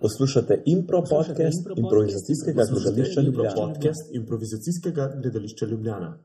Poslušate 0.00 0.62
impro 0.66 1.02
podcast 1.10 1.66
improvizacijskega 1.76 2.62
gledališča 5.22 5.66
Ljubljana. 5.66 6.18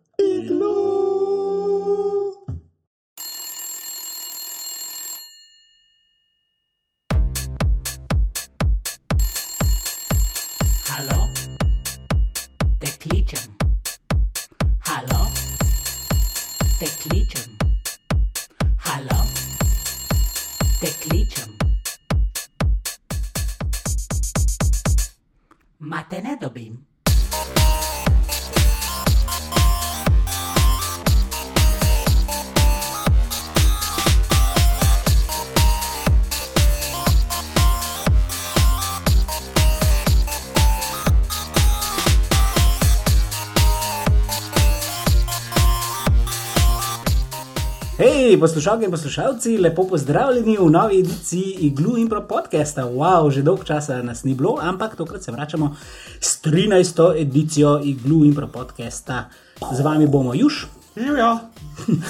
Hej, 48.35 48.39
poslušalke 48.39 48.85
in 48.85 48.91
poslušalci, 48.91 49.57
lepo 49.57 49.87
pozdravljeni 49.87 50.57
v 50.59 50.69
novi 50.69 50.99
ediciji 50.99 51.55
Iglu 51.59 51.97
in 51.97 52.09
Pro 52.09 52.19
podcasta. 52.27 52.83
Wow, 52.83 53.31
že 53.31 53.41
dolgo 53.41 53.63
časa 53.63 54.01
nas 54.03 54.23
ni 54.23 54.33
bilo, 54.35 54.57
ampak 54.61 54.95
tokrat 54.95 55.23
se 55.23 55.31
vračamo 55.31 55.75
s 56.19 56.43
13. 56.43 57.21
edicijo 57.21 57.79
Iglu 57.83 58.25
in 58.25 58.35
Pro 58.35 58.47
podcasta. 58.47 59.29
Z 59.71 59.79
vami 59.79 60.07
bomo 60.07 60.33
Juž, 60.33 60.65
Živijo, 60.97 61.39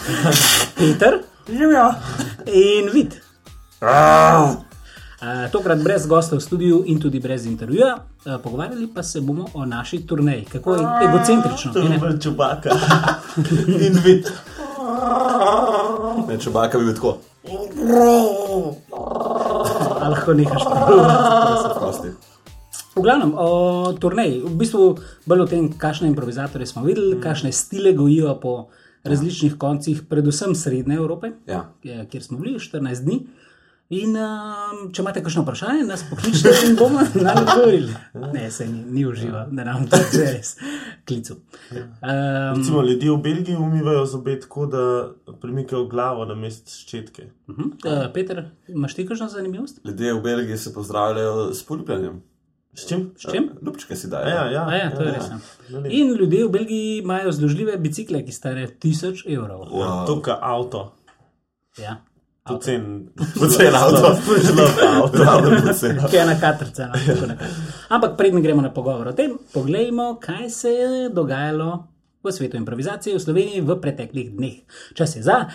Peter 0.77 1.21
živijo. 1.49 1.93
in 2.45 2.89
Vid. 2.93 3.13
Uh, 3.81 5.51
tokrat 5.51 5.83
brez 5.83 6.07
gosta 6.07 6.35
v 6.35 6.41
studiu 6.41 6.83
in 6.85 6.99
tudi 6.99 7.19
brez 7.19 7.45
intervjuja. 7.45 7.97
Uh, 8.25 8.41
pogovarjali 8.41 8.87
pa 8.87 9.03
se 9.03 9.21
bomo 9.21 9.45
o 9.53 9.65
naši 9.65 10.07
turneji, 10.07 10.45
kako 10.45 10.73
je 10.75 10.81
egocentrično. 11.09 11.73
To 11.73 11.79
je 11.79 12.19
čubaka. 12.21 12.69
In 13.85 13.99
vid. 14.03 14.25
Ne, 16.27 16.37
če 16.41 16.49
baka 16.53 16.79
bi 16.79 16.85
bil 16.89 16.95
tako. 16.97 17.17
A 20.01 20.09
lahko 20.09 20.33
nehaš 20.33 20.63
prav. 20.65 20.87
Prosti. 21.79 22.13
V 22.95 23.03
glavnem, 23.03 23.33
o 23.35 23.49
turneji, 23.99 24.39
v 24.45 24.53
bistvu 24.55 24.83
bolj 25.27 25.41
o 25.43 25.47
tem, 25.51 25.67
kakšne 25.77 26.07
improvizatorje 26.07 26.67
smo 26.69 26.85
videli, 26.85 27.17
kakšne 27.21 27.51
stile 27.51 27.91
gojijo 27.93 28.37
po 28.39 28.53
različnih 29.05 29.57
koncih, 29.59 30.01
predvsem 30.09 30.55
Srednje 30.55 30.95
Evrope, 30.95 31.33
Ja. 31.47 31.65
kjer 31.83 32.23
smo 32.23 32.39
bili 32.39 32.59
14 32.59 33.03
dni. 33.03 33.19
In 33.93 34.15
um, 34.17 34.79
če 34.89 35.03
imate 35.03 35.21
kakšno 35.21 35.43
vprašanje, 35.43 35.83
nas 35.85 36.01
pokličite 36.09 36.53
in 36.65 36.73
bomo 36.75 37.03
na 37.21 37.35
to 37.35 37.41
odgovorili. 37.43 37.93
Ne, 38.33 38.47
se 38.51 38.65
ni, 38.65 38.79
ni 38.81 39.03
uživa, 39.05 39.43
da 39.51 39.63
nam 39.67 39.85
to 39.89 39.99
že 40.09 40.23
res 40.33 40.55
klicu. 41.05 41.35
Um, 41.69 42.57
Recimo, 42.57 42.81
ljudje 42.81 43.11
v 43.11 43.17
Belgiji 43.21 43.55
umivajo 43.55 44.05
zobe 44.09 44.39
tako, 44.41 44.65
da 44.65 44.85
premikajo 45.41 45.85
glavo 45.85 46.25
na 46.25 46.35
mest 46.35 46.73
ščetke. 46.73 47.27
uh, 47.47 48.07
Peter, 48.13 48.47
imaš 48.67 48.97
ti 48.97 49.05
kakšno 49.05 49.27
zanimivost? 49.29 49.83
Ljudje 49.85 50.13
v 50.13 50.21
Belgiji 50.21 50.57
se 50.57 50.73
pozdravljajo 50.73 51.53
s 51.53 51.61
poljubljanjem. 51.63 52.23
S 52.73 52.87
čim? 52.89 53.05
S 53.17 53.31
čim? 53.31 53.51
Ljubčke 53.61 53.95
si 53.95 54.09
dajo. 54.09 54.27
Ja, 54.27 54.49
ja, 54.51 54.65
A 54.67 54.75
ja, 54.75 54.89
to 54.95 55.05
je 55.05 55.07
ja, 55.07 55.13
res. 55.13 55.29
ja. 55.29 55.39
Ja. 55.69 55.85
In 55.93 56.11
ljudje 56.17 56.47
v 56.47 56.51
Belgiji 56.51 56.97
imajo 56.97 57.31
zložljive 57.31 57.77
bicikle, 57.77 58.25
ki 58.25 58.33
stare 58.33 58.67
1000 58.67 59.23
evrov. 59.29 59.69
Wow. 59.69 60.03
Tukaj 60.09 60.41
avto. 60.41 60.83
Ja. 61.77 62.01
Pocen. 62.45 63.09
Pocen 63.39 63.73
avto. 63.75 64.13
Zelo 64.37 64.69
avto. 65.01 65.17
Ki 66.09 66.15
je 66.15 66.21
ena 66.21 66.35
katrca. 66.39 66.93
No. 66.93 67.33
Ampak 67.89 68.13
preden 68.17 68.41
gremo 68.41 68.61
na 68.61 68.69
pogovor 68.69 69.07
o 69.07 69.13
tem, 69.17 69.33
poglejmo, 69.53 70.19
kaj 70.21 70.49
se 70.49 70.69
je 70.69 71.09
dogajalo 71.09 71.87
v 72.21 72.29
svetu 72.29 72.57
improvizacije 72.61 73.17
v 73.17 73.21
Sloveniji 73.21 73.65
v 73.65 73.79
preteklih 73.81 74.29
dneh. 74.37 74.61
Čas 74.93 75.17
je 75.17 75.25
za 75.25 75.49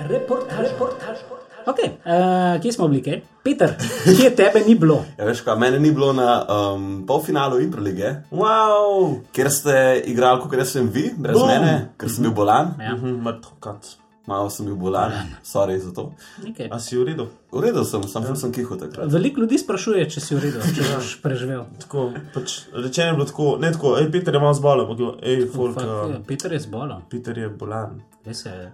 reportaž. 0.00 0.64
reportaž. 0.72 1.28
Okay, 1.68 2.00
uh, 2.08 2.56
kje 2.56 2.72
smo 2.72 2.88
bili, 2.88 3.04
kaj? 3.04 3.20
Peter, 3.44 3.76
kje 4.16 4.32
tebe 4.32 4.64
ni 4.64 4.72
bilo? 4.80 5.04
Ja, 5.20 5.28
veš 5.28 5.44
kaj, 5.44 5.60
mene 5.60 5.76
ni 5.76 5.92
bilo 5.92 6.16
na 6.16 6.40
um, 6.48 7.04
polfinalu 7.04 7.60
Impro 7.60 7.84
lige, 7.84 8.24
Wow! 8.32 9.20
kjer 9.28 9.52
ste 9.52 9.76
igrali, 10.08 10.40
kot 10.40 10.56
sem 10.64 10.88
vi, 10.88 11.10
brez 11.12 11.36
Bum. 11.36 11.52
mene, 11.52 11.92
ker 12.00 12.08
sem 12.08 12.24
bil 12.24 12.32
bolan. 12.32 12.80
Ja, 12.80 12.96
Mrtvokat. 12.96 13.99
Malo 14.28 14.50
sem 14.52 14.66
bil 14.66 14.76
bolan, 14.76 15.12
sorry 15.42 15.78
za 15.80 15.90
to. 15.96 16.12
nekaj. 16.44 16.68
A 16.70 16.78
si 16.78 16.98
v 16.98 17.04
redu? 17.08 17.24
V 17.52 17.60
redu 17.64 17.84
sem, 17.88 18.02
sam 18.04 18.22
ful 18.22 18.36
sem 18.36 18.52
kiho 18.52 18.76
takrat. 18.76 19.08
Veliko 19.12 19.40
ljudi 19.40 19.58
sprašuje, 19.58 20.04
če 20.10 20.20
si 20.20 20.36
v 20.36 20.42
redu, 20.44 20.60
če 20.60 20.84
boš 20.92 21.14
preživel. 21.24 21.64
Tako, 21.80 22.12
pač, 22.34 22.68
rečeno 22.74 23.08
je 23.08 23.16
bilo 23.16 23.26
tako, 23.26 23.46
ne 23.58 23.72
tako, 23.72 23.94
hej, 23.96 24.10
Peter 24.12 24.34
je 24.36 24.40
malo 24.40 24.54
zbolel, 24.54 24.84
je 24.92 24.96
bilo, 24.96 25.12
hej, 25.24 25.46
folk, 25.50 25.74
Fak, 25.74 25.88
uh, 25.88 26.12
ja, 26.12 26.20
Peter 26.28 26.52
je 26.52 26.60
zbolel, 26.60 27.00
Peter 27.10 27.38
je 27.38 27.48
bolan. 27.48 28.02
res 28.26 28.44
je. 28.46 28.70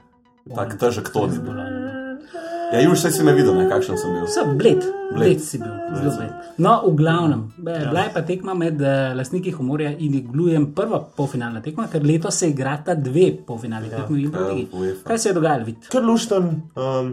Tak 0.46 0.76
težek 0.78 1.08
to 1.10 1.26
ni 1.26 1.38
bil. 1.38 1.46
zbolen. 1.46 1.72
Ja, 2.72 2.80
Juž, 2.82 2.98
saj 2.98 3.12
si 3.14 3.22
me 3.22 3.32
videl, 3.36 3.54
ne, 3.54 3.68
kakšen 3.70 3.98
sem 4.00 4.10
bil. 4.10 4.24
Vse 4.26 4.42
bled, 4.58 4.82
Bled. 5.12 5.20
bled 5.20 5.42
si 5.44 5.60
bil, 5.60 5.70
zelo 5.94 6.14
bled. 6.16 6.32
No, 6.58 6.72
v 6.82 6.96
glavnem, 6.98 7.44
ja. 7.60 7.76
bila 7.84 8.02
je 8.06 8.12
pa 8.16 8.22
tekma 8.26 8.56
med 8.58 8.82
uh, 8.82 9.12
lastniki 9.14 9.52
humorja 9.54 9.92
in 10.02 10.16
iglujem 10.18 10.72
prva 10.74 10.98
polfinalna 11.18 11.62
tekma, 11.62 11.86
ker 11.92 12.02
letos 12.02 12.40
se 12.42 12.50
igrata 12.50 12.96
dve 12.98 13.28
polfinalni 13.46 13.92
ja. 13.92 14.02
tekmi 14.02 14.24
ligi. 14.24 14.66
UEFA. 14.72 15.06
Kaj 15.06 15.22
se 15.22 15.30
je 15.30 15.36
dogajalo, 15.38 15.68
vid? 15.68 15.86
Kar 15.92 16.02
lušten, 16.02 16.50
um, 16.74 17.12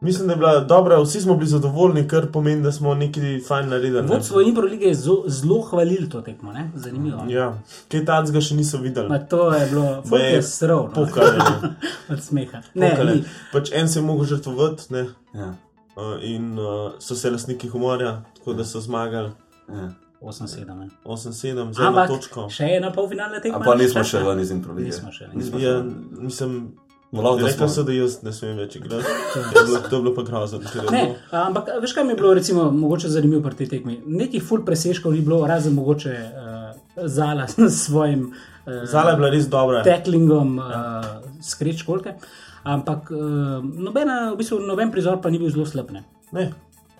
mislim, 0.00 0.26
da 0.26 0.32
je 0.32 0.38
bila 0.38 0.60
dobra, 0.60 0.98
vsi 0.98 1.20
smo 1.20 1.34
bili 1.34 1.48
zadovoljni, 1.48 2.08
kar 2.08 2.26
pomeni, 2.28 2.62
da 2.62 2.72
smo 2.72 2.94
nekaj 2.94 3.40
fajn 3.40 3.68
naredili. 3.68 4.02
ne. 4.02 4.08
Vodstvo 4.08 4.40
Impro 4.40 4.62
lige 4.64 4.86
je 4.86 4.94
zo- 4.96 5.24
zelo 5.26 5.60
hvalil 5.62 6.08
to 6.08 6.20
tekmo, 6.20 6.52
ne? 6.52 6.70
zanimivo. 6.74 7.24
Ja. 7.28 7.38
Ja, 7.38 7.58
kaj 7.88 8.04
tacga 8.04 8.40
še 8.40 8.54
niso 8.54 8.78
videli. 8.78 9.08
Ma 9.08 9.18
to 9.20 9.52
je 9.52 9.66
bilo, 9.66 10.02
je 10.18 10.42
srov, 10.42 10.82
no, 10.86 10.94
Pokali. 10.96 11.40
od 12.10 12.22
smeha. 12.22 12.62
Ne, 12.74 12.90
Pokali. 12.90 13.14
ni. 13.14 13.24
Pač 13.52 13.72
en 13.72 13.88
se 13.88 13.98
je 13.98 14.04
mogel 14.04 14.24
žrtvovati, 14.26 14.82
ne. 14.90 15.06
Ja, 15.34 15.54
Uh, 15.96 16.04
in 16.22 16.52
uh, 16.54 16.66
so 16.98 17.16
se 17.16 17.26
lastniki 17.28 17.68
humorja, 17.68 18.22
tako 18.36 18.52
da 18.52 18.64
so 18.64 18.80
zmagali 18.80 19.30
ja. 19.68 19.88
8-7. 20.22 20.74
ne. 20.74 20.88
8-7 21.04 21.32
za 21.72 21.82
eno 21.82 21.88
Ampak 21.88 22.08
točko. 22.10 22.44
še 22.50 22.64
ena 22.68 22.92
polfinalna 22.92 23.40
tekma. 23.40 23.58
A 23.58 23.64
pa 23.64 23.74
nismo 23.74 24.04
še 24.04 24.18
ven 24.20 24.40
iz 24.40 24.50
Impro 24.50 24.74
lige. 24.74 24.86
Nismo 24.86 25.10
še, 25.12 25.26
nismo. 25.26 25.58
Nismo 25.58 25.58
Ja, 25.60 25.82
mislim, 26.20 26.54
No, 27.10 27.22
lahko 27.22 27.38
da 27.40 27.46
rekla 27.46 27.68
so, 27.68 27.82
da 27.82 27.92
jaz 27.92 28.18
ne 28.22 28.32
smem 28.32 28.56
več 28.58 28.74
igrati. 28.76 29.04
To 29.88 29.96
je 29.96 30.02
bilo, 30.02 30.10
pa 30.14 30.22
grozno. 30.22 30.58
Ne, 30.92 31.04
ampak 31.32 31.70
veš, 31.80 31.94
kaj 31.96 32.04
mi 32.04 32.12
je 32.12 32.16
bilo 32.16 32.34
recimo, 32.34 32.66
mogoče 32.70 33.08
zanimivo 33.08 33.40
pri 33.42 33.56
tej 33.56 33.68
tekmi? 33.68 33.94
Nekih 34.06 34.44
full 34.44 34.60
presežkov 34.64 35.14
ni 35.16 35.22
bilo, 35.24 35.38
razen 35.46 35.72
mogoče 35.74 36.12
uh, 36.12 37.06
Zala 37.08 37.46
s 37.48 37.56
svojim 37.86 38.26
uh, 38.66 38.84
Zala 38.84 39.10
je 39.10 39.16
bila 39.16 39.30
res 39.30 39.48
dobra. 39.48 39.80
tacklingom, 39.86 40.58
uh, 40.58 41.08
skreč 41.42 41.82
kolke. 41.82 42.12
Ampak 42.68 43.08
uh, 43.10 43.64
nobena, 43.64 44.34
v 44.34 44.42
bistvu, 44.42 44.60
noben 44.68 44.92
prizor 44.92 45.22
pa 45.24 45.30
ni 45.32 45.40
bil 45.40 45.48
zelo 45.48 45.64
slab. 45.66 45.88
Ne? 45.90 46.04
Ne. 46.32 46.50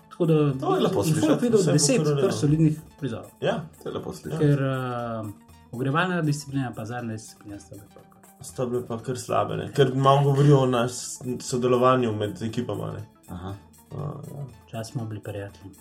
Tako 0.09 0.25
da 0.25 0.39
To 0.59 0.75
je 0.75 0.81
lepo 0.81 1.03
slišati. 1.03 1.27
folk 1.27 1.41
videl 1.41 1.63
deset 1.69 2.01
kar 2.17 2.33
solidnih 2.33 2.81
prizorov. 2.99 3.29
Ja, 3.45 3.59
To 3.83 3.89
je 3.89 3.95
lepo 3.99 4.13
slišati. 4.13 4.41
Ker 4.41 4.65
uh, 4.65 5.29
ogrevalna 5.71 6.21
disciplina, 6.25 6.73
pa 6.75 6.85
zadnja 6.89 7.13
disciplina 7.13 7.59
sta 7.61 7.75
bila 7.77 7.85
pa. 7.93 8.08
Sta 8.41 8.65
bile 8.65 8.85
pa 8.87 8.97
kar 9.03 9.17
slabe, 9.17 9.57
ne. 9.57 9.71
ker 9.73 9.91
malo 9.95 10.23
govorijo 10.23 10.63
o 10.63 10.65
nas 10.65 11.19
sodelovanju 11.41 12.13
med 12.15 12.41
ekipama. 12.41 12.91
Ne. 12.91 13.05
Aha. 13.27 13.53
Uh, 13.91 13.99
ja. 13.99 14.45
Čas 14.71 14.91
smo 14.91 15.05
bili 15.05 15.21
prijatelji. 15.23 15.71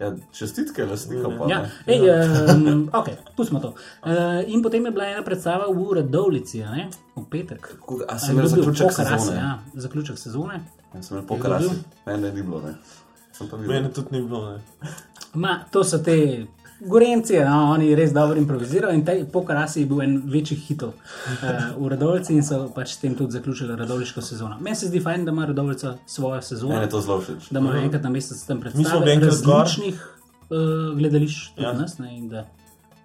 Ja, 0.00 0.12
čestitke 0.32 0.84
lastnikom 0.86 1.38
pa. 1.38 1.46
Ja, 1.50 1.58
ne. 1.62 1.94
ej, 1.94 2.00
um, 2.56 2.90
ok, 2.92 3.06
pustimo 3.36 3.60
to. 3.60 3.68
Uh, 4.02 4.10
in 4.46 4.62
potem 4.62 4.86
je 4.86 4.90
bila 4.90 5.06
ena 5.06 5.22
predstava 5.22 5.66
v 5.70 5.94
Radovlici, 5.94 6.62
a 6.62 6.70
ne? 6.70 6.88
v 7.16 7.24
petek. 7.30 7.68
A 8.08 8.18
sem 8.18 8.34
imel 8.34 8.48
zaključek 8.48 8.88
Pokarasi, 8.88 9.24
sezone? 9.24 9.38
Ja, 9.38 9.58
zaključek 9.74 10.18
sezone. 10.18 10.60
Ja, 10.94 11.02
sem 11.02 11.16
imel 11.16 11.26
pokarasi. 11.28 11.76
Mene 12.06 12.32
ni 12.32 12.42
bilo, 12.42 12.60
ne. 12.60 12.74
Mene 13.66 13.92
tudi 13.92 14.16
ni 14.16 14.22
bilo. 14.26 14.56
Ne. 14.56 14.90
Ma, 15.34 15.60
to 15.70 15.84
so 15.84 15.98
te 15.98 16.46
Gorenci, 16.86 17.36
no, 17.44 17.70
oni 17.70 17.94
res 17.94 18.12
dobro 18.12 18.38
improvizirajo 18.40 18.94
in 18.94 19.04
taj 19.06 19.24
Pokarasi 19.32 19.80
je 19.80 19.86
bil 19.86 20.02
en 20.02 20.16
večjih 20.26 20.58
hitov 20.66 20.88
uh, 20.88 21.50
v 21.78 21.90
Radovlici 21.92 22.34
in 22.34 22.42
so 22.42 22.64
pač 22.74 22.96
s 22.96 23.02
tem 23.02 23.14
tudi 23.14 23.36
zaključili 23.38 23.76
Radovliško 23.76 24.22
sezono. 24.22 24.56
Meni 24.60 24.76
se 24.76 24.88
zdi 24.90 25.00
fajn, 25.00 25.24
da 25.24 25.30
ima 25.30 25.46
Radovlica 25.46 25.94
svojo 26.06 26.42
sezono. 26.42 26.74
Mene 26.74 26.88
je 26.88 26.90
to 26.90 27.00
zelo 27.00 27.20
všeč. 27.20 27.50
da 27.50 27.60
imajo 27.60 27.82
enkrat 27.82 28.02
na 28.02 28.10
mesec 28.10 28.42
tam 28.46 28.58
smo 28.58 28.60
predstave 28.60 29.00
bili 29.00 29.12
enkrat 29.12 29.44
gor. 29.44 29.60
različnih 29.60 30.02
uh, 30.50 30.98
gledališč, 30.98 31.54
tudi 31.54 31.66
Ja. 31.66 31.72
ja. 31.72 31.78
nas, 31.78 31.98
ne, 31.98 32.16
in 32.18 32.28
da, 32.28 32.46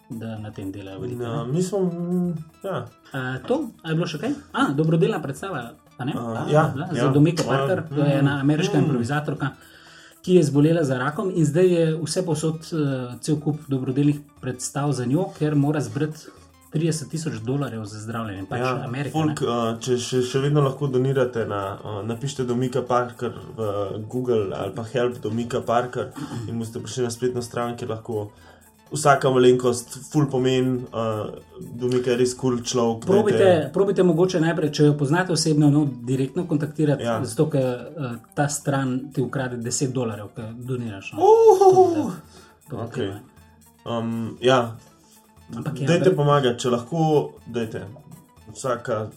da 0.09 0.37
na 0.37 0.51
tem 0.51 0.71
delajo 0.71 0.99
veliko. 0.99 1.23
Ja, 1.23 1.43
mi 1.43 1.63
smo, 1.63 1.79
mm, 1.79 2.33
ja, 2.63 2.85
Uh, 3.07 3.47
to, 3.47 3.69
a 3.83 3.89
je 3.89 3.95
bilo 3.95 4.07
še 4.07 4.17
kaj? 4.19 4.33
A, 4.51 4.65
dobrodelna 4.75 5.21
predstava, 5.23 5.61
a 5.97 6.05
ne? 6.05 6.11
A, 6.11 6.43
ja, 6.51 6.65
ja. 6.75 6.87
Za 6.91 7.11
Domiko 7.15 7.45
A, 7.45 7.47
Parker, 7.47 7.85
to 7.87 8.01
je 8.03 8.17
ena 8.19 8.39
ameriška 8.41 8.75
mm. 8.75 8.83
improvizatorka, 8.83 9.53
ki 10.21 10.33
je 10.35 10.43
zbolela 10.43 10.83
za 10.83 10.97
rakom 10.97 11.31
in 11.35 11.45
zdaj 11.45 11.67
je 11.67 11.85
vse 12.01 12.25
posod 12.25 12.55
uh, 12.71 13.13
cel 13.21 13.39
kup 13.39 13.59
dobrodelnih 13.67 14.19
predstav 14.41 14.91
za 14.91 15.05
njo, 15.05 15.29
ker 15.39 15.55
mora 15.55 15.81
zbrati 15.81 16.27
30 16.73 17.09
tisoč 17.09 17.33
dolarjev 17.47 17.85
za 17.85 17.99
zdravljenje. 17.99 18.45
Pač 18.49 18.59
Ja, 18.59 18.73
Amerika. 18.85 19.13
folk, 19.13 19.41
ne. 19.41 19.47
uh, 19.47 19.79
če 19.79 19.95
še, 19.97 20.21
še 20.21 20.39
vedno 20.43 20.61
lahko 20.61 20.87
donirate, 20.91 21.45
na, 21.47 21.77
uh, 21.79 22.01
napišite 22.05 22.43
do 22.43 22.55
Mika 22.55 22.81
Parker 22.81 23.31
v 23.57 23.69
Google 24.11 24.51
ali 24.53 24.75
pa 24.75 24.83
Help 24.83 25.21
do 25.23 25.31
Mika 25.31 25.61
Parker 25.61 26.11
in 26.47 26.59
boste 26.59 26.79
prišli 26.83 27.07
na 27.07 27.09
spletno 27.13 27.41
stran, 27.41 27.77
kjer 27.79 27.89
lahko 27.95 28.27
vsaka 28.91 29.29
malenkost, 29.29 29.97
full 30.11 30.25
pomen, 30.25 30.85
uh, 30.87 31.29
Mika 31.83 32.11
je 32.11 32.17
res 32.17 32.33
kul 32.33 32.51
cool 32.51 32.63
človek. 32.63 33.05
Probite, 33.05 33.37
dajte- 33.37 33.73
probite 33.73 34.03
mogoče 34.03 34.39
najprej, 34.39 34.71
če 34.71 34.83
jo 34.83 34.93
poznate 34.93 35.33
osebno, 35.33 35.69
no, 35.69 35.85
direktno 36.01 36.45
kontaktirati, 36.45 37.03
ja. 37.03 37.19
Zato 37.25 37.49
ker 37.49 37.63
uh, 37.63 38.05
ta 38.33 38.47
stran 38.49 39.11
ti 39.11 39.21
ukrade 39.21 39.57
10 39.59 39.91
dolarjev, 39.91 40.27
ki 40.27 40.41
doniraš. 40.57 41.13
No. 41.13 41.19
Uhuhu. 41.21 42.11
To 42.69 42.75
je 42.75 42.83
Okay. 42.83 43.07
okej, 43.07 43.19
Um, 43.85 44.37
ja, 44.41 44.75
Ampak 45.55 45.79
ja, 45.79 45.87
dajte 45.87 46.09
da- 46.09 46.15
pomagati, 46.15 46.59
če 46.59 46.69
lahko, 46.69 47.03
dajte. 47.47 47.85
Vsaka 48.53 49.07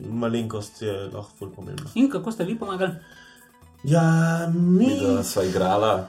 malenkost 0.00 0.82
je 0.82 0.92
lahko 1.06 1.30
full 1.38 1.50
pomembna. 1.50 1.90
In 1.94 2.10
kako 2.10 2.32
ste 2.32 2.44
vi 2.44 2.58
pomagali? 2.58 2.92
Ja, 3.84 4.02
mi. 4.48 5.00
Da 5.00 5.22
sva 5.22 5.44
igrala, 5.44 6.08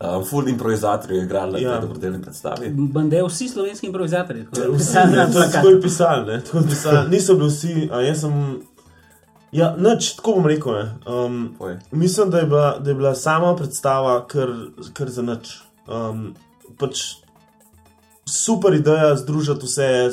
um, 0.00 0.24
full 0.24 0.48
improvizatorji 0.48 1.16
je 1.16 1.24
igrala 1.24 1.52
na 1.52 1.58
Ja. 1.58 1.72
tej 1.72 1.80
dobrodelni 1.80 2.22
predstavi. 2.22 2.70
Bande 2.70 3.22
vsi 3.22 3.48
slovenski 3.48 3.86
improvizatorji. 3.86 4.44
tako 4.44 4.70
da 4.70 4.76
Vsi, 4.76 4.96
ne, 5.06 5.32
to 5.32 5.42
je 5.42 5.52
tako 5.52 5.68
je 5.68 5.82
pisali, 5.82 6.26
ne, 6.26 6.40
tako 6.44 6.58
je 6.58 6.64
pisali. 6.64 7.10
Niso 7.10 7.34
bili 7.34 7.48
vsi, 7.48 7.88
a 7.92 8.00
jaz 8.00 8.20
sem. 8.20 8.62
Ja, 9.52 9.76
nič, 9.78 10.12
tako 10.12 10.32
bom 10.32 10.46
rekel. 10.46 10.72
Ne. 10.74 10.94
Um, 11.06 11.54
Povej. 11.58 11.76
mislim, 11.90 12.30
da 12.30 12.38
je, 12.38 12.46
bila, 12.46 12.78
da 12.78 12.90
je 12.90 12.94
bila 12.94 13.14
sama 13.14 13.56
predstava 13.56 14.26
kar, 14.26 14.48
kar 14.92 15.08
za 15.10 15.22
nič. 15.22 15.62
Um, 15.88 16.34
pač 16.78 17.14
super 18.26 18.74
ideja 18.74 19.16
združiti 19.16 19.66
vse, 19.66 20.10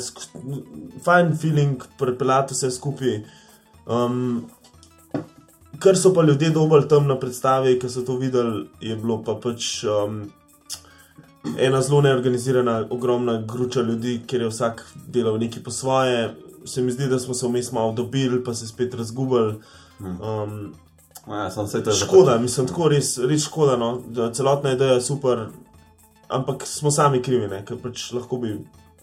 fajn 1.04 1.36
feeling, 1.36 1.82
prepeljati 1.98 2.54
vse 2.54 2.70
skupaj. 2.70 3.24
Um, 3.86 4.44
kar 5.78 5.98
so 5.98 6.14
pa 6.14 6.22
ljudje 6.22 6.50
dobili 6.50 6.88
tam 6.88 7.06
na 7.06 7.18
predstavi, 7.20 7.78
ki 7.78 7.88
so 7.88 8.04
to 8.06 8.16
videli, 8.16 8.66
je 8.80 8.96
bilo 8.96 9.22
pa 9.24 9.34
pač. 9.34 9.84
Um, 9.84 10.24
ena 11.58 11.82
zelo 11.82 12.00
neorganizirana, 12.00 12.86
ogromna 12.90 13.42
gruča 13.42 13.82
ljudi, 13.84 14.22
ker 14.26 14.40
je 14.40 14.48
vsak 14.48 14.86
delal 15.06 15.38
nekaj 15.38 15.62
po 15.62 15.70
svoje. 15.70 16.34
Se 16.64 16.82
mi 16.82 16.92
zdi, 16.92 17.08
da 17.08 17.18
smo 17.18 17.34
se 17.34 17.46
vmes 17.46 17.72
malo 17.72 17.92
dobili, 17.92 18.44
pa 18.44 18.54
se 18.54 18.66
spet 18.66 18.94
razgubili. 18.94 19.58
Um, 20.00 20.72
Ja, 21.28 21.50
sem 21.50 21.66
se 21.66 21.82
to 21.82 21.90
že 21.90 22.04
škoda, 22.04 22.38
mislim, 22.38 22.66
tako 22.66 22.88
res, 22.88 23.18
res 23.18 23.46
škoda. 23.46 23.76
No, 23.80 24.02
da 24.06 24.32
celotna 24.32 24.74
ideja 24.74 24.98
je 24.98 25.00
super, 25.00 25.46
ampak 26.28 26.66
smo 26.66 26.90
sami 26.90 27.22
krivi, 27.22 27.48
ne, 27.48 27.62
ker 27.64 27.78
pač 27.80 28.10
lahko 28.12 28.36
bi 28.42 28.58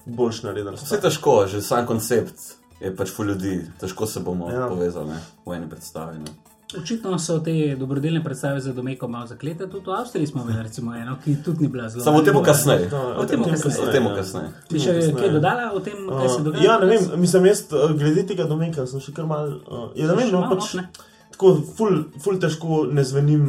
boljš 0.06 0.44
naredili. 0.44 0.78
Vse 0.78 1.00
je 1.00 1.02
težko, 1.02 1.36
že 1.50 1.62
sam 1.66 1.88
koncept 1.90 2.54
je 2.82 2.94
pač 2.96 3.10
full 3.14 3.34
ljudi, 3.34 3.56
težko 3.82 4.06
se 4.06 4.22
bomo 4.22 4.52
ja. 4.52 4.60
Ja. 4.60 4.70
povezali 4.70 5.10
ne, 5.10 5.20
v 5.46 5.58
eni 5.58 5.70
predstavi. 5.70 6.22
Ne. 6.22 6.51
Očitno 6.74 7.20
so 7.20 7.40
te 7.40 7.54
dobrodelne 7.76 8.24
predstave 8.24 8.60
za 8.60 8.74
domeko 8.74 9.08
malo 9.08 9.28
zaklete. 9.28 9.68
Tudi 9.68 9.86
v 9.88 9.94
Avstriji 9.94 10.28
smo 10.28 10.44
imeli 10.44 10.64
recimo 10.64 10.96
eno, 10.96 11.18
ki 11.24 11.36
tudi 11.44 11.62
ni 11.62 11.68
bila 11.68 11.90
zelo. 11.90 12.04
Samo 12.04 12.18
o 12.18 12.22
tem 12.22 12.44
kasneje. 12.44 12.90
No, 12.92 13.02
O 13.18 13.26
tem 13.26 13.44
kasneje. 13.44 13.82
O 13.82 13.92
tem 13.92 14.04
ja. 14.04 14.16
kasneje. 14.16 14.48
Bi 14.70 14.80
še 14.80 14.94
kasneje. 14.94 15.16
kaj 15.16 15.30
dodala 15.30 15.72
o 15.74 15.80
tem, 15.80 16.08
kaj 16.10 16.30
se 16.30 16.42
dogaja? 16.42 16.64
ja, 16.64 16.78
ne 16.80 16.86
vem, 16.88 17.10
mislim, 17.18 17.46
jaz 17.46 17.66
uh, 17.70 17.92
glede 17.94 18.24
tega 18.26 18.44
domeka 18.46 18.88
sem 18.88 19.00
še 19.00 19.12
kar 19.12 19.28
mal. 19.28 19.52
Uh, 19.68 19.90
ja, 19.96 20.08
ne 20.08 20.16
vem, 20.16 20.28
Še 20.28 20.34
no, 20.34 20.42
malo, 20.42 20.56
pač, 20.56 21.04
tako 21.36 21.54
ful, 21.78 22.02
ful 22.20 22.40
težko 22.40 22.86
ne 22.88 23.04
zvenim 23.04 23.46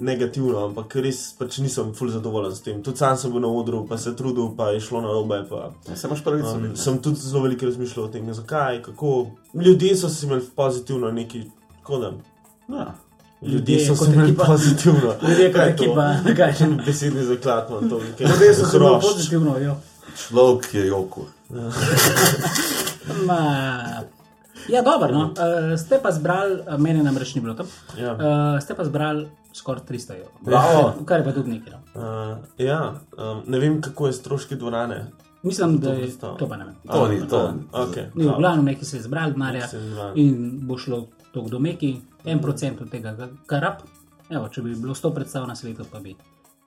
negativno, 0.00 0.62
ampak 0.64 0.94
res 1.04 1.34
pač 1.36 1.58
nisem 1.60 1.90
ful 1.92 2.08
zadovoljen 2.08 2.54
s 2.56 2.62
tem. 2.64 2.78
Tudi 2.82 3.02
sam 3.02 3.18
sem 3.20 3.32
bil 3.32 3.42
na 3.44 3.50
odru, 3.52 3.82
pa 3.84 3.98
se 4.00 4.14
trudil, 4.16 4.54
pa 4.56 4.70
je 4.72 4.80
šlo 4.80 5.02
na 5.04 5.10
robe. 5.12 5.42
Pa, 5.50 5.66
Ja, 5.90 5.96
se 5.96 6.06
imaš 6.08 6.22
pravico. 6.24 6.54
um, 6.56 6.62
ne. 6.70 6.76
sem 6.76 6.96
tudi 6.98 7.20
zelo 7.20 7.42
veliko 7.44 7.66
razmišljal 7.66 8.06
o 8.06 8.12
tem, 8.14 8.30
zakaj, 8.32 8.82
kako. 8.82 9.26
Ljudje 9.54 9.96
so 9.96 10.08
se 10.08 10.26
imeli 10.26 10.46
pozitivno 10.56 11.10
neki, 11.12 11.42
tako 11.82 11.98
da. 11.98 12.12
Ja. 12.70 12.94
Ljudje 13.42 13.74
Ljudje 13.74 13.86
so 13.86 13.96
se 13.96 14.10
ekipa. 14.12 14.44
pozitivno. 14.44 15.14
Ljudje 15.22 15.52
kot 15.52 15.62
to? 15.62 15.68
ekipa, 15.68 16.14
kaj 16.36 16.54
je? 16.60 16.66
Besedni 16.86 17.22
zaklad 17.24 17.66
imam 17.70 17.88
to. 17.90 18.00
Ljudje 18.20 18.54
so 18.54 18.64
se 18.64 18.70
zelo 18.70 18.88
hrošč. 18.90 19.06
pozitivno, 19.06 19.58
jo. 19.58 19.76
Človek 20.18 20.74
je 20.74 20.86
joku. 20.86 21.24
Ma, 23.26 23.40
ja, 24.68 24.82
dobro. 24.82 25.08
No. 25.08 25.24
Uh, 25.24 25.32
ste 25.78 25.98
pa 25.98 26.10
zbrali, 26.10 26.60
uh, 26.62 26.78
meni 26.78 27.02
namreč 27.02 27.34
ni 27.34 27.40
bilo 27.40 27.54
tam, 27.54 27.66
Ja. 27.96 28.12
uh, 28.12 28.18
ste 28.60 28.74
pa 28.74 28.84
zbrali 28.84 29.26
skoraj 29.52 29.82
300 29.82 30.12
evrov. 30.12 30.32
Bravo. 30.40 30.94
Kar 31.04 31.18
je 31.18 31.24
pa 31.24 31.32
tudi 31.32 31.50
nekaj. 31.50 31.72
No. 31.72 31.80
Uh, 31.92 32.36
ja, 32.58 32.80
um, 33.14 33.42
ne 33.46 33.58
vem, 33.58 33.80
kako 33.80 34.06
je 34.06 34.12
stroški 34.12 34.56
dvorane. 34.56 35.06
Mislim, 35.42 35.78
da 35.78 35.90
je 35.90 36.10
to 36.18 36.46
pa 36.48 36.56
ne 36.56 36.64
vem. 36.64 36.74
To 36.86 37.08
ni 37.08 37.28
to. 37.28 37.54
Okay. 37.72 38.04
Ni, 38.14 38.24
v 38.24 38.34
glavnem 38.38 38.64
nekaj 38.64 38.84
se 38.84 38.96
je 38.96 39.02
zbrali, 39.02 39.32
denarja 39.32 39.68
in 40.14 40.36
bo 40.60 40.76
šlo 40.78 41.06
to 41.32 41.46
do 41.48 41.58
meki, 41.58 42.00
en 42.24 42.40
procent 42.42 42.80
od 42.80 42.90
tega, 42.90 43.14
kar 43.46 43.62
rab. 43.62 43.82
Evo, 44.30 44.48
če 44.48 44.62
bi 44.62 44.74
bilo 44.74 44.94
100 44.94 45.14
predstav 45.14 45.46
na 45.48 45.56
svetu, 45.58 45.84
pa 45.90 45.98
bi 46.00 46.14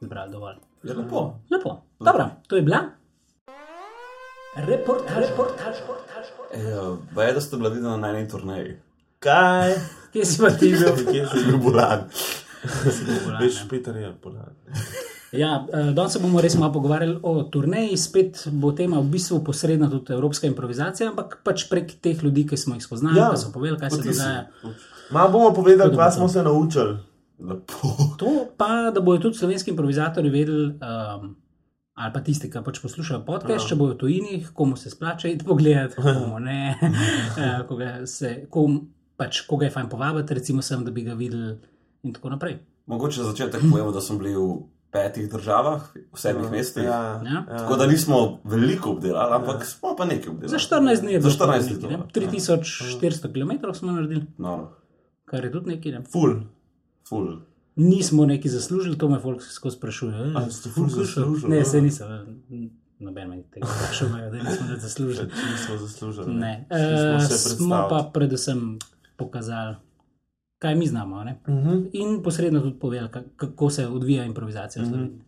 zbrali 0.01 0.31
dovolj. 0.31 0.57
Je 0.83 0.93
lepo. 0.93 1.39
Lepo. 1.51 1.77
Dobro, 1.99 2.29
to 2.47 2.55
je 2.55 2.61
bila. 2.61 2.83
Reportaž, 4.55 5.29
reportaž, 5.29 5.79
reportaž. 5.81 6.25
Baj, 7.15 7.33
da 7.33 7.41
ste 7.41 7.57
bila 7.57 7.69
videna 7.73 7.97
na 7.97 8.11
eni 8.13 8.27
turneji. 8.29 8.75
Kaj? 9.23 9.73
Kje 10.13 10.25
si 10.25 10.41
pa 10.41 10.51
ti 10.51 10.73
bil? 10.75 11.05
Kje 11.07 11.23
si 11.31 11.45
Ljubulan. 11.47 12.09
Veš, 13.39 13.63
Peter 13.69 13.95
je 13.97 14.11
polan. 14.21 14.53
Ja, 15.33 15.67
eh, 15.73 15.91
danes 15.93 16.13
se 16.13 16.19
bomo 16.21 16.41
res 16.41 16.53
malo 16.55 16.73
pogovarjali 16.73 17.17
o 17.23 17.43
turneji, 17.43 17.97
spet 17.97 18.43
bo 18.51 18.71
tema 18.71 18.99
v 19.01 19.09
bistvu 19.15 19.39
posredna 19.43 19.89
tudi 19.89 20.13
evropska 20.13 20.47
improvizacija, 20.47 21.09
ampak 21.09 21.39
pač 21.43 21.65
prek 21.69 21.95
teh 22.01 22.21
ljudi, 22.23 22.45
ki 22.47 22.57
smo 22.57 22.75
jih 22.77 22.85
spoznali, 22.85 23.17
ja, 23.17 23.31
Ja, 23.31 23.31
ki 23.33 23.41
so 23.41 23.53
povedali, 23.53 23.79
kaj 23.81 23.89
se 23.89 24.03
dogaja. 24.03 24.75
Malo 25.11 25.31
bomo 25.33 25.53
povedali, 25.55 25.97
kaj 25.97 26.11
smo 26.11 26.27
se 26.29 26.43
naučili. 26.43 26.97
Lepo. 27.39 27.95
To 28.17 28.45
pa, 28.57 28.91
da 28.93 29.01
bojo 29.01 29.19
tudi 29.19 29.37
slovenski 29.37 29.73
improvizatori 29.73 30.29
vedeli, 30.29 30.67
um, 30.77 31.33
ali 31.93 32.13
pa 32.13 32.21
tisti, 32.21 32.51
ki 32.51 32.61
pač 32.65 32.77
poslušajo 32.83 33.23
podcast, 33.25 33.67
če 33.67 33.75
bojo 33.75 33.97
tujini, 33.97 34.43
komu 34.53 34.77
se 34.77 34.93
splača 34.93 35.33
iti 35.33 35.45
pogledat, 35.45 35.97
komu 35.97 36.39
ne, 36.39 36.77
eh, 36.77 37.57
koga, 37.67 38.05
se, 38.05 38.45
kom, 38.53 38.83
pač, 39.17 39.41
koga 39.49 39.65
je 39.65 39.73
fajn 39.73 39.89
povabiti, 39.89 40.37
recimo 40.37 40.61
sem, 40.61 40.85
da 40.85 40.93
bi 40.93 41.07
ga 41.09 41.17
videli 41.17 41.55
in 42.05 42.13
tako 42.13 42.35
naprej. 42.37 42.59
Mogoče 42.85 43.23
za 43.23 43.31
začetek 43.31 43.65
povemo, 43.71 43.91
da 43.95 44.01
sem 44.01 44.21
bil 44.21 44.37
v 44.37 44.61
petih 44.93 45.25
državah, 45.27 45.81
v 46.13 46.17
sedmih 46.17 46.51
mestih. 46.51 46.83
Ja, 46.85 47.21
Ja? 47.25 47.45
Tako 47.49 47.75
da 47.75 47.87
nismo 47.87 48.17
veliko 48.45 48.91
obdelali, 48.91 49.35
ampak 49.35 49.65
smo 49.65 49.95
pa 49.95 50.05
nekaj 50.05 50.29
obdelali. 50.29 50.49
Za 50.49 50.57
14 50.59 51.01
dni 51.01 51.11
je 51.11 51.21
Za 51.21 51.27
bilo 51.27 51.37
to 51.37 51.45
14 51.45 51.61
nekaj, 51.63 51.77
dni. 51.79 51.89
ne? 51.89 52.03
3400 52.09 53.33
km 53.33 53.73
smo 53.73 53.91
naredili, 53.91 54.25
No, 54.37 54.71
kar 55.25 55.43
je 55.43 55.51
tudi 55.51 55.67
nekaj. 55.67 55.91
Ne? 55.91 56.03
Ful. 56.05 56.35
ful. 57.03 57.27
Nismo 57.75 58.25
neki 58.25 58.49
zaslužili, 58.49 58.97
to 58.97 59.09
me 59.09 59.19
folk 59.19 59.41
skozi 59.43 59.75
sprašuje. 59.75 60.13
"Ej, 60.15 60.31
A 60.35 60.51
ste 60.51 60.69
ful 60.69 60.87
zaslužili, 60.87 61.49
Ne, 61.49 61.57
ja. 61.57 61.65
se 61.65 61.81
nisem. 61.81 62.07
Noben 62.99 63.29
me 63.29 63.43
tega 63.43 63.67
sprašuje, 63.67 64.09
da 64.23 64.37
nismo 64.39 64.67
zaslužili. 64.77 65.27
Nismo 65.51 65.77
zaslužili. 65.77 66.33
Ne. 66.35 66.67
Šli 66.69 66.97
smo 66.99 67.15
Uh, 67.15 67.23
se 67.23 67.49
smo 67.49 67.87
pa 67.89 68.09
predvsem 68.13 68.79
pokazali, 69.17 69.75
kaj 70.63 70.75
mi 70.75 70.87
znamo. 70.87 71.23
Ne? 71.23 71.37
Uh 71.43 71.53
-huh. 71.55 71.89
In 71.93 72.23
posredno 72.23 72.61
tudi 72.61 72.79
povedali, 72.79 73.09
ka- 73.09 73.27
kako 73.37 73.69
se 73.71 73.87
odvija 73.89 74.25
improvizacija 74.25 74.81
v 74.81 74.85
Mhm. 74.85 74.93
Sloveniji. 74.93 75.21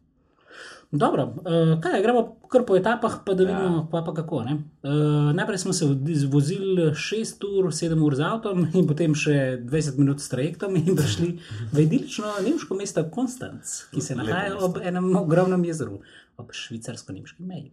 Dobro, 0.94 1.24
uh, 1.26 1.42
kaj, 1.82 2.02
gremo 2.02 2.22
kar 2.48 2.64
po 2.64 2.76
etapah, 2.76 3.18
pa 3.26 3.34
da 3.34 3.44
vidimo, 3.44 3.76
ja. 3.76 3.88
pa, 3.92 4.02
pa 4.02 4.14
kako. 4.14 4.44
ne. 4.44 4.54
Uh, 4.84 4.92
najprej 5.34 5.58
smo 5.58 5.74
se 5.74 5.86
vozili 6.28 6.82
6 6.94 7.26
ur, 7.50 7.66
7 7.68 8.00
ur 8.00 8.16
z 8.16 8.22
avtom, 8.22 8.68
in 8.74 8.88
potem 8.88 9.16
še 9.16 9.32
20 9.62 9.98
minut 9.98 10.20
s 10.20 10.30
trajektom, 10.30 10.76
in 10.78 10.96
prišli 10.96 11.40
v 11.74 11.80
idilično 11.80 12.26
nemško 12.42 12.76
mesto 12.76 13.04
Konstanc, 13.06 13.64
ki 13.92 14.02
se 14.02 14.16
Lepo 14.16 14.28
nahaja 14.28 14.50
mesto. 14.50 14.66
ob 14.66 14.78
enem 14.80 15.16
ogromnem 15.16 15.66
jezeru, 15.66 16.00
ob 16.38 16.52
švicarsko-nemški 16.54 17.42
meji. 17.42 17.72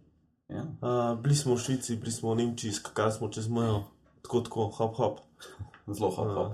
Ja. 0.49 0.61
Uh, 0.81 1.21
bili 1.21 1.35
smo 1.35 1.55
v 1.55 1.59
Švici, 1.59 1.95
bili 1.95 2.11
smo 2.11 2.33
v 2.33 2.37
Nemčiji, 2.37 2.71
skakali 2.73 3.11
smo 3.11 3.29
čez 3.29 3.47
mejo, 3.47 3.83
tako, 4.21 4.41
tako, 4.41 4.67
hop, 4.69 4.95
hop. 4.95 5.19
Zelo 5.89 6.09
hop, 6.11 6.27
hop. 6.29 6.51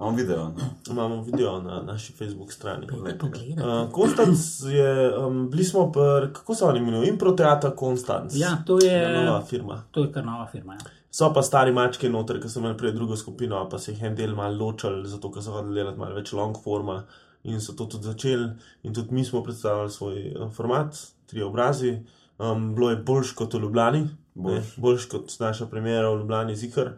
Imam 0.00 0.16
video. 0.16 0.44
No. 0.44 0.52
Imamo 0.90 1.22
video 1.22 1.60
na 1.60 1.82
naši 1.82 2.12
Facebook 2.12 2.52
strani. 2.52 2.86
Uh, 2.92 3.92
Konstanc 3.92 4.38
je, 4.64 5.18
um, 5.18 5.50
bili 5.50 5.64
smo 5.64 5.92
pri, 5.92 6.32
kako 6.32 6.54
se 6.54 6.64
oni 6.64 6.78
imenujejo, 6.78 7.12
Improteata 7.12 7.70
Konstanc. 7.70 8.32
Ja, 8.34 8.62
to 8.66 8.78
je, 8.84 8.92
Ja, 8.92 9.24
nova 9.24 9.42
firma. 9.42 9.82
to 9.90 10.00
je 10.00 10.12
kar 10.12 10.24
nova 10.24 10.46
firma. 10.46 10.72
Ja. 10.74 10.78
So 11.10 11.32
pa 11.34 11.42
stari 11.42 11.72
mačke 11.72 12.08
noter, 12.08 12.40
ki 12.42 12.48
so 12.48 12.60
imeli 12.60 12.76
prej 12.76 12.92
drugo 12.92 13.16
skupino, 13.16 13.68
pa 13.68 13.78
se 13.78 13.92
jih 13.92 14.02
en 14.02 14.14
del 14.14 14.34
malo 14.34 14.56
ločili, 14.56 15.08
zato 15.08 15.30
ker 15.30 15.42
so 15.42 15.52
hodili 15.52 15.74
delati 15.74 15.98
malo 15.98 16.14
več 16.14 16.32
long 16.32 16.56
forma 16.64 17.02
in 17.44 17.60
so 17.60 17.72
to 17.72 17.84
tudi 17.86 18.04
začeli. 18.04 18.48
In 18.82 18.94
tudi 18.94 19.14
mi 19.14 19.24
smo 19.24 19.42
predstavili 19.42 19.90
svoj 19.90 20.34
uh, 20.40 20.52
format, 20.52 20.96
tri 21.26 21.42
obrazi. 21.42 21.98
Um, 22.38 22.74
bilo 22.74 22.90
je 22.90 22.96
boljš 22.96 23.32
kot 23.32 23.54
v 23.54 23.58
Ljubljani, 23.58 24.08
Boljš. 24.34 24.54
boljš, 24.56 24.76
boljš 24.76 25.04
kot 25.06 25.36
naša 25.40 25.66
premjera 25.66 26.10
v 26.10 26.18
Ljubljani, 26.18 26.56
zikr. 26.56 26.90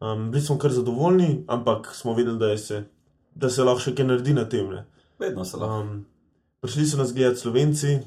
Um, 0.00 0.30
bili 0.30 0.42
smo 0.42 0.58
kar 0.58 0.70
zadovoljni, 0.70 1.44
ampak 1.48 1.90
smo 1.94 2.14
vedeli, 2.14 2.38
da, 2.38 2.58
se, 2.58 2.84
da 3.34 3.50
se 3.50 3.64
lahko 3.64 3.80
še 3.80 3.94
kaj 3.94 4.06
naredi 4.06 4.34
na 4.34 4.44
tem. 4.44 4.70
Ne. 4.70 4.84
Vedno 5.18 5.44
se 5.44 5.56
lahko. 5.56 5.80
Um, 5.80 6.04
prišli 6.60 6.86
so 6.86 6.96
nas 6.96 7.12
gledati 7.12 7.40
Slovenci, 7.40 7.98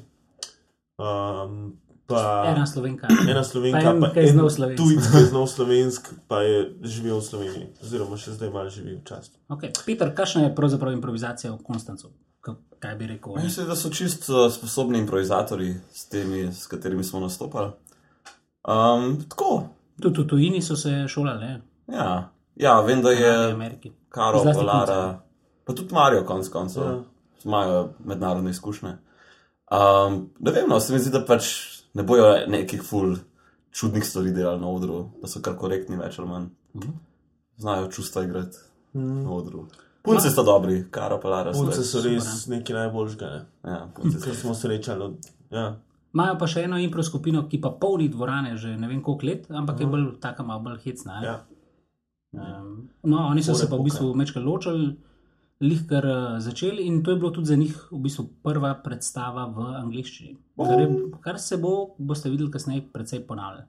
um, 0.98 1.76
pa 2.06 2.44
Ena 2.46 2.66
slovenka. 2.66 3.08
ena 3.28 3.44
Slovenka, 3.44 3.80
Pa 3.80 3.90
en, 3.90 4.00
pa 4.00 4.10
ki 4.12 4.20
je 4.20 4.32
znal 4.32 4.50
slovensko. 4.50 4.84
tujec, 4.84 5.06
ki 5.06 5.16
je 5.16 5.26
znal 5.26 5.46
slovensk, 5.46 6.08
pa 6.28 6.42
je 6.42 6.56
živel 6.82 7.18
v 7.18 7.24
Sloveniji, 7.24 7.66
oziroma 7.80 8.16
še 8.16 8.32
zdaj 8.32 8.50
malo 8.50 8.68
živi 8.68 8.96
v 8.96 9.04
častu. 9.04 9.38
Okay. 9.48 9.72
Peter, 9.86 10.10
kakšna 10.10 10.42
je 10.42 10.54
pravzaprav 10.54 10.92
improvizacija 10.92 11.52
v 11.52 11.62
Konstancu? 11.62 12.10
Kaj 12.78 12.96
bi 12.96 13.06
rekel? 13.06 13.36
Mislim, 13.38 13.66
da 13.66 13.76
so 13.76 13.88
čisto 13.88 14.50
sposobni 14.50 14.98
improvizatori, 14.98 15.76
s, 15.88 16.08
temi, 16.08 16.48
s 16.48 16.66
katerimi 16.66 17.04
smo 17.04 17.20
nastopali. 17.20 17.70
Um, 18.62 19.22
tako. 19.28 19.68
Tudi 20.02 20.20
v 20.20 20.26
tujini 20.26 20.62
so 20.62 20.76
se 20.76 21.04
šolali, 21.08 21.40
ne? 21.40 21.60
Ja. 21.92 22.30
ja, 22.56 22.80
vem, 22.80 23.02
da 23.02 23.10
je. 23.10 23.32
Karo, 24.08 24.38
Zlasti 24.38 24.64
Lara, 24.64 25.20
pa 25.64 25.72
tudi 25.72 25.94
Marijo, 25.94 26.24
konc 26.24 26.48
koncev, 26.48 26.82
Ja. 26.82 26.98
imajo 27.44 27.88
mednarodne 28.04 28.50
izkušnje. 28.50 28.96
Um, 29.70 30.30
ne 30.38 30.50
vem, 30.52 30.68
no, 30.68 30.80
se 30.80 30.92
mi 30.92 30.98
zdi, 30.98 31.10
da 31.10 31.24
pač 31.24 31.44
ne 31.94 32.02
bojo 32.02 32.46
nekih 32.46 32.82
ful 32.82 33.16
čudnih 33.70 34.04
stvari 34.04 34.30
delali 34.30 34.60
na 34.60 34.68
odru, 34.68 35.10
da 35.22 35.28
so 35.28 35.40
kar 35.40 35.56
korektni, 35.56 35.96
več 35.96 36.18
ali 36.18 36.28
manj. 36.28 36.46
Znajo 37.56 37.86
čustva 37.88 38.22
igrati 38.22 38.56
na 38.92 39.30
odru. 39.30 39.66
Punce 40.02 40.30
sta 40.30 40.42
dobri, 40.42 40.84
Karo, 40.90 41.20
pa 41.20 41.28
Lara. 41.28 41.54
so 41.54 41.62
Punce 41.62 41.84
so 41.84 42.02
res 42.02 42.46
nekaj 42.46 42.76
najboljšega, 42.76 43.26
ne? 43.26 43.44
Ja, 43.64 43.88
punce 43.94 44.18
so 44.18 44.34
smo 44.34 44.54
srečali. 44.54 45.04
Od, 45.04 45.16
ja. 45.50 45.76
Imajo 46.14 46.38
pa 46.38 46.46
še 46.46 46.64
eno 46.64 46.76
impro 46.78 47.02
skupino, 47.02 47.46
ki 47.48 47.60
pa 47.60 47.70
polni 47.70 48.08
dvorane 48.08 48.56
že 48.56 48.76
ne 48.76 48.88
vem 48.88 49.02
koliko 49.02 49.26
let, 49.26 49.46
ampak 49.50 49.80
je 49.80 49.86
bolj 49.86 50.08
taka 50.20 50.42
malo 50.42 50.60
bolj 50.60 50.78
hecna. 50.84 51.20
ne. 51.20 51.26
Ja. 51.26 51.36
Um, 52.32 52.88
no, 53.02 53.26
oni 53.28 53.42
so 53.42 53.54
se 53.54 53.68
pa 53.68 53.76
v 53.76 53.84
bistvu 53.84 54.14
mečkaj 54.16 54.42
ločili, 54.42 54.94
lihkar 55.60 56.06
uh, 56.06 56.38
začeli 56.40 56.86
in 56.88 57.02
to 57.04 57.12
je 57.12 57.16
bilo 57.20 57.30
tudi 57.30 57.46
za 57.46 57.56
njih 57.56 57.76
v 57.90 57.98
bistvu 58.06 58.24
prva 58.42 58.74
predstava 58.84 59.46
v 59.46 59.66
angliščini. 59.82 60.36
Kar, 60.56 60.80
je, 60.80 60.88
kar 61.20 61.38
se 61.38 61.56
bo, 61.60 61.94
boste 61.98 62.30
videli 62.32 62.50
kasneje, 62.50 62.86
precej 62.92 63.26
ponavljalo. 63.28 63.68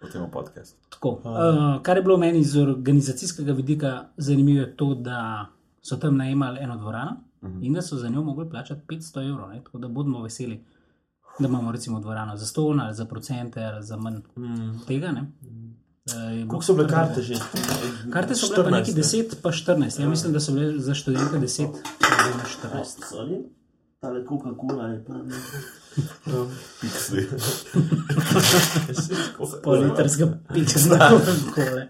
Potem 0.00 0.22
v 0.22 0.30
podcast. 0.32 0.78
Tako, 0.88 1.18
uh, 1.24 1.80
kar 1.82 1.98
je 1.98 2.02
bilo 2.02 2.16
meni 2.16 2.40
iz 2.40 2.56
organizacijskega 2.56 3.52
vidika 3.52 3.96
zanimivo, 4.16 4.60
je 4.60 4.76
to, 4.76 4.94
da 4.94 5.50
so 5.82 5.96
tam 5.96 6.16
najemali 6.16 6.60
eno 6.60 6.76
dvorano 6.76 7.16
uh 7.42 7.48
-huh. 7.48 7.66
in 7.66 7.72
da 7.72 7.82
so 7.82 7.96
za 7.96 8.08
njo 8.08 8.22
mogli 8.22 8.50
plačati 8.50 8.80
500 8.88 9.28
evrov. 9.30 9.50
Ne? 9.50 9.64
Tako 9.64 9.78
da 9.78 9.88
bodimo 9.88 10.22
veseli, 10.22 10.64
da 11.38 11.48
imamo 11.48 11.72
recimo 11.72 12.00
dvorano 12.00 12.36
za 12.36 12.46
ston 12.46 12.80
ali 12.80 12.94
za 12.94 13.04
procente 13.04 13.64
ali 13.64 13.82
za 13.82 13.96
manj 13.96 14.16
mm. 14.36 14.86
tega. 14.86 15.12
Ne? 15.12 15.32
Je 16.06 16.12
bilo 16.34 16.48
Koliko 16.48 16.62
so 16.62 16.74
bile 16.74 16.88
kar 16.88 16.98
karte 16.98 17.22
že? 17.22 17.34
Karte 18.12 18.34
so 18.34 18.46
bile 18.46 18.56
pa 18.56 18.70
14, 18.70 18.72
neki 18.72 18.92
10, 18.92 19.34
pa 19.42 19.50
14. 19.50 20.00
Ja, 20.00 20.08
mislim, 20.08 20.32
da 20.32 20.40
so 20.40 20.52
bile 20.52 20.78
za 20.78 20.94
študente 20.94 21.36
10, 21.36 21.38
oziroma 21.38 21.74
14. 22.62 23.06
Sorry, 23.06 23.42
tale 24.00 24.20
Coca-Cola 24.22 24.86
je 24.86 25.04
prvi. 25.04 25.32
Pixli. 26.80 27.28
Pol 29.62 29.76
litrska 29.76 30.26
piksna 30.54 31.10
kole. 31.54 31.88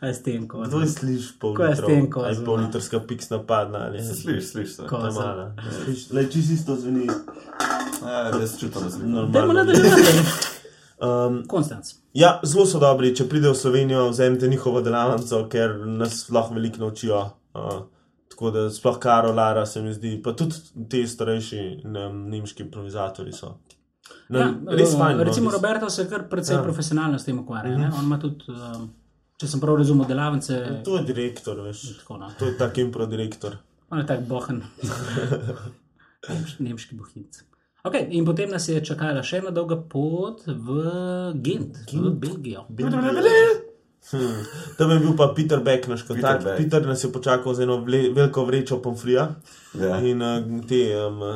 Aj 0.00 0.10
s 0.10 0.22
tem 0.22 0.44
Kdo 0.44 0.80
je 0.80 0.88
sliš 0.88 1.38
pol 1.38 1.56
Ko 1.56 1.62
je 1.62 1.68
s 1.68 1.70
litrov? 1.74 1.88
tem 1.88 2.10
kozom, 2.10 2.28
Aj 2.28 2.34
no. 2.34 2.44
pol 2.44 2.58
litrska 2.58 3.00
piks 3.00 3.30
napadna 3.30 3.86
ali 3.86 4.04
Sliš, 4.04 4.46
sliš 4.46 4.76
se. 4.76 4.82
Ko- 4.82 4.98
Ta 4.98 5.10
mala. 5.10 5.54
Sliš, 5.84 6.10
Le 6.10 6.30
čisto 6.30 6.52
isto 6.52 6.76
zveni. 6.76 7.06
Ja, 8.02 8.30
res 8.30 8.60
čutim, 8.60 8.82
da 8.82 8.88
Dajmo 8.88 9.08
Normalno. 9.08 9.52
nadaljevati. 9.64 10.59
Um, 11.00 11.46
Konstanc. 11.46 11.86
ja, 12.12 12.40
zelo 12.44 12.66
so 12.66 12.78
dobri, 12.78 13.14
če 13.16 13.24
pridejo 13.24 13.52
v 13.52 13.56
Slovenijo, 13.56 14.08
vzemite 14.10 14.48
njihovo 14.48 14.80
delavnico, 14.80 15.48
ker 15.48 15.72
nas 15.88 16.28
lahko 16.30 16.54
veliko 16.54 16.78
naučijo. 16.78 17.20
Uh, 17.54 17.80
tako 18.28 18.50
da 18.50 18.70
sploh 18.70 18.98
Karo, 18.98 19.32
Lara 19.32 19.66
se 19.66 19.82
mi 19.82 19.92
zdi, 19.92 20.20
pa 20.22 20.32
tudi 20.32 20.54
ti 20.88 21.06
starejši 21.06 21.62
ne, 21.84 22.04
nemški 22.12 22.62
improvizatori 22.62 23.32
so. 23.32 23.54
No, 24.28 24.38
Ja, 24.38 24.46
res 24.68 24.92
fajn. 24.92 25.16
no, 25.16 25.24
Recimo 25.24 25.50
res- 25.50 25.54
Roberto 25.54 25.90
se 25.90 26.08
kar 26.08 26.28
precej 26.28 26.56
Ja. 26.56 26.62
profesionalno 26.62 27.18
s 27.18 27.24
tem 27.24 27.38
ukvarja. 27.38 27.78
Mm 27.78 27.82
-hmm. 27.82 27.98
On 27.98 28.04
ima 28.04 28.18
tudi, 28.18 28.44
eh, 28.48 28.86
če 29.36 29.46
sem 29.46 29.60
prav 29.60 29.76
razumel, 29.76 30.06
delavnice. 30.06 30.82
To 30.84 30.96
je 30.96 31.02
direktor, 31.04 31.60
veš. 31.60 31.98
Tako, 31.98 32.16
no. 32.16 32.30
To 32.38 32.44
je 32.44 32.58
tak 32.58 32.78
impro 32.78 33.06
direktor. 33.06 33.56
On 33.90 33.98
je 33.98 34.06
tak 34.06 34.20
bohen. 34.20 34.62
Nemš, 36.28 36.58
nemški 36.58 36.94
bohinc. 36.94 37.38
Okay, 37.82 38.08
in 38.10 38.24
potem 38.24 38.50
nas 38.50 38.68
je 38.68 38.80
čakala 38.80 39.22
še 39.22 39.38
ena 39.38 39.50
dolga 39.50 39.76
pot 39.78 40.42
v 40.44 40.66
Gent, 41.34 41.78
Gent. 41.86 42.02
v 42.04 42.10
Belgijo. 42.12 42.66
Hmm. 44.02 44.42
Tam 44.78 44.90
je 44.90 44.98
bil 44.98 45.12
pa 45.12 45.28
Peter 45.28 45.60
Beck, 45.60 45.86
naš 45.86 46.02
kontakt. 46.02 46.42
Beck. 46.42 46.56
Peter, 46.56 46.80
Peter 46.80 46.86
nas 46.86 47.04
je 47.04 47.10
počakal 47.10 47.54
z 47.54 47.60
eno 47.60 47.76
vle, 47.78 48.10
veliko 48.10 48.44
vrečo 48.44 48.78
pomfrija 48.78 49.28
Ja. 49.74 50.00
in 50.00 50.18
uh, 50.18 50.40
te 50.62 50.80
um, 50.98 51.20
uh, 51.20 51.28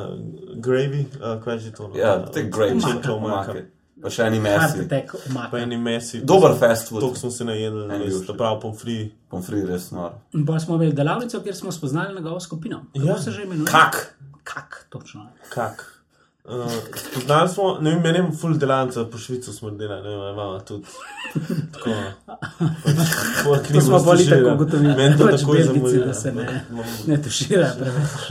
gravy, 0.55 1.05
uh, 1.13 1.39
kaj 1.39 1.59
že 1.59 1.71
to? 1.71 1.87
no? 1.87 1.95
Ja, 1.95 2.25
te 2.25 2.43
great 2.43 2.73
Čenča 2.73 3.13
omake. 3.13 3.13
omaka. 3.13 3.53
Pa 3.95 4.09
še 4.09 4.25
eni 4.25 4.39
mesi. 4.39 4.85
Pa 5.49 5.57
eni 5.57 5.77
mesi. 5.77 6.19
Dober 6.21 6.53
fast 6.53 6.89
food. 6.89 7.01
To 7.01 7.15
smo 7.15 7.31
se 7.31 7.45
najedli, 7.45 7.85
res, 7.95 8.19
to 8.21 8.33
prav 8.33 8.59
pomfri. 8.59 8.97
Pomfri 9.25 9.63
res 9.63 9.89
nor. 9.89 10.19
In 10.33 10.43
pa 10.43 10.59
smo 10.59 10.75
imeli 10.75 10.93
delavnico, 10.93 11.39
kjer 11.39 11.55
smo 11.55 11.71
spoznali 11.71 12.13
njegovo 12.13 12.39
skupino. 12.39 12.83
Kako 12.91 13.07
Ja. 13.07 13.17
se 13.17 13.31
že 13.31 13.43
imenuje? 13.43 13.71
Kak? 13.71 14.17
Kak, 14.43 14.85
točno. 14.89 15.29
Kak. 15.49 15.94
Uh, 16.45 16.71
Poznali 17.13 17.49
smo, 17.49 17.77
ne 17.81 17.91
vem, 17.91 18.01
meni 18.01 18.17
je 18.19 18.31
full 18.37 18.57
delanca, 18.57 19.05
po 19.05 19.17
Švicu 19.17 19.53
smo 19.53 19.69
delali, 19.69 20.03
ne 20.03 20.17
vem, 20.17 20.33
imamo 20.33 20.59
tudi. 20.59 20.85
Tako. 21.73 21.89
Pač, 22.83 23.69
To 23.73 23.81
smo 23.81 23.99
bolj 24.03 24.27
tako 24.29 24.51
ugotovili, 24.53 24.93
Meni 24.95 25.17
to 25.17 25.25
pač 25.25 25.41
takoj 25.41 25.57
Belgijci, 25.57 25.79
zamudi. 25.79 26.03
da 26.05 26.13
se 26.13 26.31
ne, 26.31 26.65
ne 27.07 27.21
tušira 27.21 27.71
preveč. 27.79 28.29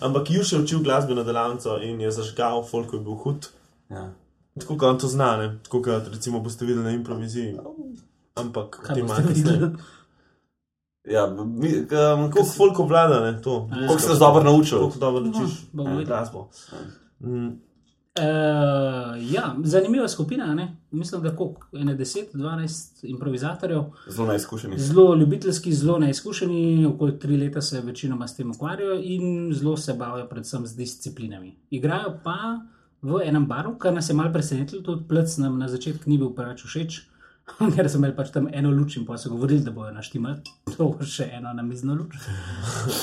Ampak 0.00 0.30
Juš 0.30 0.52
je 0.52 0.58
učil 0.58 0.82
glasbeno 0.84 1.24
delavnico 1.24 1.78
in 1.82 2.00
je 2.00 2.10
zažgal, 2.10 2.60
folk 2.68 2.92
je 2.92 3.00
bil 3.00 3.16
hud. 3.16 3.48
Ja. 3.88 4.10
Tako 4.60 4.76
kot 4.76 4.88
on 4.90 4.98
to 4.98 5.08
zna, 5.08 5.36
ne? 5.36 5.58
tako 5.64 5.82
kot 5.82 6.08
recimo 6.12 6.40
boste 6.40 6.68
videli 6.68 6.84
na 6.84 6.90
improviziji. 6.90 7.56
Ampak 8.34 8.82
manj 8.88 9.32
videli? 9.32 9.58
kasneje. 9.60 9.72
Ja, 11.04 11.26
mi, 11.26 11.68
um, 11.78 12.30
Koliko 12.32 12.44
folk 12.56 12.78
obvlada, 12.80 13.20
ne, 13.20 13.42
to. 13.42 13.68
koliko 13.72 13.98
se 13.98 14.18
dobro 14.18 14.44
naučil? 14.44 14.78
Koliko 14.78 14.98
dobro 14.98 15.24
učiš 15.24 15.56
bomo 15.72 15.90
eh, 15.90 15.96
videli. 15.96 16.20
Mm, 17.24 17.60
Uh, 18.16 18.22
ja, 19.32 19.56
zanimiva 19.62 20.08
skupina. 20.08 20.54
Ne? 20.54 20.76
Mislim, 20.90 21.22
da 21.22 21.36
koliko, 21.36 21.66
ene 21.72 21.96
10-12 21.96 22.70
improvizatorjev, 23.02 23.82
Zelo 24.08 24.28
neizkušeni. 24.28 24.78
zelo 24.78 25.14
ljubiteljski, 25.14 25.72
zelo 25.72 25.98
neizkušeni, 25.98 26.86
okoli 26.86 27.18
tri 27.18 27.36
leta 27.36 27.60
se 27.60 27.80
večinoma 27.80 28.28
s 28.28 28.36
tem 28.36 28.50
ukvarjajo 28.50 29.00
in 29.02 29.52
zelo 29.54 29.76
se 29.76 29.94
bavijo, 29.94 30.28
predvsem 30.28 30.66
z 30.66 30.76
disciplinami. 30.76 31.56
Igrajo 31.70 32.20
pa 32.24 32.36
v 33.02 33.20
enem 33.24 33.46
baru, 33.46 33.78
kar 33.78 33.94
nas 33.94 34.10
je 34.10 34.14
malo 34.14 34.32
presenetilo, 34.32 34.82
tudi 34.82 35.08
plec 35.08 35.36
nam 35.36 35.58
na 35.58 35.68
začetku 35.68 36.10
ni 36.10 36.18
bil 36.18 36.30
preveč 36.30 36.64
všeč. 36.64 37.00
Ker 37.76 37.88
so 37.88 37.98
imeli 37.98 38.16
pač 38.16 38.30
tam 38.30 38.48
eno 38.52 38.70
luč 38.70 38.96
in 38.96 39.04
pa 39.06 39.18
so 39.18 39.30
govorili, 39.30 39.60
da 39.60 39.70
bojo 39.70 39.92
naštimali 39.92 40.40
to 40.76 40.88
še 41.02 41.28
eno 41.32 41.52
na 41.52 41.62
mizno 41.62 41.94
luč. 41.94 42.14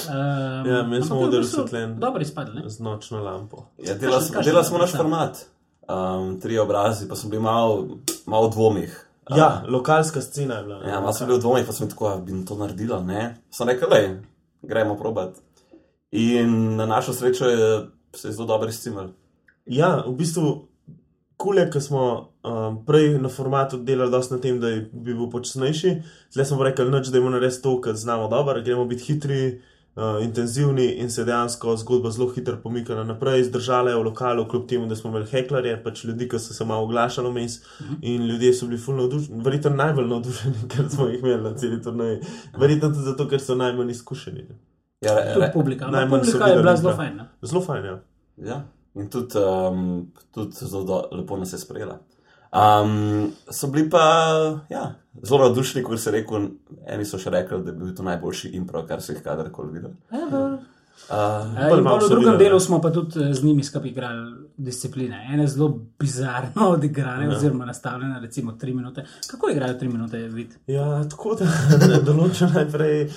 Um, 0.09 0.67
Ja, 0.71 0.81
smo 1.01 1.15
je 1.15 1.21
v 1.21 1.27
oder 1.27 1.39
bistvu 1.39 1.61
osvetljen. 1.61 1.95
Dobro 1.99 2.21
izpadli, 2.21 2.63
z 2.65 2.79
nočno 2.79 3.23
lampo. 3.23 3.65
Ja, 3.77 3.93
delali 3.95 4.23
smo, 4.23 4.35
Kakšen- 4.35 4.45
delali 4.45 4.65
smo 4.65 4.77
naš 4.77 4.91
format. 4.91 5.45
Um, 5.89 6.39
tri 6.39 6.59
obrazi, 6.59 7.07
pa 7.09 7.15
sem 7.15 7.29
bil 7.29 7.41
malo 7.41 7.97
mal 8.25 8.47
v 8.47 8.51
dvomih. 8.51 8.91
Ja, 9.29 9.63
lokalska 9.67 10.21
scena 10.21 10.55
je 10.55 10.63
bila. 10.63 10.81
Ja, 10.83 10.99
malo 10.99 11.13
sem 11.13 11.27
bil 11.27 11.37
v 11.37 11.41
dvomih, 11.41 11.65
pa 11.65 11.73
sem 11.73 11.89
tako, 11.89 12.07
"A 12.07 12.17
bi 12.17 12.45
to 12.45 12.55
naredila, 12.55 12.99
ne. 12.99 13.37
Sem 13.51 13.67
rekel, 13.67 13.89
le, 13.89 14.21
gremo 14.61 14.95
probat. 14.95 15.35
In 16.11 16.75
na 16.75 16.85
našo 16.85 17.13
srečo 17.13 17.45
je 17.45 17.87
se 18.13 18.27
je 18.27 18.31
zelo 18.31 18.47
dobro 18.47 18.69
izcimel. 18.69 19.07
Ja, 19.65 20.03
v 20.07 20.11
bistvu, 20.11 20.67
kule, 21.41 21.65
ki 21.69 21.81
smo 21.81 22.03
um, 22.43 22.77
prej 22.85 23.17
na 23.17 23.29
formatu 23.29 23.77
delali 23.79 24.11
dosti 24.11 24.33
na 24.33 24.39
tem, 24.39 24.59
da 24.59 24.69
je- 24.69 24.85
bi 24.93 25.13
bil 25.13 25.27
počasnejši, 25.29 25.95
zdaj 26.31 26.45
smo 26.45 26.57
pa 26.57 26.69
rekli, 26.69 26.85
noč, 26.89 27.07
da 27.07 27.17
imamo 27.17 27.31
narediti 27.31 27.63
to, 27.63 27.75
kar 27.81 27.95
znamo 27.95 28.29
dobro, 28.29 28.61
gremo 28.61 28.85
biti 28.85 29.03
hitri. 29.05 29.43
Uh, 29.91 30.23
intenzivni 30.23 30.85
in 30.93 31.09
se 31.11 31.21
je 31.21 31.25
dejansko 31.25 31.73
zgodba 31.77 32.11
zelo 32.11 32.29
hitro 32.29 32.55
pomikala 32.57 33.03
naprej, 33.03 33.43
zdržala 33.43 33.91
je 33.91 33.97
v 33.97 34.03
lokalu, 34.03 34.45
kljub 34.47 34.63
temu, 34.65 34.85
da 34.87 34.95
smo 34.95 35.09
imeli 35.09 35.25
heklarje, 35.27 35.73
pač 35.83 36.05
ljudi, 36.05 36.29
ki 36.29 36.39
so 36.39 36.53
se 36.53 36.65
malo 36.65 36.83
oglašali 36.83 37.27
vmes 37.29 37.57
in 38.01 38.23
ljudje 38.23 38.53
so 38.53 38.67
bili 38.67 38.79
fulno 38.79 39.01
navdušeni, 39.01 39.43
verjetno 39.43 39.69
najbolj 39.71 40.07
navdušeni, 40.07 40.55
ker 40.71 40.87
smo 40.89 41.07
jih 41.07 41.19
imeli 41.19 41.43
na 41.43 41.51
celi 41.55 41.81
turnaji. 41.83 42.21
Verjetno 42.57 42.89
tudi 42.89 43.03
zato, 43.03 43.27
ker 43.27 43.41
so 43.41 43.55
najmanj 43.55 43.91
izkušeni. 43.91 44.45
ne. 44.49 44.55
Ja, 45.01 45.15
re, 45.15 45.33
Tudi 45.33 45.45
re, 45.45 45.51
publika. 45.53 45.85
Ampak 45.85 45.99
najmanj 45.99 46.23
so 46.23 46.31
publika 46.31 46.47
je 46.47 46.61
bila 46.61 46.75
zelo 46.75 46.95
fajna. 46.95 47.27
Zelo 47.43 47.61
fajn, 47.61 47.85
ja. 47.85 47.97
ja. 48.45 48.61
In 48.99 49.07
tudi, 49.09 49.39
um, 49.39 50.11
tudi 50.31 50.65
zelo 50.65 50.83
do, 50.83 51.01
lepo 51.15 51.37
nas 51.37 51.53
je 51.53 51.59
sprejela. 51.59 51.99
Um, 52.51 53.31
so 53.47 53.67
bili 53.71 53.89
pa 53.89 54.03
ja, 54.69 54.95
zelo 55.23 55.45
navdušeni, 55.45 55.83
kot 55.83 55.99
se 55.99 56.09
je 56.09 56.17
rekel. 56.19 56.49
Eni 56.87 57.05
so 57.07 57.19
še 57.21 57.31
rekli, 57.31 57.61
da 57.63 57.71
je 57.71 57.77
bil 57.79 57.93
to 57.95 58.03
najboljši 58.03 58.51
impro, 58.59 58.83
kar 58.87 59.03
so 59.03 59.15
jih 59.15 59.23
kadarkoli 59.23 59.77
videli. 59.77 59.95
Uh, 60.11 60.59
Uh, 61.03 61.17
in 61.71 61.83
v 61.83 62.09
drugem 62.09 62.37
delu 62.37 62.59
smo 62.59 62.79
pa 62.79 62.89
tudi 62.89 63.19
eh, 63.19 63.33
z 63.33 63.43
njimi 63.43 63.63
skupaj 63.63 63.89
igrali 63.89 64.21
discipline. 64.57 65.27
Ene 65.33 65.47
zelo 65.47 65.67
bizarno 65.99 66.69
odigrane, 66.75 67.25
Ja. 67.25 67.31
oziroma 67.31 67.65
nastavljene, 67.65 68.19
recimo 68.21 68.51
tri 68.53 68.73
minute. 68.73 69.03
Kako 69.27 69.49
igrajo 69.49 69.73
tri 69.73 69.89
minute, 69.89 70.17
vid? 70.19 70.55
Ja, 70.67 71.03
tako 71.03 71.35
da 71.35 71.45
določa 72.07 72.47
najprej 72.49 73.09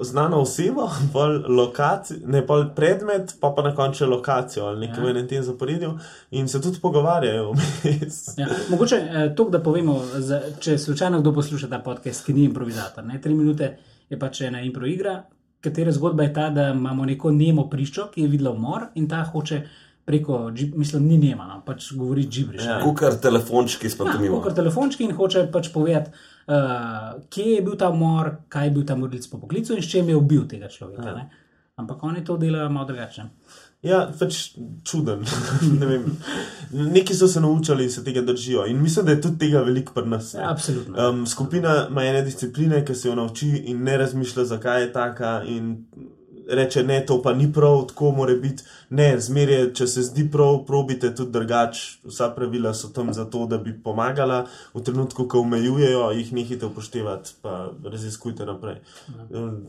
znano 0.00 0.38
osebo, 0.38 0.84
pol 1.12 1.28
lokacijo, 1.50 2.18
ne 2.24 2.40
pol 2.42 2.64
predmet, 2.76 3.34
pa 3.40 3.50
pa 3.50 3.62
na 3.62 3.74
koncu 3.74 4.06
lokacijo 4.06 4.64
ali 4.64 4.80
nekaj 4.80 4.98
Ja. 4.98 5.04
v 5.04 5.10
enem 5.10 5.28
tem 5.28 5.42
zaporedju 5.42 5.90
in 6.30 6.48
se 6.48 6.60
tudi 6.60 6.80
pogovarjajo. 6.80 7.50
Ja, 8.36 8.46
mogoče 8.68 8.96
eh, 8.96 9.34
to, 9.36 9.44
da 9.46 9.60
povemo, 9.60 9.98
za, 10.14 10.40
če 10.58 10.78
slučajno 10.78 11.20
kdo 11.20 11.32
posluša 11.32 11.68
ta 11.68 11.78
podcast, 11.80 12.24
ki 12.24 12.32
ni 12.32 12.44
improvizator. 12.44 13.04
Ne? 13.04 13.20
Tri 13.20 13.34
minute 13.34 13.76
je 14.08 14.18
pač 14.18 14.40
ena 14.42 14.60
impro 14.60 14.86
igra, 14.86 15.22
katere 15.60 15.92
zgodba 15.92 16.22
je 16.22 16.32
ta, 16.34 16.50
da 16.50 16.70
imamo 16.74 17.04
neko 17.04 17.30
nemo 17.30 17.68
priščo, 17.70 18.08
ki 18.14 18.22
je 18.22 18.28
videla 18.28 18.50
umor 18.50 18.88
in 18.94 19.08
ta 19.08 19.22
hoče 19.24 19.62
preko, 20.04 20.50
mislim, 20.74 21.04
ni 21.06 21.18
nema, 21.18 21.46
no, 21.46 21.60
pač 21.66 21.92
govori 21.94 22.24
džibriš. 22.26 22.64
Ja. 22.66 22.80
Kukar 22.82 23.14
telefončki 23.22 23.90
s 23.90 23.94
Ja, 23.94 24.04
pantomimo. 24.04 24.40
kot 24.42 24.56
telefončki 24.56 25.04
in 25.04 25.12
hoče 25.14 25.44
pač 25.52 25.68
povedati, 25.72 26.10
uh, 26.10 27.20
kje 27.30 27.44
je 27.52 27.62
bil 27.62 27.76
ta 27.78 27.90
umor, 27.90 28.32
kaj 28.48 28.66
je 28.66 28.70
bil 28.70 28.86
ta 28.86 28.96
morilc 28.96 29.28
po 29.30 29.38
poklicu 29.38 29.76
in 29.76 29.82
s 29.82 29.90
čem 29.90 30.08
je 30.08 30.16
ubil 30.16 30.48
tega 30.48 30.68
človeka. 30.68 31.08
Ja. 31.08 31.14
Ne? 31.14 31.30
Ampak 31.76 32.02
oni 32.04 32.24
to 32.24 32.36
delajo 32.36 32.68
malo 32.70 32.86
drugače. 32.86 33.22
Ja, 33.82 34.02
pač 34.18 34.52
čuden. 34.84 35.24
Ne 35.80 35.86
vem. 35.86 36.04
Neki 36.70 37.14
so 37.16 37.28
se 37.28 37.40
naučili 37.40 37.84
in 37.84 37.90
se 37.90 38.04
tega 38.04 38.20
držijo. 38.22 38.66
In 38.66 38.82
mislim, 38.82 39.06
da 39.06 39.12
je 39.12 39.20
tudi 39.20 39.38
tega 39.38 39.62
veliko 39.64 39.94
pri 39.94 40.08
nas. 40.08 40.34
Ja, 40.34 40.50
absolutno. 40.50 41.08
Um, 41.08 41.26
skupina 41.26 41.86
ima 41.90 42.04
ene 42.04 42.22
discipline, 42.22 42.84
ki 42.84 42.94
se 42.94 43.08
jo 43.08 43.14
nauči 43.14 43.48
in 43.72 43.82
ne 43.84 43.96
razmišlja, 43.96 44.44
zakaj 44.44 44.82
je 44.82 44.92
taka. 44.92 45.42
In 45.46 45.86
reče, 46.50 46.82
ne, 46.84 47.00
to 47.06 47.22
pa 47.22 47.32
ni 47.32 47.52
prav, 47.52 47.84
tako 47.88 48.10
mora 48.10 48.34
biti. 48.34 48.62
Ne, 48.90 49.20
zmeraj, 49.20 49.72
če 49.78 49.86
se 49.86 50.02
zdi 50.02 50.24
prav, 50.32 50.64
probite 50.66 51.12
tudi 51.14 51.32
drugače. 51.32 51.82
Vsa 52.10 52.30
pravila 52.34 52.72
so 52.74 52.90
tam 52.94 53.12
zato, 53.14 53.46
da 53.46 53.58
bi 53.58 53.74
pomagala. 53.84 54.44
V 54.74 54.82
trenutku, 54.84 55.28
ko 55.28 55.44
omejujejo, 55.44 56.08
jih 56.18 56.32
nehite 56.34 56.66
upoštevati, 56.66 57.36
pa 57.42 57.70
raziskujte 57.84 58.46
naprej. 58.46 58.80
Um, 59.30 59.62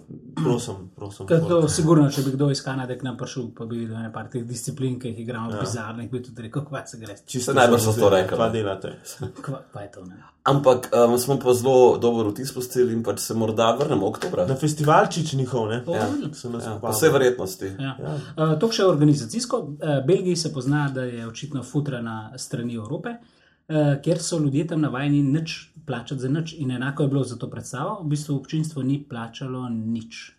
prosim, 0.43 0.89
prosim. 0.95 1.29
Ker 1.29 1.45
to, 1.47 1.61
sigurno, 1.69 2.09
če 2.11 2.25
bi 2.25 2.35
kdo 2.35 2.49
iz 2.51 2.63
Kanade 2.65 2.97
k 2.97 3.05
nam 3.07 3.17
prišel, 3.19 3.51
pa 3.57 3.69
bi 3.69 3.83
videl 3.83 4.01
nekaj 4.01 4.29
teh 4.33 4.45
disciplin, 4.47 4.97
ki 4.99 5.13
jih 5.13 5.23
igramo, 5.25 5.53
ja. 5.55 5.61
bizarnih, 5.61 6.09
bi 6.11 6.23
tudi 6.25 6.47
rekel, 6.47 6.65
kva 6.67 6.85
se 6.87 7.01
gre. 7.01 7.17
Čisto 7.25 7.53
Najbrž 7.57 7.87
so 7.87 7.93
to 7.93 8.07
zdaj, 8.07 8.21
rekli. 8.21 8.37
Kva 8.37 8.49
delate? 8.53 8.95
Kva, 9.41 9.63
kva 9.71 9.85
je 9.85 9.91
to? 9.95 10.05
Ne? 10.09 10.21
Ampak 10.43 10.89
um, 10.89 11.17
smo 11.21 11.37
pa 11.39 11.53
zelo 11.53 11.97
dober 12.01 12.31
vtis 12.31 12.49
pustili 12.53 12.95
in 12.97 13.03
pač 13.05 13.19
se 13.21 13.35
morda 13.37 13.67
vrnemo 13.77 14.07
oktobra. 14.09 14.47
Na 14.49 14.55
festivalčič 14.57 15.35
njihov, 15.37 15.67
ne? 15.69 15.83
Ja. 15.85 16.07
Nas 16.49 16.65
Ja, 16.71 16.79
po 16.79 16.91
vsej 16.91 17.09
verjetnosti. 17.09 17.71
Ja. 17.79 17.95
Uh, 17.99 18.55
to 18.59 18.71
še 18.71 18.85
organizacijsko. 18.87 19.59
Uh, 19.59 19.99
Belgiji 20.07 20.35
se 20.35 20.53
pozna, 20.53 20.87
da 20.93 21.03
je 21.03 21.27
očitno 21.27 21.63
futra 21.63 22.01
na 22.01 22.31
strani 22.37 22.75
Evrope, 22.79 23.15
uh, 23.17 23.93
kjer 24.03 24.21
so 24.23 24.39
ljudje 24.39 24.67
tam 24.71 24.81
navajeni 24.81 25.21
nič 25.23 25.57
plačati 25.85 26.21
za 26.21 26.29
nič. 26.29 26.55
In 26.57 26.71
enako 26.71 27.03
je 27.03 27.13
bilo 27.15 27.23
za 27.23 27.37
to 27.37 27.49
predstavo. 27.49 27.99
V 28.03 28.11
bistvu 28.15 28.37
občinstvo 28.39 28.83
ni 28.83 29.01
plačalo 29.09 29.67
nič. 29.69 30.31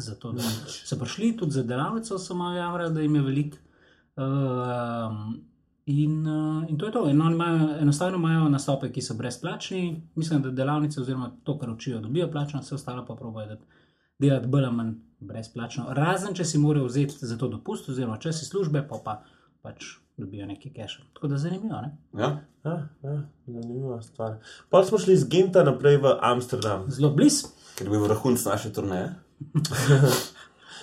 Za 0.00 0.14
to, 0.16 0.32
da 0.32 0.42
so 0.64 0.96
prišli, 0.96 1.34
tudi 1.36 1.52
za 1.52 1.62
delavnico 1.62 2.18
so 2.18 2.34
malo 2.34 2.56
javljali, 2.56 2.94
da 2.94 3.00
jim 3.00 3.14
je 3.14 3.22
veliko. 3.22 3.58
Uh, 4.16 5.34
in, 5.86 6.26
uh, 6.26 6.64
in 6.68 6.78
to 6.78 6.86
je 6.88 6.92
to. 6.92 7.04
In 7.08 7.20
imajo, 7.20 7.76
enostavno 7.80 8.18
imajo 8.18 8.48
nastope, 8.48 8.88
ki 8.92 9.02
so 9.04 9.14
brezplačni. 9.14 10.00
Mislim, 10.14 10.42
da 10.42 10.50
delavnice, 10.50 11.00
oziroma 11.00 11.30
to, 11.44 11.58
kar 11.58 11.70
učijo, 11.70 12.00
dobijo 12.00 12.30
plačno, 12.30 12.60
vse 12.60 12.74
ostalo 12.74 13.04
pa 13.06 13.14
probojajo 13.14 13.60
delati 14.18 14.46
bolj 14.46 14.64
ali 14.64 14.76
manj 14.76 14.94
brezplačno. 15.20 15.86
Razen, 15.96 16.34
če 16.34 16.44
si 16.44 16.58
morajo 16.58 16.88
vzeti 16.88 17.26
za 17.26 17.38
to 17.38 17.48
dopust, 17.48 17.88
oziroma 17.88 18.18
če 18.20 18.32
si 18.32 18.48
službe, 18.48 18.82
pa, 18.88 19.00
pa 19.04 19.22
pač 19.62 19.96
dobijo 20.16 20.46
neki 20.46 20.72
cache. 20.76 21.04
Tako 21.14 21.28
da 21.32 21.38
zanimivo. 21.38 21.80
Ne? 21.80 21.96
Ja? 22.18 22.30
Ja, 22.64 22.76
ja, 23.02 23.16
zanimiva 23.46 24.02
stvar. 24.02 24.36
Pa 24.70 24.84
smo 24.84 24.98
šli 24.98 25.16
iz 25.16 25.24
Genta 25.28 25.64
naprej 25.64 25.96
v 25.96 26.12
Amsterdam. 26.20 26.84
Zelo 26.92 27.12
blizu. 27.16 27.52
Ker 27.78 27.88
je 27.88 27.90
bil 27.90 28.04
vrhunc 28.04 28.44
naše 28.44 28.72
turneje. 28.72 29.14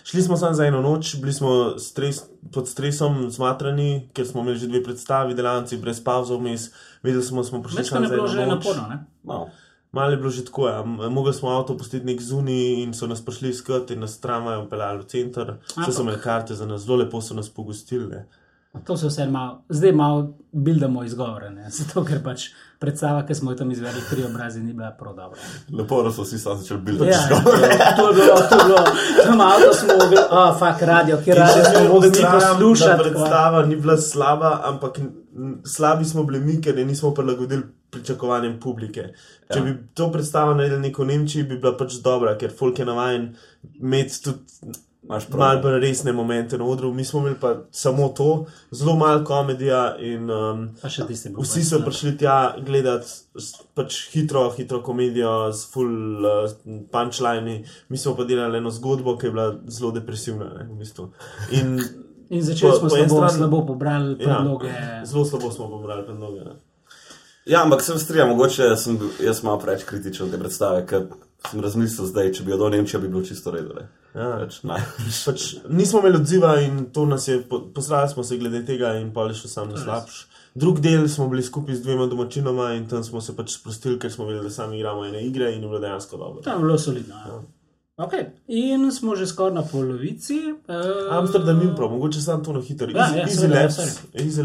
Šli 0.07 0.21
smo 0.23 0.37
samo 0.37 0.53
za 0.53 0.65
eno 0.65 0.81
noč, 0.81 1.15
bili 1.19 1.33
smo 1.33 1.79
stres, 1.79 2.21
pod 2.53 2.69
stresom 2.69 3.25
zmatrani, 3.31 4.09
ker 4.15 4.27
smo 4.27 4.41
imeli 4.41 4.57
že 4.57 4.69
dve 4.71 4.79
predstavi, 4.83 5.35
delavci 5.35 5.77
brez 5.77 5.99
pauze 6.03 6.33
vmes. 6.33 6.69
Vedeli 7.03 7.23
smo, 7.23 7.43
smo 7.43 7.59
prišli 7.63 7.81
Večkrat 7.81 7.97
samo 7.97 8.05
je 8.05 8.09
za 8.09 8.15
bilo 8.15 8.27
eno 8.27 8.33
že 8.33 8.45
noč. 8.45 8.65
naporno. 8.65 8.87
Ne? 8.87 9.05
Malo. 9.23 9.49
Malo 9.91 10.11
je 10.11 10.17
bilo 10.17 10.29
že 10.29 10.45
tako, 10.45 10.67
ja. 10.67 10.83
Mogli 10.83 11.33
smo 11.33 11.49
avto 11.49 11.77
pustiti 11.77 12.05
nek 12.05 12.21
zunaj 12.21 12.83
in 12.83 12.93
so 12.93 13.07
nas 13.07 13.25
prišli 13.25 13.49
iskati 13.49 13.93
in 13.93 13.99
nas 13.99 14.19
tramvajem 14.19 14.69
peljali 14.69 14.99
v 14.99 15.05
center. 15.05 15.53
Vse 15.77 15.91
so 15.91 16.01
imeli 16.01 16.21
karte 16.21 16.55
za 16.55 16.65
nas, 16.65 16.81
zelo 16.85 16.97
lepo 16.97 17.21
so 17.21 17.33
nas 17.33 17.49
pogostili. 17.49 18.07
ne. 18.07 18.25
To 18.85 18.97
se 18.97 19.07
vse 19.07 19.25
malo, 19.25 19.63
zdaj 19.69 19.91
malo 19.91 20.33
bildamo 20.51 21.03
izgovore. 21.03 21.49
Ne? 21.49 21.69
Zato, 21.77 22.03
ker 22.05 22.23
pač 22.23 22.49
predstava, 22.79 23.23
ki 23.25 23.35
smo 23.35 23.51
jo 23.51 23.57
tam 23.57 23.71
izvedli, 23.71 24.01
tri 24.09 24.23
obrazi, 24.25 24.59
ni 24.59 24.73
bila 24.73 24.91
prav 24.91 25.15
dobra. 25.15 25.39
Lepo, 25.73 26.03
da 26.03 26.11
so 26.11 26.21
vsi 26.21 26.39
sami 26.39 26.61
začeli 26.61 26.81
biti 26.81 27.05
Ja, 27.05 27.21
to 27.97 28.07
je 28.07 28.13
bilo, 28.13 28.35
to 28.49 28.59
je 28.59 28.65
bilo, 28.65 28.83
tam 29.23 29.41
avto 29.41 29.73
smo 29.73 29.97
mogli, 30.01 30.17
a 30.17 30.43
oh, 30.43 30.59
fak 30.59 30.81
radio, 30.81 31.17
ki 31.25 31.33
radio 31.33 31.63
smo 31.63 31.93
mogli 31.93 32.11
poslušati. 32.11 33.03
predstava 33.03 33.65
ni 33.65 33.75
bila 33.75 33.97
slaba, 33.97 34.61
ampak 34.63 34.99
slabi 35.65 36.05
smo 36.05 36.23
bili 36.23 36.39
mi, 36.39 36.61
ker 36.61 36.77
je 36.77 36.85
nismo 36.85 37.13
prilagodili 37.13 37.63
pričakovanjem 37.89 38.59
publike. 38.59 39.09
Če 39.47 39.59
Ja. 39.59 39.63
bi 39.63 39.73
to 39.93 40.11
predstavo 40.11 40.53
naredili 40.53 40.81
neko 40.81 41.05
Nemčiji, 41.05 41.43
bi 41.45 41.57
bila 41.57 41.75
pač 41.75 41.93
dobra, 41.95 42.37
ker 42.37 42.51
folk 42.51 42.79
je 42.79 42.85
navaden 42.85 43.35
imeti 43.75 44.23
tudi 44.23 44.39
prav. 45.03 45.23
malo 45.31 45.61
bolj 45.61 45.79
resne 45.79 46.11
momente 46.13 46.57
na 46.57 46.65
odru. 46.65 46.89
Mi 46.91 47.03
smo 47.03 47.19
imeli 47.19 47.35
pa 47.37 47.51
samo 47.71 48.09
to, 48.09 48.27
zelo 48.71 48.95
malo 48.95 49.23
komedija 49.23 49.95
in 49.99 50.29
um, 50.29 50.69
vsi 51.37 51.63
so 51.63 51.79
prišli 51.79 52.17
tja 52.17 52.35
gledati 52.59 53.07
s- 53.35 53.53
pač 53.73 54.09
hitro, 54.11 54.49
hitro 54.51 54.81
komedijo 54.81 55.31
z 55.53 55.67
full 55.67 55.95
uh, 56.17 56.51
punčlini. 56.91 57.57
Mi 57.89 57.97
smo 57.97 58.15
pa 58.15 58.23
delali 58.25 58.57
eno 58.57 58.69
zgodbo, 58.71 59.17
ki 59.17 59.25
je 59.25 59.31
bila 59.31 59.47
zelo 59.67 59.91
depresivna. 59.93 60.45
Ne, 60.57 60.65
v 60.65 60.77
bistvu. 60.77 61.09
In 61.51 61.79
In 62.29 62.41
začeli 62.43 62.71
po- 62.71 62.77
smo 62.77 62.89
po 62.89 62.95
eni 62.97 63.07
slabo, 63.07 63.21
strani- 63.21 63.37
slabo 63.37 63.65
pobrali 63.65 64.11
Ja, 64.11 64.17
predloge. 64.17 64.71
zelo 65.05 65.25
slabo 65.25 65.47
smo 65.49 65.69
pobrali 65.69 66.03
predloge. 66.03 66.39
ne. 66.41 66.55
Ja, 67.47 67.63
ampak 67.63 67.81
se 67.81 67.99
strinjam, 67.99 68.29
mogoče 68.29 68.75
sem 68.75 68.97
bil 68.97 69.09
jaz 69.23 69.43
malo 69.43 69.59
preveč 69.59 69.83
kritičen 69.87 70.31
te 70.31 70.39
predstave, 70.39 70.85
ker 70.87 71.05
sem 71.51 71.61
razmislil 71.63 72.09
zdaj, 72.09 72.31
če 72.35 72.43
bi 72.43 72.51
jo 72.51 72.57
do 72.57 72.69
Nemčije, 72.69 72.99
bi 73.01 73.11
bilo 73.11 73.23
čisto 73.23 73.51
redo. 73.51 73.85
Ja. 74.15 74.31
Pač, 74.41 74.61
naj. 74.67 74.81
Pač 75.27 75.45
nismo 75.69 76.01
imeli 76.01 76.19
odziva 76.19 76.55
in 76.65 76.87
to 76.93 77.05
nas 77.05 77.27
je, 77.27 77.39
po- 77.49 77.61
posrali 77.73 78.09
smo 78.09 78.23
se 78.23 78.37
glede 78.37 78.65
tega 78.65 78.95
in 78.99 79.13
pa 79.13 79.27
je 79.29 79.37
šel 79.41 79.53
sam 79.53 79.75
slabš. 79.77 80.25
Drug 80.57 80.79
del 80.81 81.05
smo 81.07 81.27
bili 81.29 81.43
skupaj 81.43 81.75
z 81.77 81.85
dvema 81.85 82.07
domačinoma 82.09 82.71
in 82.73 82.87
tam 82.89 83.03
smo 83.03 83.21
se 83.21 83.35
pač 83.37 83.53
sprostili, 83.59 83.99
ker 84.01 84.11
smo 84.11 84.25
vedeli, 84.25 84.49
da 84.49 84.53
sami 84.53 84.79
igramo 84.79 85.05
ene 85.05 85.21
igre 85.27 85.51
in 85.53 85.61
je 85.61 85.67
bilo 85.69 85.79
dejansko 85.79 86.17
dobro. 86.17 86.41
Tam 86.41 86.59
je 86.59 86.65
bilo 86.65 86.77
solidno. 86.81 87.15
Ja. 87.15 87.41
Okay. 87.97 88.25
In 88.47 88.91
smo 88.91 89.15
že 89.15 89.25
skoraj 89.25 89.53
na 89.53 89.63
polovici. 89.65 90.53
Uh, 90.69 91.17
Amsterdam 91.17 91.61
in 91.61 91.73
prav, 91.75 91.89
mogoče 91.89 92.21
samo 92.21 92.43
to 92.43 92.53
na 92.53 92.61
hitro. 92.61 92.87
Ja, 92.89 93.27
seveda, 93.27 93.59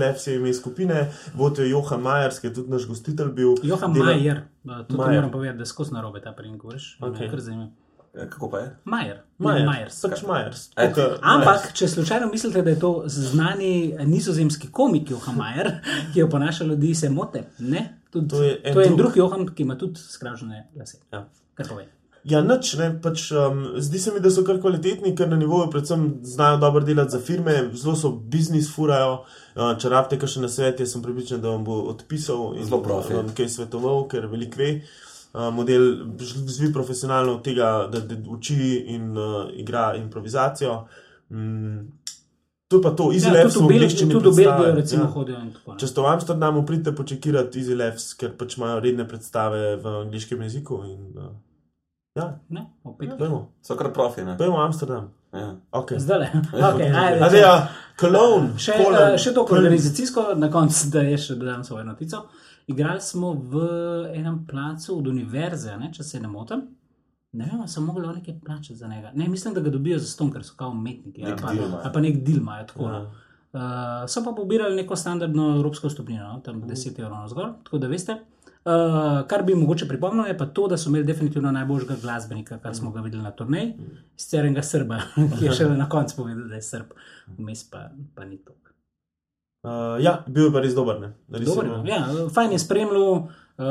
ja, 0.04 0.14
je 0.26 0.36
ime 0.36 0.54
skupine, 0.54 1.12
vodijo 1.34 1.66
Johan 1.66 2.00
Majers, 2.00 2.38
ki 2.40 2.46
je 2.46 2.54
tudi 2.54 2.70
naš 2.70 2.86
gostitelj 2.86 3.28
bil. 3.28 3.54
Johan 3.62 3.92
Dela- 3.94 4.04
Majer, 4.06 4.40
uh, 4.64 4.86
to 4.88 4.96
Majer. 4.96 5.14
moram 5.14 5.30
povedati, 5.30 5.58
da 5.58 5.66
skozi 5.66 5.92
narobe 5.92 6.20
ta 6.20 6.32
prijim 6.32 6.58
govoriš. 6.58 6.98
Ok. 7.00 7.12
Okay. 7.12 7.68
Kako 8.30 8.50
pa 8.50 8.58
je? 8.58 8.76
Majer, 8.84 9.20
Majer, 9.38 9.66
Majers. 9.66 10.00
pač 10.02 10.22
Majers. 10.22 10.66
E, 10.66 10.70
Tako, 10.74 11.00
Ampak, 11.22 11.72
če 11.72 11.88
slučajno 11.88 12.26
mislite, 12.26 12.62
da 12.62 12.70
je 12.70 12.80
to 12.80 13.02
znani 13.06 13.96
nizozemski 14.00 14.68
komik 14.70 15.10
Johan 15.10 15.36
Majer, 15.36 15.72
ki 16.14 16.22
oponaša 16.22 16.64
ljudi, 16.64 16.94
se 16.94 17.10
mote. 17.10 17.44
Ne, 17.58 17.98
tudi, 18.10 18.28
To 18.28 18.42
je 18.42 18.60
en 18.64 18.74
to 18.74 18.80
je 18.80 18.86
en 18.86 18.96
drug. 18.96 18.98
drug 18.98 19.16
Johan, 19.16 19.48
ki 19.48 19.62
ima 19.62 19.78
tudi 19.78 20.00
skražene 20.00 20.68
lase. 20.76 20.98
Ja. 21.12 21.28
Kar 21.54 21.68
pove. 21.68 22.01
Ja, 22.22 22.38
nič, 22.46 22.76
ne, 22.78 22.86
pač, 23.02 23.24
um, 23.34 23.62
zdi 23.82 23.98
se 23.98 24.12
mi, 24.14 24.20
da 24.22 24.30
so 24.30 24.44
kar 24.46 24.60
kvalitetni, 24.62 25.10
ker 25.18 25.26
na 25.26 25.36
nivoju 25.40 25.70
predvsem 25.72 26.04
znajo 26.22 26.60
dobro 26.62 26.84
delati 26.86 27.16
za 27.16 27.18
firme, 27.18 27.56
zelo 27.74 27.96
so 27.98 28.12
biznis 28.14 28.68
furajo. 28.70 29.24
Uh, 29.56 29.72
če 29.74 29.90
rabite 29.90 30.20
kakšen 30.22 30.46
nasvet, 30.46 30.84
jaz 30.84 30.94
sem 30.94 31.02
pripričan, 31.02 31.42
da 31.42 31.50
vam 31.50 31.66
bo 31.66 31.80
odpisal 31.90 32.54
in 32.54 32.68
Zelo 32.68 32.78
profi. 32.84 33.16
vam 33.18 33.34
kaj 33.34 33.50
svetoval, 33.56 34.06
ker 34.08 34.30
veliko 34.30 34.62
ve. 34.62 34.70
Uh, 35.32 35.50
model 35.50 35.88
zvi 36.22 36.70
profesionalno 36.72 37.40
od 37.40 37.42
tega, 37.42 37.72
da, 37.90 38.04
da 38.06 38.22
uči 38.30 38.60
in 38.94 39.18
uh, 39.18 39.50
igra 39.58 39.96
improvizacijo. 39.98 40.78
Mm, 41.34 41.90
to 42.68 42.78
je 42.78 42.82
pa 42.82 42.96
to, 42.96 43.10
Easy 43.12 43.32
Ja, 43.34 43.42
Labs 43.42 43.54
tudi 43.54 43.66
v 43.66 43.68
Belgiji, 43.68 43.82
angleščini 43.82 44.12
tudi 44.12 44.28
v 44.28 44.36
Belgijo 44.36 44.58
predstave, 44.58 44.80
recimo 44.80 45.02
ja. 45.02 45.10
hodijo 45.10 45.40
in 45.42 45.54
tako 45.56 45.64
Če 45.64 45.72
naprej. 45.72 45.90
ste 45.90 46.00
v 46.00 46.12
Amsterdamu, 46.14 46.66
pridite 46.66 46.94
počekirati 46.94 47.58
Easy 47.58 47.74
Labs, 47.76 48.12
ker 48.14 48.36
pač 48.38 48.60
imajo 48.60 48.78
redne 48.84 49.08
predstave 49.10 49.72
v 49.82 50.02
angliškem 50.06 50.44
jeziku. 50.46 50.84
In, 50.86 51.08
uh, 51.18 51.32
ja, 52.14 52.38
Ne, 52.48 52.66
opet. 52.84 53.10
pojmo, 53.18 53.48
So 53.62 53.76
kar 53.76 53.92
profi, 53.92 54.22
ne? 54.22 54.36
pojmo 54.38 54.56
Amsterdam. 54.56 55.10
Ja. 55.32 55.54
Okay. 55.72 55.98
Zdaj 55.98 56.18
le. 56.18 56.28
Okay, 56.52 56.90
ajde, 56.96 57.28
Zdaj, 57.28 57.40
ja, 57.40 57.68
Cologne, 58.00 58.58
Še, 58.58 58.72
Cologne, 58.76 59.14
uh, 59.14 59.18
še 59.18 59.32
to 59.32 59.44
Köln. 59.44 59.58
organizacijsko, 59.58 60.34
na 60.36 60.50
koncu, 60.50 60.90
da 60.90 61.00
je 61.00 61.18
še 61.18 61.34
dodam 61.34 61.64
svojo 61.64 61.84
notico. 61.84 62.26
Igrali 62.66 63.00
smo 63.00 63.32
v 63.32 63.62
enem 64.12 64.46
placu 64.46 64.98
od 64.98 65.08
univerze, 65.08 65.72
ne, 65.78 65.88
če 65.92 66.04
se 66.04 66.20
ne 66.20 66.28
motim. 66.28 66.62
Ne 67.32 67.46
vem, 67.46 67.60
ali 67.60 67.68
so 67.68 67.80
mogli 67.80 68.04
oni 68.04 68.20
nekaj 68.20 68.40
plačati 68.44 68.76
za 68.76 68.88
njega. 68.88 69.10
Ne, 69.14 69.28
mislim, 69.28 69.54
da 69.54 69.60
ga 69.60 69.70
dobijo 69.70 69.98
za 69.98 70.06
ston, 70.06 70.30
ker 70.30 70.44
so 70.44 70.52
kao 70.54 70.70
umetniki. 70.70 71.24
ali 71.24 71.36
pa-. 71.36 71.54
Ali 71.80 71.92
pa 71.92 72.00
nek 72.00 72.20
del 72.22 72.36
imajo 72.36 72.66
tako. 72.66 72.84
Ja. 72.84 72.98
no. 72.98 73.10
Uh, 73.52 73.60
so 74.06 74.22
pa 74.24 74.32
pobirali 74.32 74.76
neko 74.76 74.96
standardno 74.96 75.56
evropsko 75.56 75.90
stopnjo, 75.90 76.22
no? 76.22 76.40
tam 76.40 76.62
10 76.62 77.00
evrov 77.00 77.18
na 77.18 77.28
zgor, 77.28 77.50
tako 77.64 77.78
da 77.78 77.88
veste. 77.88 78.16
Uh, 78.64 79.26
kar 79.26 79.42
bi 79.42 79.54
mogoče 79.54 79.88
pripomnil, 79.88 80.26
je 80.26 80.38
pa 80.38 80.46
to, 80.46 80.68
da 80.70 80.76
so 80.78 80.90
imeli 80.90 81.04
definitivno 81.04 81.50
najboljšega 81.52 81.96
glasbenika, 82.02 82.58
kar 82.62 82.74
smo 82.74 82.92
ga 82.94 83.00
videli 83.02 83.22
na 83.22 83.30
turneji, 83.30 83.72
sicer 84.16 84.46
enega 84.46 84.62
Srba, 84.62 85.00
ki 85.38 85.44
je 85.44 85.52
šele 85.58 85.76
na 85.76 85.88
koncu 85.88 86.16
povedal, 86.16 86.44
da 86.48 86.54
je 86.54 86.62
Srb, 86.62 86.92
vmes 87.38 87.64
pa, 87.70 87.88
pa 88.14 88.24
ni 88.24 88.38
to. 88.38 88.54
Uh, 89.62 89.98
ja, 90.02 90.24
bil 90.26 90.44
je 90.44 90.52
pa 90.52 90.60
res 90.60 90.74
dober. 90.74 90.96
Res 91.30 91.42
je 91.42 91.46
Dober, 91.46 91.68
bil- 91.70 91.90
ja, 91.90 92.00
fajn 92.34 92.52
je 92.52 92.58
spremljal, 92.58 93.10
uh, 93.14 93.66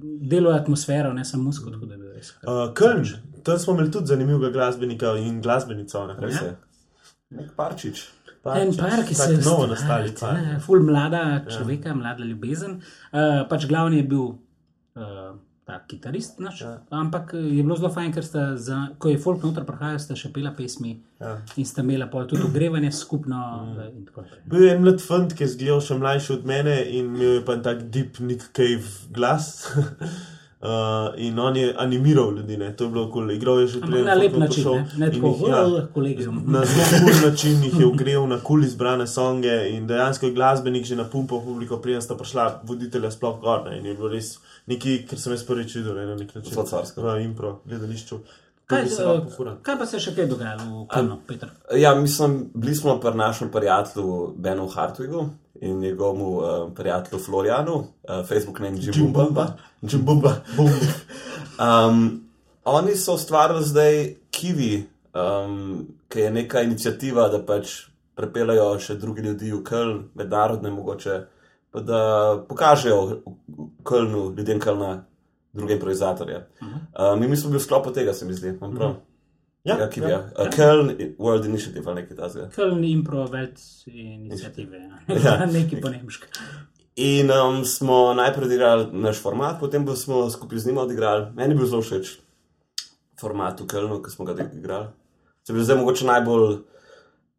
delo 0.00 0.50
atmosfero, 0.52 1.12
ne 1.12 1.24
samo 1.24 1.42
musko, 1.42 1.70
tako 1.70 1.86
da 1.86 1.94
je 1.94 2.00
bil 2.00 2.10
res. 2.16 2.32
Uh, 2.42 2.66
Köln, 2.76 3.04
tam 3.44 3.58
smo 3.58 3.74
imeli 3.76 3.92
tudi 3.92 4.12
zanimivega 4.12 4.50
glasbenika 4.52 5.14
in 5.20 5.40
glasbenico. 5.40 6.06
Ne? 6.06 6.16
Res 6.20 6.42
je. 6.42 6.50
Nek 7.30 7.52
parčič. 7.56 8.02
En 8.44 8.72
par, 8.76 9.04
ki 9.04 9.14
se 9.14 9.32
je 9.34 9.42
novo 9.44 9.66
nastali. 9.68 10.14
par. 10.20 10.38
Ja, 10.40 10.58
ful 10.64 10.80
mlada 10.84 11.44
človeka, 11.48 11.92
ja. 11.92 11.94
mlada 11.94 12.24
ljubezen. 12.24 12.80
Uh, 13.12 13.42
pač 13.50 13.66
glavni 13.68 14.00
je 14.00 14.06
bil 14.08 14.24
uh, 14.30 15.34
ta 15.68 15.76
kitarist, 15.86 16.40
naš, 16.40 16.62
ja. 16.64 16.72
ampak 16.90 17.34
je 17.36 17.60
bilo 17.62 17.76
zelo 17.76 17.90
fajn, 17.92 18.14
ker 18.16 18.24
sta, 18.24 18.46
za, 18.56 18.80
ko 18.98 19.12
je 19.12 19.20
folk 19.22 19.44
noter 19.44 19.66
prihajal, 19.68 20.00
sta 20.02 20.16
še 20.18 20.32
pela 20.34 20.54
pesmi 20.56 20.96
Ja. 21.20 21.34
in 21.60 21.66
sta 21.68 21.84
imela 21.84 22.08
pol 22.08 22.24
tudi 22.26 22.42
ogrevanje 22.48 22.90
skupno. 23.02 23.38
Naprej. 23.76 24.40
Bil 24.48 24.64
je 24.64 24.74
en 24.74 24.82
mlad 24.86 25.04
fant, 25.04 25.36
ki 25.36 25.44
je 25.44 25.52
zgledal 25.54 25.84
še 25.84 26.00
mlajši 26.00 26.36
od 26.38 26.48
mene 26.48 26.80
in 26.88 27.12
imel 27.12 27.38
je 27.38 27.44
pa 27.44 27.60
tak 27.60 27.90
deep 27.92 28.22
Nick 28.24 28.50
Cave 28.56 29.12
glas. 29.12 29.52
Uh, 30.60 30.68
in 31.16 31.38
on 31.38 31.56
je 31.56 31.74
animiral 31.78 32.34
ljudi, 32.36 32.56
ne? 32.56 32.76
to 32.76 32.84
je 32.84 32.90
bilo 32.90 33.04
kul. 33.04 33.22
Cool. 33.22 33.30
Igral 33.30 33.60
je 33.60 33.66
že 33.66 33.80
prej 33.80 34.02
na 34.04 34.14
lep 34.14 34.36
način, 34.36 34.64
Show 34.64 34.74
ne, 34.74 35.06
ne 35.06 35.12
tako, 35.12 35.26
jih, 35.26 35.48
ja, 35.48 35.86
kolegium. 35.94 36.42
Na 36.46 36.64
zelo 36.64 36.84
kul 37.04 37.30
način 37.30 37.62
jih 37.64 37.80
je 37.80 37.86
ogrel 37.86 38.26
na 38.28 38.38
kul 38.44 38.64
izbrane 38.64 39.06
songe 39.06 39.70
in 39.70 39.86
dejansko 39.86 40.26
je 40.26 40.32
glasbenik 40.32 40.84
že 40.84 40.96
napumpal 40.96 41.40
publiko, 41.40 41.78
preden 41.80 42.02
sta 42.02 42.14
prišla 42.14 42.60
voditelja 42.64 43.10
sploh 43.10 43.40
gor. 43.40 43.64
Ne? 43.70 43.78
In 43.78 43.86
je 43.86 43.94
bilo 43.94 44.12
res 44.12 44.36
nekaj, 44.66 45.06
kar 45.08 45.18
sem 45.18 45.32
jaz 45.32 45.46
prvič 45.48 45.74
videl 45.80 45.96
ne, 45.96 46.06
na 46.06 46.20
nek 46.20 46.34
način. 46.34 46.52
Zelo 46.52 46.66
carsko. 46.66 47.08
V 47.08 47.16
impro 47.24 47.60
gledališču. 47.64 48.20
Kaj, 48.66 48.84
Kaj 49.62 49.78
pa 49.78 49.86
se 49.86 49.96
je 49.96 50.00
še 50.00 50.12
kaj 50.14 50.28
dogajalo 50.28 50.82
v 50.82 50.88
Kanu, 50.92 51.22
Petr? 51.26 51.48
Ja, 51.74 51.94
mislim, 51.94 52.50
bili 52.54 52.76
smo 52.76 53.00
pri 53.00 53.16
našem 53.16 53.48
prijatelju 53.50 54.34
Benu 54.36 54.68
Hartwigu 54.68 55.24
in 55.60 55.78
njegovemu 55.78 56.36
uh, 56.36 56.44
prijatelju 56.74 57.22
Florianu, 57.22 57.74
uh, 57.74 57.84
Facebook 58.28 58.58
name 58.58 58.78
Jimbumba. 58.80 59.46
Džumbumba, 59.84 60.34
bum. 60.56 60.70
Um, 61.60 62.24
oni 62.64 62.96
so 62.96 63.14
ustvarili 63.14 63.64
zdaj 63.64 64.14
Kiwi, 64.30 64.86
um, 65.14 65.86
ki 66.08 66.20
je 66.20 66.30
neka 66.30 66.62
inicijativa, 66.62 67.28
da 67.28 67.42
pač 67.46 67.90
prepeljajo 68.14 68.78
še 68.80 68.96
druge 69.00 69.22
ljudi 69.22 69.52
v 69.52 69.62
Köln, 69.64 70.02
mednarodne 70.14 70.70
mogoče, 70.70 71.20
pa 71.70 71.80
da 71.80 72.00
pokažejo 72.48 73.20
Kölnu, 73.84 74.30
ljudem 74.36 74.60
Kölna, 74.60 74.98
druge 75.52 75.76
improvizatorje. 75.76 76.46
Um, 76.60 77.22
in 77.22 77.30
mi 77.30 77.36
smo 77.36 77.50
bili 77.50 77.60
v 77.60 77.64
sklopu 77.64 77.92
tega, 77.92 78.14
se 78.14 78.26
mi 78.26 78.34
zdi. 78.34 78.56
imam 78.56 78.76
prav? 78.76 78.96
Ja, 79.64 79.76
Ja, 79.78 79.88
Kiwi. 79.88 80.06
ja. 80.06 80.10
Ja. 80.10 80.20
Uh, 80.38 80.48
Köln 80.48 80.90
World 81.18 81.44
Initiative 81.44 81.84
ali 81.86 82.02
nekaj 82.02 82.16
takega. 82.16 82.48
Köln 82.48 82.84
Impro 82.84 83.26
Welt 83.26 83.60
inicijative, 83.86 84.76
ja. 84.78 85.14
Ja. 85.24 85.46
nekaj 85.52 85.80
po 85.80 85.88
nemški. 85.88 86.26
In 86.96 87.30
um, 87.30 87.64
smo 87.64 88.14
najprej 88.14 88.46
odigrali 88.46 88.88
naš 88.92 89.20
format, 89.22 89.60
potem 89.60 89.86
pa 89.86 89.96
smo 89.96 90.30
skupaj 90.30 90.58
z 90.58 90.66
njim 90.66 90.78
odigrali. 90.78 91.26
Meni 91.34 91.54
je 91.54 91.58
bil 91.58 91.66
zelo 91.66 91.82
všeč 91.82 92.18
format 93.20 93.60
v 93.60 93.66
Kölnu, 93.66 94.00
ki 94.02 94.10
smo 94.10 94.24
ga 94.24 94.32
igrali. 94.52 94.86
Se 95.44 95.52
zdi 95.52 95.64
zdaj 95.64 95.76
mogoče 95.76 96.06
najbolj 96.06 96.56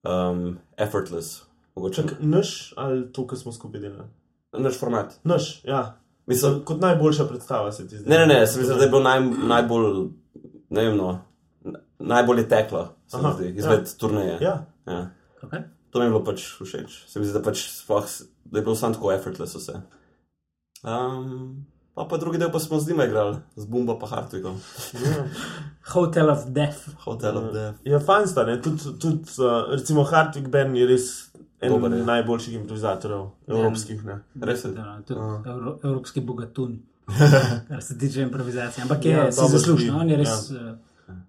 um, 0.04 0.44
effortless. 0.78 1.42
Mogoče 1.76 2.02
Čak, 2.02 2.12
naš 2.20 2.74
ali 2.78 3.12
to, 3.12 3.28
kar 3.28 3.38
smo 3.38 3.52
skupaj 3.52 3.82
delali? 3.82 4.08
naš 4.54 4.80
format. 4.80 5.14
Naš, 5.24 5.62
ja. 5.64 5.98
Mislim, 6.26 6.62
Kot 6.66 6.82
najboljša 6.82 7.26
predstava 7.26 7.72
se 7.72 7.88
ti 7.88 7.98
zdi. 7.98 8.10
ne, 8.10 8.18
ne, 8.18 8.26
ne, 8.28 8.48
se 8.48 8.60
mi 8.60 8.66
zdi, 8.66 8.74
da 8.78 8.84
je 8.84 8.90
bil 8.90 9.02
naj, 9.02 9.22
najbolj, 9.48 10.08
ne 10.70 10.84
vem, 10.84 10.98
no, 10.98 11.20
najbolj 12.00 12.40
je 12.40 12.48
teklo, 12.50 12.88
se 13.08 13.18
mi 13.18 13.34
zdi, 13.38 13.54
izmed 13.58 13.80
ja. 13.80 13.98
turneje. 13.98 14.38
Ja, 14.42 14.66
Ja. 14.88 15.10
Okay. 15.42 15.64
To 15.90 16.00
mi 16.00 16.06
je 16.06 16.10
bilo 16.10 16.24
pač 16.24 16.42
všeč. 16.62 17.04
Se 17.08 17.20
mi 17.20 17.26
zdi, 17.26 17.34
da, 17.34 17.42
pač 17.44 17.66
sploh, 17.70 18.06
da 18.46 18.60
je 18.60 18.64
bilo 18.64 18.76
samo 18.76 18.94
tako 18.94 19.12
effortless 19.12 19.56
vse. 19.56 19.82
Um, 20.84 21.66
pa, 21.94 22.06
pa 22.06 22.18
drugi 22.18 22.38
del 22.38 22.52
pa 22.52 22.60
smo 22.60 22.80
z 22.80 22.90
njima 22.90 23.06
igrali, 23.06 23.38
z 23.56 23.66
Bumbo 23.66 24.00
pa 24.00 24.08
Hartwigom. 24.08 24.58
ja. 25.06 25.26
Hotel 25.94 26.30
of 26.30 26.46
Death. 26.48 26.78
Hotel 27.04 27.38
of 27.38 27.54
Death. 27.54 27.80
Ja, 27.84 28.00
fajn 28.00 28.28
sta, 28.28 28.44
ne? 28.44 28.62
Tudi, 28.62 29.00
tudi 29.00 29.24
uh, 29.38 29.70
recimo 29.72 30.04
Hardwick 30.04 30.48
Ben 30.50 30.76
je 30.76 30.88
res 30.88 31.10
en 31.62 31.70
Dober 31.70 31.92
je. 31.94 32.04
najboljših 32.06 32.54
improvizatorjev, 32.54 33.26
evropskih. 33.48 34.06
Ne? 34.06 34.20
Res 34.42 34.64
je. 34.66 34.72
Da, 34.72 35.02
tudi 35.08 35.20
evro, 35.50 35.80
evropski 35.84 36.22
bogatun, 36.22 36.80
kar 37.68 37.84
se 37.84 37.98
tiče 37.98 38.22
improvizacije. 38.22 38.82
Ampak 38.84 39.06
je 39.06 39.12
Ja, 39.12 39.26
ja, 39.26 39.32
si 39.32 39.42
zaslužen, 39.52 39.90
stoji, 39.90 40.02
on 40.02 40.10
je 40.10 40.18
res, 40.18 40.50
ja. 40.52 40.78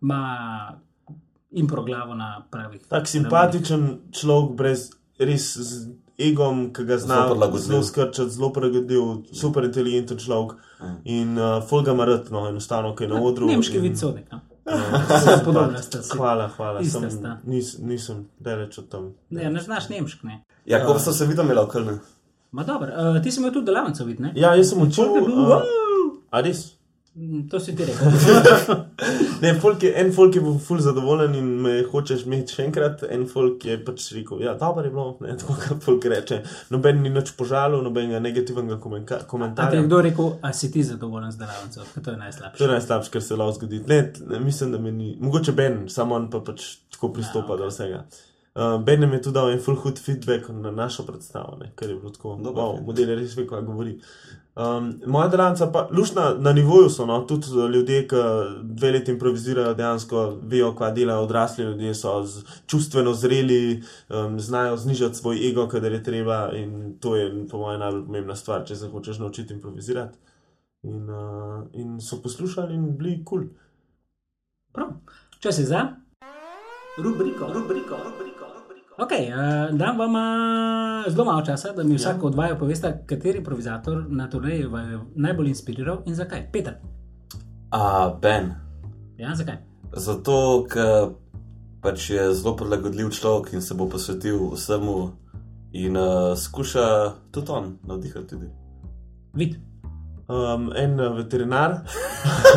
Ima 0.02 0.20
impro 1.50 1.82
glavo 1.82 2.14
na 2.14 2.44
pravih. 2.50 2.80
Tak 2.88 3.08
simpatičen 3.08 3.98
človek, 4.12 4.56
brez 4.56 4.90
res 5.18 5.56
z 5.58 5.90
egom, 6.18 6.70
ki 6.72 6.84
ga 6.84 6.98
zna 6.98 7.18
Zelo 7.58 7.82
skrčati, 7.82 8.30
zelo 8.30 8.52
prilagodljiv, 8.52 9.02
super 9.32 9.64
inteligenten 9.64 10.18
človek. 10.18 10.56
In 11.04 11.38
uh, 11.38 11.62
Folga 11.68 11.94
Marat, 11.94 12.30
no, 12.30 12.48
enostavno, 12.48 12.94
ki 12.96 13.04
je 13.04 13.08
na 13.08 13.20
odru. 13.22 13.46
Nemški 13.46 13.76
in- 13.76 13.82
vidsodnik. 13.82 14.32
No? 14.32 14.40
Zelo 15.24 15.40
podobna 15.44 15.82
sta 15.82 16.02
si. 16.02 16.16
Hvala, 16.16 16.48
hvala. 16.56 16.84
Sem, 16.84 17.08
nis, 17.44 17.78
nisem 17.78 18.26
daleč 18.38 18.78
od 18.78 18.88
tam. 18.88 19.12
Ne, 19.30 19.50
ne 19.50 19.60
znaš 19.60 19.88
nemško, 19.88 20.26
ne. 20.26 20.44
Ja, 20.66 20.84
ko 20.86 20.98
sem 20.98 21.12
se 21.12 21.26
videl, 21.26 21.44
imel 21.44 21.64
v 21.64 21.70
Kölnu. 21.70 21.96
Ma 22.52 22.64
dobro, 22.64 22.92
uh, 22.92 23.22
ti 23.22 23.30
si 23.30 23.40
imel 23.40 23.52
tudi 23.52 23.66
delavnico, 23.66 24.04
vidne? 24.04 24.32
Ja, 24.36 24.54
jaz 24.54 24.70
sem 24.70 24.82
učil. 24.82 25.04
Je 25.16 25.22
Uh, 25.22 25.28
wow! 25.28 26.12
a 26.30 26.40
res? 26.40 26.76
Mm, 27.14 27.48
To 27.48 27.60
si 27.60 27.76
ti 27.76 27.84
rekel. 27.84 28.08
Ne, 29.42 29.54
folk 29.54 29.82
je, 29.82 29.90
en 29.96 30.12
folk 30.12 30.34
je 30.34 30.40
bil 30.40 30.54
ful 30.58 30.78
zadovoljen 30.78 31.34
in 31.34 31.48
me 31.60 31.72
hočeš 31.84 32.22
imeti 32.22 32.54
še 32.54 32.64
enkrat, 32.64 33.02
en 33.04 33.24
folk 33.26 33.64
je 33.64 33.74
pač 33.78 34.04
rekel, 34.12 34.40
ja, 34.40 34.52
dobro 34.54 34.84
je 34.84 34.90
bilo, 34.90 35.06
ne, 35.20 35.34
tako 35.38 35.56
kot 35.58 35.82
folk 35.82 36.06
reče. 36.06 36.38
Noben 36.70 37.02
ni 37.02 37.10
nič 37.10 37.32
požalil, 37.32 37.82
nobenega 37.82 38.20
negativnega 38.20 38.78
komenka- 38.78 39.18
A 39.18 39.26
komentarja. 39.26 39.74
je 39.74 39.84
kdo 39.84 40.00
rekel, 40.00 40.32
a 40.40 40.52
si 40.52 40.70
ti 40.70 40.84
zadovoljen 40.84 41.30
z 41.30 41.38
delavnico? 41.38 41.80
Ker 41.84 42.02
To 42.02 42.10
je 42.10 42.14
To 42.14 42.20
najslabše. 42.20 42.60
je 42.60 42.70
najslabše, 42.70 43.10
kar 43.10 43.22
se 43.22 43.36
lahko 43.36 43.52
zgodi. 43.54 43.82
Ne, 43.84 44.00
ne, 44.24 44.40
mislim, 44.40 44.72
da 44.72 44.78
me 44.78 44.92
ni. 44.92 45.16
Mogoče 45.20 45.52
Ben, 45.54 45.88
samo 45.88 46.14
on 46.14 46.30
pa 46.30 46.40
pač 46.40 46.62
tako 46.88 47.10
pristopa 47.10 47.52
Ja, 47.52 47.56
do 47.56 47.64
okej. 47.64 47.74
vsega. 47.74 48.04
Uh, 48.54 48.84
ben 48.84 49.00
nam 49.00 49.12
je 49.12 49.22
tudi 49.22 49.34
dal 49.34 49.50
en 49.50 49.60
full 49.60 49.76
hud 49.80 49.98
feedback 49.98 50.48
na 50.48 50.70
našo 50.70 51.06
predstavo, 51.06 51.56
ne, 51.60 51.70
kar 51.74 51.88
je 51.88 51.96
bilo 51.96 52.10
tako. 52.10 52.36
Dober 52.42 52.62
Wow, 52.62 52.82
model 52.84 53.08
je 53.08 53.14
res 53.16 53.36
ve, 53.36 53.46
kaj 53.48 53.62
govori. 53.64 53.94
Um, 54.54 54.90
moja 55.06 55.28
delavnica 55.32 55.70
pa, 55.72 55.86
lušna 55.90 56.34
na 56.38 56.52
nivoju 56.52 56.90
so, 56.90 57.06
no, 57.06 57.20
tudi 57.24 57.46
eh, 57.46 57.68
ljudje, 57.72 58.02
ki 58.08 58.16
dve 58.62 58.90
leti 58.92 59.10
improvizirajo, 59.12 59.72
dejansko 59.74 60.24
vejo, 60.42 60.74
kaj 60.76 60.92
delajo, 60.92 61.22
odrasli 61.24 61.64
ljudje 61.64 61.94
so 61.94 62.12
z, 62.24 62.44
čustveno 62.66 63.14
zreli, 63.14 63.82
um, 64.08 64.40
znajo 64.40 64.76
znižati 64.76 65.16
svoj 65.16 65.48
ego, 65.48 65.64
kadar 65.68 65.92
je 65.92 66.02
treba 66.02 66.50
in 66.52 66.98
to 67.00 67.16
je, 67.16 67.46
po 67.50 67.58
mojem, 67.58 67.80
najbolj 67.80 68.04
pomembna 68.06 68.36
stvar, 68.36 68.66
če 68.68 68.76
se 68.76 68.90
hočeš 68.92 69.18
naučiti 69.18 69.54
improvizirati. 69.54 70.18
In, 70.82 71.08
uh, 71.10 71.64
in 71.72 72.00
so 72.00 72.20
poslušali 72.22 72.74
in 72.74 72.98
bili 72.98 73.22
kul. 73.24 73.38
Cool. 73.38 73.48
Prav. 74.72 74.92
Če 75.40 75.52
si 75.52 75.64
za? 75.64 75.86
Rubriko, 76.98 77.48
rubriko, 77.54 77.96
rubriko. 77.96 78.31
Ok, 79.02 79.12
uh, 79.12 79.78
dam 79.78 79.98
vam 79.98 80.14
uh, 80.14 81.12
zelo 81.12 81.24
malo 81.24 81.42
časa, 81.46 81.72
da 81.72 81.82
mi 81.82 81.96
vsak 81.98 82.16
ja. 82.22 82.26
od 82.28 82.34
vaju 82.34 82.58
poveste, 82.58 83.02
kateri 83.06 83.38
improvizator 83.38 84.04
na 84.08 84.30
turneji 84.30 84.66
vas 84.66 84.88
je 84.88 85.00
najbolj 85.14 85.48
inspiriral 85.48 86.02
in 86.06 86.14
zakaj. 86.14 86.46
Peter, 86.52 86.78
A, 87.72 88.18
Ben. 88.22 88.52
ja, 89.16 89.34
zakaj? 89.34 89.56
Zato, 89.96 90.66
ker 90.68 91.14
pač 91.80 92.10
je 92.10 92.26
zelo 92.34 92.52
prilagodljiv 92.56 93.10
človek 93.16 93.52
in 93.56 93.62
se 93.62 93.74
bo 93.74 93.88
posvetil 93.88 94.50
vsemu 94.52 94.96
in 95.72 95.96
uh, 95.96 96.36
skuša 96.36 97.12
tudi 97.32 97.52
on 97.52 97.78
navdihati 97.88 98.28
tudi. 98.28 98.50
Vid. 99.34 99.56
Um, 100.28 100.68
en 100.76 101.00
uh, 101.00 101.16
veterinar, 101.16 101.80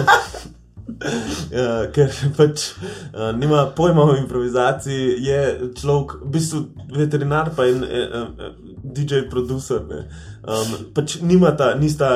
uh, 0.88 1.86
ker 1.96 2.14
pač 2.38 2.70
uh, 2.78 3.32
nima 3.38 3.66
pojma 3.76 4.04
o 4.04 4.16
improvizaciji, 4.18 5.16
je 5.26 5.42
človek, 5.82 6.20
v 6.24 6.32
bistvu 6.38 6.64
veterinar, 6.96 7.52
pa 7.56 7.68
en 7.70 7.84
uh, 7.84 8.22
uh, 8.22 8.52
DJ 8.96 9.26
producer. 9.30 9.82
ne. 9.90 10.06
Um, 10.46 10.92
pač 10.94 11.20
nimata, 11.22 11.74
nista. 11.80 12.12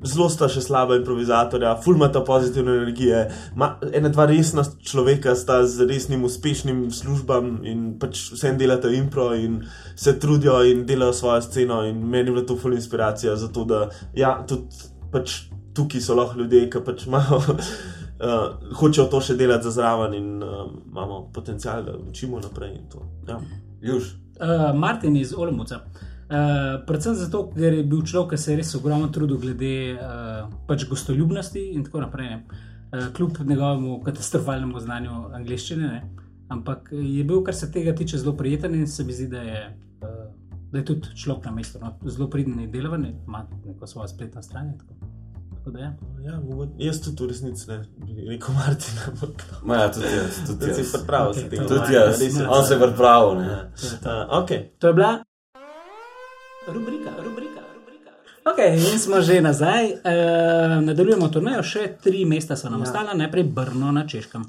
Zelo 0.00 0.30
sta 0.32 0.46
še 0.48 0.62
slaba 0.64 0.96
improvizatorja, 0.96 1.74
fulmata 1.84 2.22
pozitivne 2.24 2.72
energije, 2.78 3.18
ma, 3.52 3.74
ena 3.92 4.08
dva 4.08 4.24
resna 4.30 4.62
človeka 4.64 5.34
sta 5.36 5.58
z 5.68 5.84
resnim, 5.90 6.22
uspešnim 6.24 6.86
službam 6.88 7.58
in 7.68 7.82
pač 8.00 8.22
vsem 8.32 8.56
delata 8.56 8.88
impro 8.96 9.26
in 9.36 9.58
se 10.00 10.14
trudijo 10.16 10.62
in 10.64 10.86
delajo 10.88 11.12
svojo 11.18 11.44
sceno. 11.44 11.82
In 11.84 12.00
meni 12.00 12.30
je 12.30 12.38
bila 12.38 12.46
to 12.48 12.56
ful 12.56 12.72
inspiracija 12.72 13.36
za 13.36 13.52
to, 13.52 13.66
da 13.68 13.82
ja, 14.16 14.38
tudi 14.48 14.72
pač 15.12 15.50
tukaj 15.74 16.00
so 16.00 16.14
lahko 16.14 16.40
ljudje, 16.40 16.66
ki 16.70 16.82
pač 16.84 17.06
imajo 17.06 17.40
uh, 17.40 17.56
hočejo 18.80 19.08
to 19.10 19.20
še 19.24 19.36
delati 19.38 19.68
za 19.68 19.74
zraven 19.78 20.14
in 20.14 20.30
uh, 20.42 20.64
imamo 20.90 21.26
potencial, 21.34 21.84
da 21.84 21.96
učimo 21.98 22.40
naprej. 22.40 22.78
Ja. 23.28 23.40
Juž. 23.80 24.14
Uh, 24.40 24.70
Martin 24.76 25.16
iz 25.16 25.34
Olmuca. 25.36 25.82
Uh, 26.30 26.78
predvsem 26.86 27.14
zato, 27.18 27.48
ker 27.50 27.74
je 27.74 27.84
bil 27.84 28.04
človek, 28.06 28.36
ki 28.36 28.38
se 28.38 28.52
je 28.52 28.60
res 28.60 28.74
ogromno 28.78 29.08
trudil 29.10 29.40
glede 29.42 29.74
uh, 29.96 30.44
pač 30.68 30.86
gostoljubnosti 30.90 31.72
in 31.74 31.84
tako 31.86 32.04
naprej. 32.06 32.28
ne. 32.30 32.66
Uh, 32.90 33.08
kljub 33.14 33.38
njegovemu 33.46 34.00
katastrofalnemu 34.06 34.80
znanju 34.80 35.18
angliščine, 35.38 35.88
ne. 35.88 36.26
ampak 36.50 36.88
je 36.92 37.24
bil, 37.24 37.42
kar 37.46 37.54
se 37.54 37.70
tega 37.72 37.94
tiče, 37.94 38.18
zelo 38.18 38.36
prijeten 38.36 38.74
in 38.74 38.86
se 38.86 39.04
mi 39.04 39.14
zdi, 39.14 39.28
da 39.30 39.42
je, 39.42 39.60
uh, 40.02 40.24
da 40.72 40.78
je 40.78 40.84
tudi 40.84 41.14
človek 41.14 41.44
na 41.50 41.54
mestu. 41.54 41.78
No. 41.82 41.94
Zelo 42.06 42.30
pridn 42.30 42.58
in 42.58 42.70
delaven, 42.70 43.06
ima 43.26 43.46
neko 43.66 43.86
svojo 43.86 44.08
spletno 44.08 44.42
stran. 44.42 44.72
Tako. 44.78 44.99
Tako 45.70 45.78
da, 45.78 45.78
ja. 45.80 45.92
Ja, 46.24 46.40
mogo- 46.40 46.68
jaz 46.78 47.00
tudi 47.00 47.24
v 47.24 47.28
resnici 47.28 47.70
ne 47.70 47.78
bi 47.96 48.28
rekel 48.28 48.54
Martin, 48.54 48.94
ampak 49.06 49.44
Ma 49.62 49.76
ja, 49.76 49.88
tudi 49.88 50.06
jaz. 50.06 50.34
Tudi 50.46 50.66
da 50.66 50.74
si 50.74 50.80
jaz. 50.80 50.92
pripravil 50.92 51.34
je 51.36 51.50
Tudi 51.50 51.74
Martin, 51.74 51.94
jaz. 51.94 52.20
je. 52.20 52.48
On 52.48 52.64
se 52.64 52.74
je 52.74 52.80
pripravil. 52.80 53.34
ne. 53.36 53.70
Uh, 54.02 54.08
ok, 54.32 54.50
To 54.78 54.86
je 54.86 54.94
bila 54.94 55.12
rubrika, 56.66 57.10
rubrika. 57.18 57.60
rubrika. 57.74 58.10
Ok, 58.44 58.58
in 58.90 58.98
smo 58.98 59.20
že 59.20 59.40
nazaj. 59.40 59.84
E, 59.86 60.14
nadaljujemo 60.80 61.28
turnejo, 61.28 61.62
še 61.62 61.96
tri 61.98 62.24
mesta 62.24 62.56
so 62.56 62.68
nam 62.68 62.80
ja. 62.80 62.82
ostala, 62.82 63.14
najprej 63.14 63.44
Brno 63.44 63.92
na 63.92 64.06
Češkem. 64.06 64.44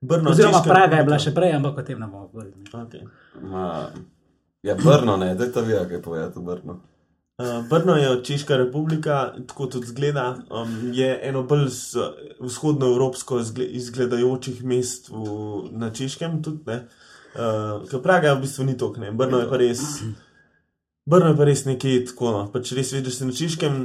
Brno, 0.00 0.30
Oziroma 0.30 0.58
Češka 0.58 0.70
Praga 0.70 0.96
je 0.96 1.04
bila 1.04 1.18
še 1.18 1.32
prej, 1.32 1.52
ampak 1.52 1.78
o 1.78 1.82
tem 1.82 1.98
ne 1.98 2.06
bomo 2.06 2.28
govorili. 2.28 2.54
Okay. 2.72 3.02
Ma, 3.42 3.90
ja, 4.62 4.74
Brno, 4.76 5.16
ne, 5.16 5.34
da 5.34 5.44
je 5.44 5.52
to 5.52 5.60
vi, 5.62 5.74
kaj 5.84 6.02
povedati, 6.02 6.40
Brno. 6.40 6.80
Uh, 7.38 7.68
Brno 7.68 7.94
je 7.94 8.24
Češka 8.24 8.56
republika, 8.56 9.32
tako 9.46 9.66
tudi 9.66 9.86
zgleda. 9.86 10.38
Um, 10.50 10.90
je 10.92 11.20
eno 11.22 11.42
bolj 11.42 11.68
vzhodnoevropsko 12.40 13.38
izgle- 13.38 13.66
izgledajočih 13.66 14.64
mest 14.64 15.08
v, 15.08 15.22
na 15.70 15.92
Češkem. 15.94 16.42
Tudi, 16.42 16.58
ne. 16.66 16.88
uh, 17.34 17.86
ker 17.86 18.02
Praga 18.02 18.34
v 18.34 18.40
bistvu 18.42 18.66
ni 18.66 18.74
tok, 18.76 18.98
ne. 18.98 19.12
Brno 19.12 19.38
je 19.38 19.46
pa 19.48 19.56
res. 19.56 19.84
Brno 21.06 21.30
je 21.30 21.38
pa 21.38 21.46
res 21.46 21.64
nekaj 21.64 22.04
tako, 22.10 22.34
no. 22.34 22.42
pač 22.50 22.74
res 22.74 22.90
veš, 22.92 23.06
da 23.06 23.14
si 23.14 23.30
na 23.30 23.38
Češkem. 23.44 23.80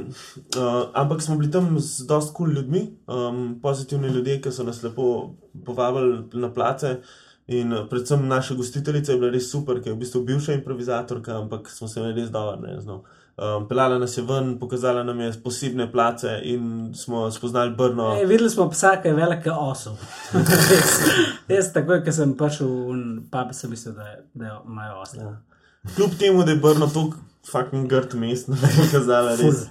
Uh, 0.58 0.90
ampak 0.90 1.22
smo 1.22 1.38
bili 1.38 1.54
tam 1.54 1.78
z 1.78 2.10
dost 2.10 2.34
kul 2.34 2.50
cool 2.50 2.58
ljudmi, 2.58 2.88
um, 3.06 3.60
pozitivni 3.62 4.10
ljudje, 4.10 4.40
ki 4.42 4.50
so 4.50 4.66
nas 4.66 4.82
lepo 4.82 5.36
povabili 5.62 6.24
na 6.42 6.50
place. 6.50 6.96
In 7.46 7.70
predvsem 7.86 8.26
naša 8.26 8.58
gostiteljica 8.58 9.12
je 9.12 9.18
bila 9.22 9.30
res 9.30 9.46
super, 9.46 9.78
ker 9.78 9.92
je 9.92 9.94
v 9.94 10.02
bistvu 10.02 10.26
bivša 10.26 10.58
improvizatorka, 10.58 11.38
ampak 11.38 11.70
smo 11.70 11.86
se 11.86 12.02
res 12.02 12.34
dobro, 12.34 12.58
ne 12.58 12.80
znam. 12.80 13.04
Um, 13.36 13.64
pelala 13.68 13.98
nas 13.98 14.16
je 14.18 14.22
ven, 14.22 14.58
pokazala 14.58 15.02
nam 15.02 15.20
je 15.20 15.32
posebne 15.42 15.92
place 15.92 16.40
in 16.42 16.92
smo 16.94 17.30
spoznali 17.30 17.74
Brno. 17.74 18.12
E, 18.22 18.26
videli 18.26 18.50
smo 18.50 18.68
psa, 18.70 18.96
ki 19.02 19.08
je 19.08 19.14
velik. 19.14 19.44
Res. 20.70 20.92
Jaz, 21.48 21.72
takoj, 21.74 22.04
ko 22.04 22.12
sem 22.14 22.36
prišel 22.38 22.68
v 22.68 23.24
pub, 23.30 23.50
sem 23.52 23.70
mislil, 23.70 23.94
da, 23.94 24.02
je- 24.02 24.22
da 24.34 24.60
imajo 24.66 25.00
osla. 25.02 25.22
Ja. 25.22 25.34
Kljub 25.96 26.14
temu, 26.18 26.44
da 26.44 26.54
je 26.54 26.62
Brno 26.62 26.86
tako 26.86 27.18
fucking 27.50 27.90
grd 27.90 28.14
mest, 28.14 28.48
ne 28.52 28.56
bi 28.56 28.86
kazala 28.92 29.34
res. 29.36 29.66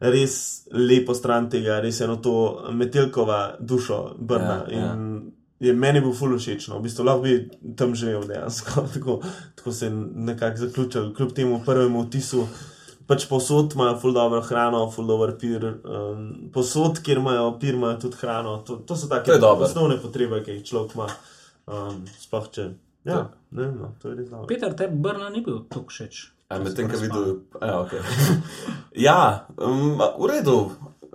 Res 0.00 0.36
lepo 0.72 1.14
stran 1.14 1.50
tega, 1.50 1.80
res 1.82 2.00
eno 2.00 2.16
to 2.16 2.36
metelkova 2.72 3.56
dušo 3.60 4.14
Brna. 4.18 4.64
Ja, 4.70 4.78
ja. 4.78 4.94
In 4.94 5.32
je 5.60 5.74
meni 5.76 6.00
bil 6.00 6.14
ful 6.16 6.38
všeč, 6.38 6.70
no. 6.70 6.78
v 6.78 6.86
bistvu 6.86 7.04
lahko 7.04 7.26
bi 7.26 7.74
tam 7.76 7.94
živel 7.94 8.22
dejansko. 8.30 8.86
tako, 8.94 9.18
tako 9.58 9.72
se 9.72 9.86
je 9.86 9.92
nekako 10.30 10.56
zaključil, 10.56 11.14
kljub 11.14 11.32
temu 11.36 11.62
prvemu 11.66 12.06
vtisu. 12.06 12.46
Pač 13.10 13.24
posod 13.26 13.74
imajo 13.74 13.96
ful 13.98 14.12
dobro 14.14 14.38
hrano, 14.46 14.84
ful 14.94 15.08
dobro 15.08 15.32
pir. 15.40 15.64
Um, 15.82 16.20
posod, 16.54 17.00
kjer 17.02 17.18
imajo 17.18 17.48
pir, 17.58 17.74
imajo 17.74 17.96
tudi 18.06 18.20
hrano. 18.20 18.60
To, 18.66 18.76
to 18.86 18.94
so 18.96 19.08
To 19.08 19.16
take 19.16 19.38
dobro. 19.42 19.66
osnovne 19.66 19.96
potrebe, 19.98 20.38
ki 20.46 20.60
jih 20.60 20.64
človek 20.68 20.94
ima. 20.94 21.08
Um, 21.66 22.04
sploh 22.22 22.46
če. 22.54 22.68
Ja, 23.04 23.14
Ja. 23.14 23.20
ne, 23.50 23.62
vem, 23.64 23.74
no, 23.80 23.88
to 23.98 24.12
je 24.12 24.16
res 24.20 24.28
dobro. 24.30 24.46
Peter, 24.46 24.74
te 24.76 24.86
Brno 24.88 25.28
ni 25.32 25.40
bil 25.42 25.64
tako 25.72 25.90
všeč. 25.90 26.20
A 26.50 26.58
medtem, 26.58 26.88
ko 26.90 26.98
videl. 26.98 27.26
Ja, 27.62 27.74
okay. 27.80 28.02
ja 29.08 29.20
um, 29.56 29.98
v 29.98 30.30
redu, 30.30 30.56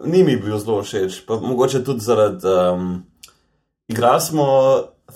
ni 0.04 0.24
mi 0.24 0.36
bil 0.40 0.56
zelo 0.60 0.82
všeč. 0.84 1.22
Pa 1.28 1.40
mogoče 1.40 1.84
tudi 1.84 2.04
zaradi. 2.04 2.44
Um, 2.48 3.04
igrali 3.88 4.22
smo 4.22 4.48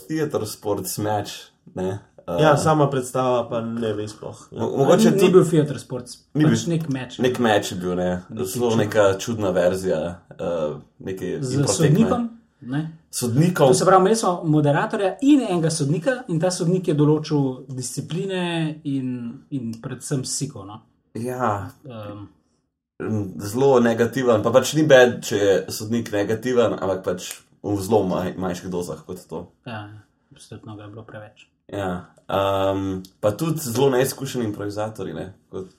theater 0.07 0.47
sports 0.47 0.97
match. 0.97 1.49
Ne? 1.75 1.99
Uh, 2.29 2.37
Ja, 2.39 2.57
sama 2.57 2.85
predstava 2.87 3.49
pa 3.49 3.61
ne 3.61 3.93
ve 3.93 4.07
sploh. 4.07 4.37
Ja. 4.51 4.59
mo- 4.59 4.77
Mogoče 4.77 5.11
ni, 5.11 5.17
ni 5.17 5.29
bil 5.29 5.45
theater 5.45 5.79
sports, 5.79 6.17
Ni 6.33 6.43
pač 6.43 6.51
bil- 6.59 6.69
nek 6.69 6.89
meč. 6.89 7.17
nek 7.19 7.39
meč 7.39 7.71
je 7.71 7.77
bil, 7.77 7.95
ne? 7.95 8.21
zelo 8.45 8.75
neka 8.75 9.17
čudna 9.17 9.49
verzija. 9.49 10.19
Uh, 10.31 10.81
Z 11.41 11.65
sodnikom. 11.67 12.29
Ne? 12.61 12.91
Sodnikom. 13.09 13.67
To 13.67 13.73
se 13.73 13.85
pravi, 13.85 14.01
imeli 14.01 14.15
smo 14.15 14.41
moderatorja 14.45 15.15
in 15.21 15.41
enega 15.41 15.69
sodnika, 15.69 16.23
in 16.27 16.39
ta 16.39 16.51
sodnik 16.51 16.87
je 16.87 16.93
določil 16.93 17.65
discipline 17.69 18.41
in, 18.83 19.13
in 19.49 19.73
predvsem 19.81 20.25
siko. 20.25 20.65
No? 20.65 20.81
Ja, 21.15 21.69
Um, 21.83 22.27
zelo 23.39 23.79
negativen. 23.79 24.43
Pa 24.43 24.51
pač 24.51 24.73
ni 24.73 24.83
bed, 24.83 25.21
če 25.23 25.37
je 25.37 25.65
sodnik 25.69 26.11
negativen, 26.11 26.73
ampak 26.73 27.03
pač 27.03 27.29
v 27.63 27.77
zelo 27.77 28.03
maj, 28.03 28.33
manjših 28.35 28.69
dozah 28.69 28.99
kot 29.05 29.23
to. 29.23 29.47
ja, 29.65 29.87
absolutno 30.31 30.75
ga 30.75 30.83
je 30.83 30.89
bilo 30.89 31.03
preveč. 31.03 31.47
Ja. 31.73 32.13
Um, 32.29 33.03
pa 33.19 33.31
tudi 33.31 33.59
zelo 33.59 33.89
neizkušeni 33.89 34.45
improvizatori. 34.45 35.13
Ne? 35.13 35.33
Kot, 35.49 35.73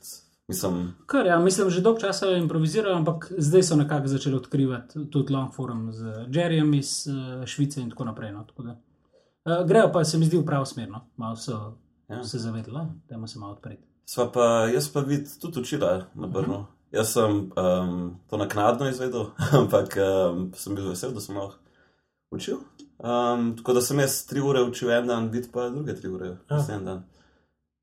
mislim, 0.49 0.95
Kar, 1.07 1.27
ja, 1.27 1.39
mislim, 1.39 1.71
že 1.71 1.81
dolgo 1.81 2.01
časa 2.01 2.31
improvizirajo, 2.37 2.97
ampak 2.97 3.33
zdaj 3.39 3.63
so 3.63 3.77
nekako 3.77 4.09
začeli 4.09 4.37
odkrivati 4.37 5.11
tudi 5.11 5.33
long 5.33 5.55
forum 5.55 5.93
z 5.93 6.27
Jerryjem 6.29 6.75
iz 6.79 7.07
uh, 7.07 7.45
Švice 7.47 7.81
in 7.81 7.91
tako 7.91 8.05
naprej. 8.05 8.33
No, 8.33 8.45
tako 8.45 8.63
da, 8.63 8.77
uh, 9.45 9.67
grejo 9.67 9.93
pa 9.93 10.05
se 10.05 10.19
mi 10.19 10.27
zdi 10.27 10.39
v 10.39 10.47
pravo 10.47 10.67
smer, 10.67 10.91
no. 10.91 11.07
malo 11.17 11.37
so 11.37 11.77
Ja. 12.11 12.25
se 12.25 12.39
zavedali, 12.39 12.87
da 13.09 13.15
ima 13.15 13.27
se 13.27 13.39
malo 13.39 13.53
odpreti. 13.53 13.83
sva 14.05 14.33
pa 14.33 14.45
jaz 14.75 14.93
pa 14.93 15.01
vid 15.01 15.29
tudi 15.41 15.61
učila 15.61 16.07
na 16.15 16.27
Brnu. 16.27 16.55
Uh 16.55 16.61
-huh. 16.61 16.65
Jaz 16.93 17.13
sem 17.13 17.31
um, 17.31 18.17
to 18.31 18.37
naknadno 18.37 18.89
izvedel, 18.89 19.27
ampak 19.61 19.97
um, 20.33 20.53
sem 20.55 20.75
bil 20.75 20.89
vesel, 20.89 21.13
da 21.13 21.21
sem 21.21 21.37
lahko 21.37 21.59
učil. 22.31 22.57
Um, 23.01 23.57
tako 23.57 23.73
da 23.73 23.81
sem 23.81 23.99
jaz 24.01 24.27
tri 24.27 24.41
ure 24.41 24.63
učil 24.63 24.91
en 24.91 25.07
dan, 25.07 25.29
vid 25.29 25.47
pa 25.53 25.69
druge 25.69 25.95
tri 25.97 26.09
ure, 26.09 26.37
Ja. 26.51 26.67
en 26.75 26.85
dan. 26.85 27.05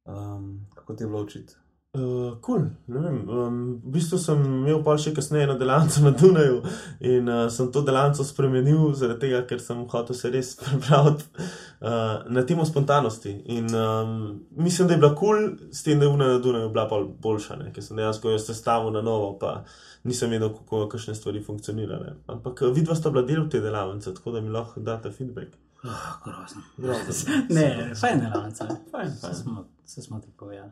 Um, 0.05 0.67
kako 0.75 0.93
ti 0.93 1.03
je 1.03 1.07
bilo 1.07 1.21
učiti? 1.21 1.55
Uh, 1.93 2.37
cool. 2.41 2.61
ne 2.85 2.99
vem, 2.99 3.29
um, 3.29 3.81
v 3.81 3.91
bistvu 3.95 4.19
sem 4.21 4.41
imel 4.43 4.83
pa 4.85 4.97
še 5.01 5.13
kasneje 5.15 5.47
eno 5.47 5.55
delavnico 5.57 6.03
na 6.03 6.11
Dunaju 6.13 6.57
in 6.99 7.29
uh, 7.31 7.45
sem 7.49 7.71
to 7.73 7.81
delavnico 7.81 8.25
spremenil, 8.27 8.91
zaradi 8.93 9.23
tega, 9.23 9.39
ker 9.49 9.61
sem 9.63 9.79
hotel 9.89 10.17
se 10.19 10.29
res 10.29 10.51
prepraviti 10.61 11.25
uh, 11.39 12.27
na 12.29 12.43
temo 12.45 12.67
spontanosti. 12.67 13.33
In 13.55 13.71
um, 13.73 14.13
mislim, 14.59 14.91
da 14.91 14.97
je 14.97 15.01
bila 15.01 15.13
kul, 15.15 15.41
cool, 15.41 15.71
s 15.73 15.81
tem, 15.87 15.97
da 15.97 16.05
je 16.05 16.13
ura 16.13 16.31
na 16.35 16.41
Dunaju 16.43 16.69
bila 16.75 16.85
pol 16.91 17.07
boljša, 17.23 17.57
ne? 17.63 17.73
ker 17.73 17.85
sem 17.85 17.97
dejansko 17.97 18.35
jo 18.35 18.41
sestavil 18.45 18.93
na 18.93 19.01
novo, 19.01 19.31
pa 19.41 19.61
nisem 20.05 20.29
vedel, 20.35 20.51
kako 20.53 20.85
kakšne 20.91 21.15
stvari 21.17 21.41
funkcionirajo. 21.43 22.17
Ampak 22.35 22.67
vidva 22.75 22.99
sta 22.99 23.09
bila 23.15 23.25
del 23.25 23.47
te 23.49 23.63
delavnice, 23.63 24.13
tako 24.19 24.35
da 24.35 24.43
mi 24.43 24.53
lahko 24.53 24.83
date 24.85 25.09
feedback. 25.15 25.55
Oh, 25.87 26.09
grozno. 26.25 26.61
Grozno. 26.77 27.39
Ne, 27.57 27.95
fajn 27.95 28.27
delavnica. 28.27 28.67
Fajn, 28.91 29.15
Se 29.15 29.21
fajn. 29.27 29.39
smo, 29.41 29.65
se 29.85 30.01
smo 30.01 30.19
ti 30.19 30.29
povedali. 30.37 30.71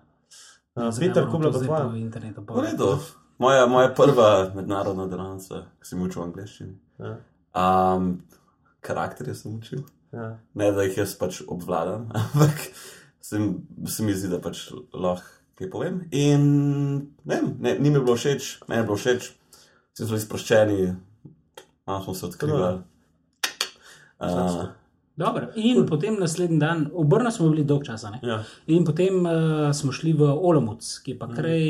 Zdaj 0.76 1.00
Peter, 1.00 1.24
ne 1.26 1.32
ko 1.32 1.38
bomo 1.38 1.40
bila 1.40 1.52
to 1.52 1.58
pa 1.60 1.60
zdaj 1.60 1.68
tvoja? 1.68 1.90
po 1.90 1.96
internetu 1.96 2.42
V 2.42 2.62
redu. 2.62 2.90
Moja, 3.38 3.66
moja 3.68 3.94
prva 3.96 4.52
mednarodna 4.56 5.08
delavnica, 5.08 5.62
ki 5.80 5.88
sem 5.88 6.02
učil 6.02 6.22
v 6.22 6.26
angleščini. 6.26 6.76
Ja, 7.00 7.16
Um, 7.56 8.24
karakterje 8.84 9.36
sem 9.36 9.54
učil. 9.56 9.86
ja. 10.12 10.40
Ne, 10.54 10.72
da 10.76 10.84
jih 10.84 10.98
jaz 10.98 11.14
pač 11.16 11.42
obvladam, 11.48 12.10
ampak 12.20 12.60
se, 13.24 13.40
mi 14.04 14.14
zdi, 14.14 14.28
da 14.28 14.42
pač 14.44 14.66
lahko 14.92 15.24
kaj 15.56 15.70
povem. 15.72 16.02
In 16.12 16.44
ne, 17.24 17.36
vem, 17.40 17.56
ne, 17.60 17.78
ni 17.80 17.90
mi 17.90 18.00
bilo 18.00 18.16
všeč, 18.20 18.68
meni 18.68 18.82
je 18.82 18.88
bilo 18.90 18.98
všeč, 19.00 19.30
vsi 19.96 20.04
so 20.04 20.10
bili 20.12 20.20
sproščeni, 20.20 20.80
malo 21.88 22.04
smo 22.04 22.14
se 22.14 22.26
odkrivali. 22.28 22.84
Uh, 24.20 24.68
Dobro, 25.18 25.48
in 25.56 25.76
cool. 25.76 25.88
potem 25.88 26.18
naslednji 26.20 26.60
dan, 26.60 26.90
v 26.94 27.06
Brnu 27.06 27.32
smo 27.32 27.50
bili 27.50 27.64
dolg 27.64 27.84
časa, 27.84 28.10
ne? 28.10 28.20
ja. 28.24 28.44
In 28.68 28.84
potem 28.86 29.16
uh, 29.18 29.32
smo 29.74 29.92
šli 29.92 30.14
v 30.14 30.22
Olomouc, 30.24 30.84
ki 31.00 31.12
je 31.12 31.20
pa 31.20 31.28
kraj, 31.28 31.62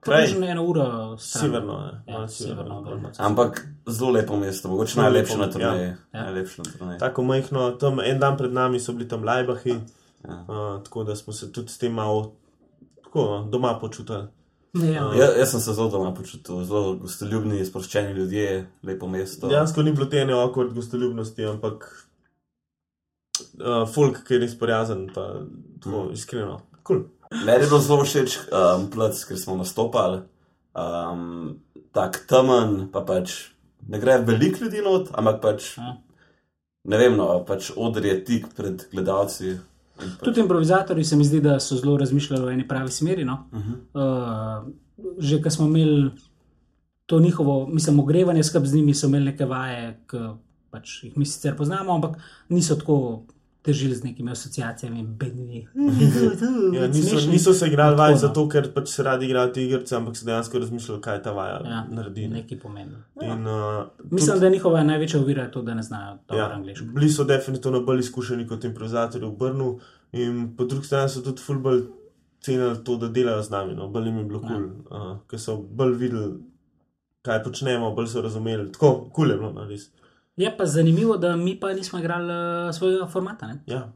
Kraj. 0.00 0.18
približno 0.18 0.46
eno 0.46 0.64
uro 0.64 0.84
stran. 1.16 1.42
Severno, 1.42 1.78
ne. 1.78 1.92
Ja, 2.06 2.12
malo 2.12 2.28
severno 2.28 2.78
Olomouca. 2.78 3.22
ampak 3.22 3.62
zelo 3.86 4.10
lepo 4.10 4.36
mesto, 4.36 4.68
mogoče 4.68 5.00
najlepše 5.00 5.36
na 5.38 5.50
turneji. 5.50 5.82
ja. 5.82 5.96
Ja. 6.12 6.22
Najlepše 6.22 6.58
na 6.58 6.70
turneji. 6.70 6.98
Tako 6.98 7.22
majhno, 7.24 7.70
tam 7.72 8.00
en 8.00 8.18
dan 8.18 8.36
pred 8.36 8.52
nami 8.52 8.80
so 8.80 8.92
bili 8.92 9.08
tam 9.08 9.24
lajbahi, 9.24 9.76
Ja. 10.22 10.36
uh, 10.40 10.82
tako 10.84 11.04
da 11.04 11.16
smo 11.16 11.32
se 11.32 11.52
tudi 11.52 11.68
s 11.68 11.78
tem 11.78 11.92
malo 11.92 12.32
tako, 13.04 13.20
no, 13.22 13.44
doma 13.44 13.78
počutili. 13.80 14.26
Ja, 14.74 15.10
Ja, 15.14 15.26
jaz 15.34 15.50
sem 15.50 15.60
se 15.60 15.72
zelo 15.72 15.88
doma 15.88 16.14
počutil, 16.14 16.64
zelo 16.64 16.94
gostoljubni, 16.96 17.64
sproščeni 17.64 18.12
ljudje, 18.12 18.44
lepo 18.82 19.08
mesto. 19.08 19.48
Dejansko 19.48 19.82
ni 19.82 19.92
bilo 19.92 20.06
te 20.06 20.18
ene 20.18 20.34
okord 20.34 20.72
gostoljubnosti, 20.72 21.44
ampak 21.46 21.88
uh, 23.60 23.82
folk, 23.88 24.22
ki 24.26 24.36
je 24.36 24.42
res 24.44 24.54
prijazen, 24.58 25.08
pa 25.14 25.26
tako 25.82 26.04
mm. 26.04 26.12
iskreno. 26.12 26.60
Cool. 26.86 27.04
Meni 27.32 27.64
je 27.64 27.68
bilo 27.68 27.80
zelo 27.80 28.04
všeč 28.04 28.38
um, 28.44 28.86
plec, 28.92 29.24
ker 29.28 29.38
smo 29.40 29.56
nastopali. 29.56 30.22
Um, 30.76 31.58
tak 31.92 32.22
temen, 32.28 32.88
pa 32.92 33.04
pač 33.04 33.52
ne 33.88 34.00
gre 34.00 34.18
veliko 34.24 34.64
ljudi 34.64 34.82
not, 34.84 35.12
ampak 35.16 35.40
pač, 35.42 35.74
Ja. 35.78 35.96
ne 36.84 36.98
vem, 36.98 37.16
no, 37.16 37.28
pač 37.48 37.70
odr 37.76 38.06
je 38.06 38.16
tik 38.24 38.52
pred 38.56 38.86
gledalci. 38.92 39.56
Pač, 39.96 40.20
Tudi 40.24 40.40
improvizatori 40.40 41.04
se 41.04 41.16
mi 41.16 41.24
zdi, 41.24 41.40
da 41.40 41.58
so 41.60 41.76
zelo 41.76 41.96
razmišljali 42.00 42.44
v 42.44 42.54
eni 42.56 42.68
pravi 42.68 42.90
smeri. 42.90 43.24
No? 43.24 43.46
uh 43.52 43.60
-huh. 43.60 43.76
Uh, 43.94 44.72
že 45.18 45.42
ko 45.42 45.50
smo 45.50 45.66
imeli 45.66 46.10
to 47.06 47.20
njihovo, 47.20 47.66
mislim, 47.66 48.00
ogrevanje 48.00 48.42
skupaj 48.42 48.68
z 48.68 48.74
njimi, 48.74 48.94
so 48.94 49.06
imeli 49.06 49.24
neke 49.24 49.44
vaje, 49.44 49.98
ki 50.10 50.18
pač 50.70 51.04
jih 51.04 51.16
mi 51.16 51.26
sicer 51.26 51.56
poznamo, 51.56 51.94
ampak 51.94 52.16
niso 52.48 52.76
tako 52.76 53.22
težili 53.62 53.94
z 53.94 54.04
nekimi 54.04 54.30
asociacijami, 54.30 55.02
bedni. 55.04 55.68
Ja, 56.74 56.86
niso, 56.88 57.30
niso 57.30 57.52
se 57.52 57.66
igrali 57.66 57.96
vaj 57.96 58.10
no. 58.10 58.18
zato, 58.18 58.48
ker 58.48 58.72
pač 58.74 58.88
se 58.88 59.02
radi 59.02 59.26
igrajo 59.26 59.48
te 59.48 59.64
igrice, 59.64 59.96
ampak 59.96 60.16
so 60.16 60.26
dejansko 60.26 60.58
razmišljali, 60.58 61.00
kaj 61.00 61.22
ta 61.22 61.32
vaja 61.32 61.60
Ja, 61.64 61.84
naredi. 61.90 62.28
ne. 62.28 62.36
nekaj 62.36 62.58
pomeni. 62.58 62.96
In, 63.22 63.46
uh, 63.46 63.86
Mislim, 64.10 64.40
da 64.40 64.46
je 64.46 64.52
njihova 64.52 64.82
največja 64.82 65.20
ovira 65.20 65.50
to, 65.50 65.62
da 65.62 65.74
ne 65.74 65.82
znajo 65.82 66.18
dobro 66.28 66.38
Ja, 66.38 66.50
angliško. 66.50 66.86
bili 66.86 67.10
so 67.10 67.24
definitivno 67.24 67.80
bolj 67.82 68.00
izkušeni 68.00 68.46
kot 68.46 68.64
improvizatorji 68.64 69.28
v 69.28 69.32
Brnu, 69.32 69.78
in 70.12 70.56
po 70.56 70.64
drugi 70.64 70.86
strani 70.86 71.08
so 71.08 71.22
tudi 71.22 71.40
ful 71.40 71.58
bolj 71.58 71.82
cenili 72.40 72.84
to, 72.84 72.96
da 72.96 73.08
delajo 73.08 73.42
z 73.42 73.50
nami. 73.50 73.74
No. 73.74 73.88
Bolj 73.88 74.06
jim 74.06 74.18
je 74.18 74.24
bilo 74.24 74.40
Ja. 74.40 74.48
kul, 74.48 74.56
cool, 74.88 75.02
uh, 75.02 75.18
ker 75.26 75.40
so 75.40 75.56
bolj 75.56 75.94
videli, 75.94 76.32
kaj 77.22 77.42
počnemo, 77.44 77.94
bolj 77.94 78.06
so 78.08 78.20
razumeli. 78.20 78.72
Tako 78.72 79.08
kul 79.12 79.30
je 79.30 79.36
bilo, 79.36 79.52
no, 79.52 79.64
res. 79.64 79.90
Je 80.36 80.56
pa 80.56 80.66
zanimivo, 80.66 81.16
da 81.16 81.36
mi 81.36 81.60
pa 81.60 81.72
nismo 81.72 81.98
igrali 81.98 82.32
uh, 82.68 82.74
svojega 82.74 83.06
formata. 83.06 83.46
Ne? 83.46 83.62
Ja. 83.66 83.92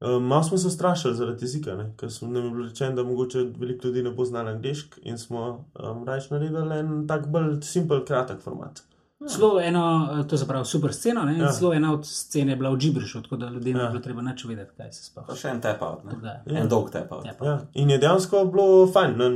Uh, 0.00 0.22
malo 0.22 0.42
smo 0.42 0.58
se 0.58 0.70
strašili 0.70 1.14
zaradi 1.14 1.44
jezika, 1.44 1.74
ne? 1.74 1.92
ker 1.96 2.10
smo 2.12 2.28
nam 2.28 2.44
je 2.44 2.50
bilo 2.50 2.68
rečeno, 2.68 2.96
da 2.96 3.02
mogoče 3.02 3.38
veliko 3.58 3.86
ljudi 3.86 4.02
ne 4.02 4.10
bo 4.10 4.24
znalo 4.24 4.50
angliško 4.50 5.00
in 5.02 5.18
smo 5.18 5.64
um, 5.74 6.04
raje 6.04 6.22
naredili 6.30 6.78
en 6.78 7.06
tak 7.08 7.26
bolj 7.26 7.60
simpel, 7.62 8.04
kratek 8.04 8.40
format. 8.40 8.82
Celo 9.28 9.60
eno, 9.60 10.08
to 10.28 10.34
je 10.34 10.38
zapravo 10.38 10.64
super 10.64 10.92
sceno, 10.92 11.22
ne? 11.22 11.38
Ja. 11.38 11.44
ja. 11.44 11.52
celo 11.52 11.74
ena 11.74 11.92
od 11.92 12.06
scen 12.06 12.48
je 12.48 12.56
bila 12.56 12.70
v 12.70 12.78
Džibrišu, 12.78 13.22
tako 13.22 13.36
da 13.36 13.48
ljudem 13.48 13.76
ja. 13.76 13.82
Ja. 13.82 13.84
ni 13.84 13.92
bilo 13.92 14.02
treba 14.02 14.22
nič 14.22 14.44
vedeti, 14.44 14.70
kaj 14.76 14.92
se 14.92 15.04
sploh 15.04 15.26
Pa 15.26 15.36
še 15.36 15.48
en 15.48 15.60
tap-out. 15.60 16.02
Ja. 16.24 16.60
En 16.60 16.68
dolg 16.68 16.90
tap-out. 16.92 17.24
Ja, 17.26 17.32
pa. 17.38 17.46
Ja, 17.46 17.54
in 17.74 17.90
je 17.90 17.98
dejansko 17.98 18.44
bilo 18.52 18.84
fajn. 18.92 19.16
Na, 19.16 19.30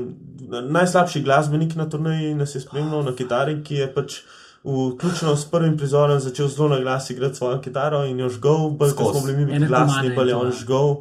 na, 0.48 0.61
najslabši 0.81 1.22
glasbenik 1.24 1.76
na 1.78 1.88
turnaji 1.88 2.35
nas 2.35 2.54
je 2.54 2.61
spremljal 2.61 3.07
na 3.07 3.14
kitari, 3.16 3.62
ki 3.64 3.81
je 3.81 3.88
pač 3.94 4.20
vključno 4.68 5.37
s 5.37 5.44
prvim 5.44 5.76
prizorom 5.76 6.20
začel 6.20 6.48
zelo 6.48 6.68
na 6.68 6.81
glas 6.81 7.11
igrati 7.11 7.35
svojo 7.35 7.61
kitaro 7.61 8.04
in 8.04 8.20
jo 8.20 8.28
žgal, 8.28 8.70
bolj 8.70 8.92
ko 8.92 9.04
Skozi. 9.04 9.20
smo 9.20 9.26
bili 9.26 9.46
mi 9.46 9.66
glasni, 9.66 10.14
bolj 10.14 10.28
je 10.28 10.37
on 10.37 10.46
ja. 10.46 10.52
žgal 10.52 10.96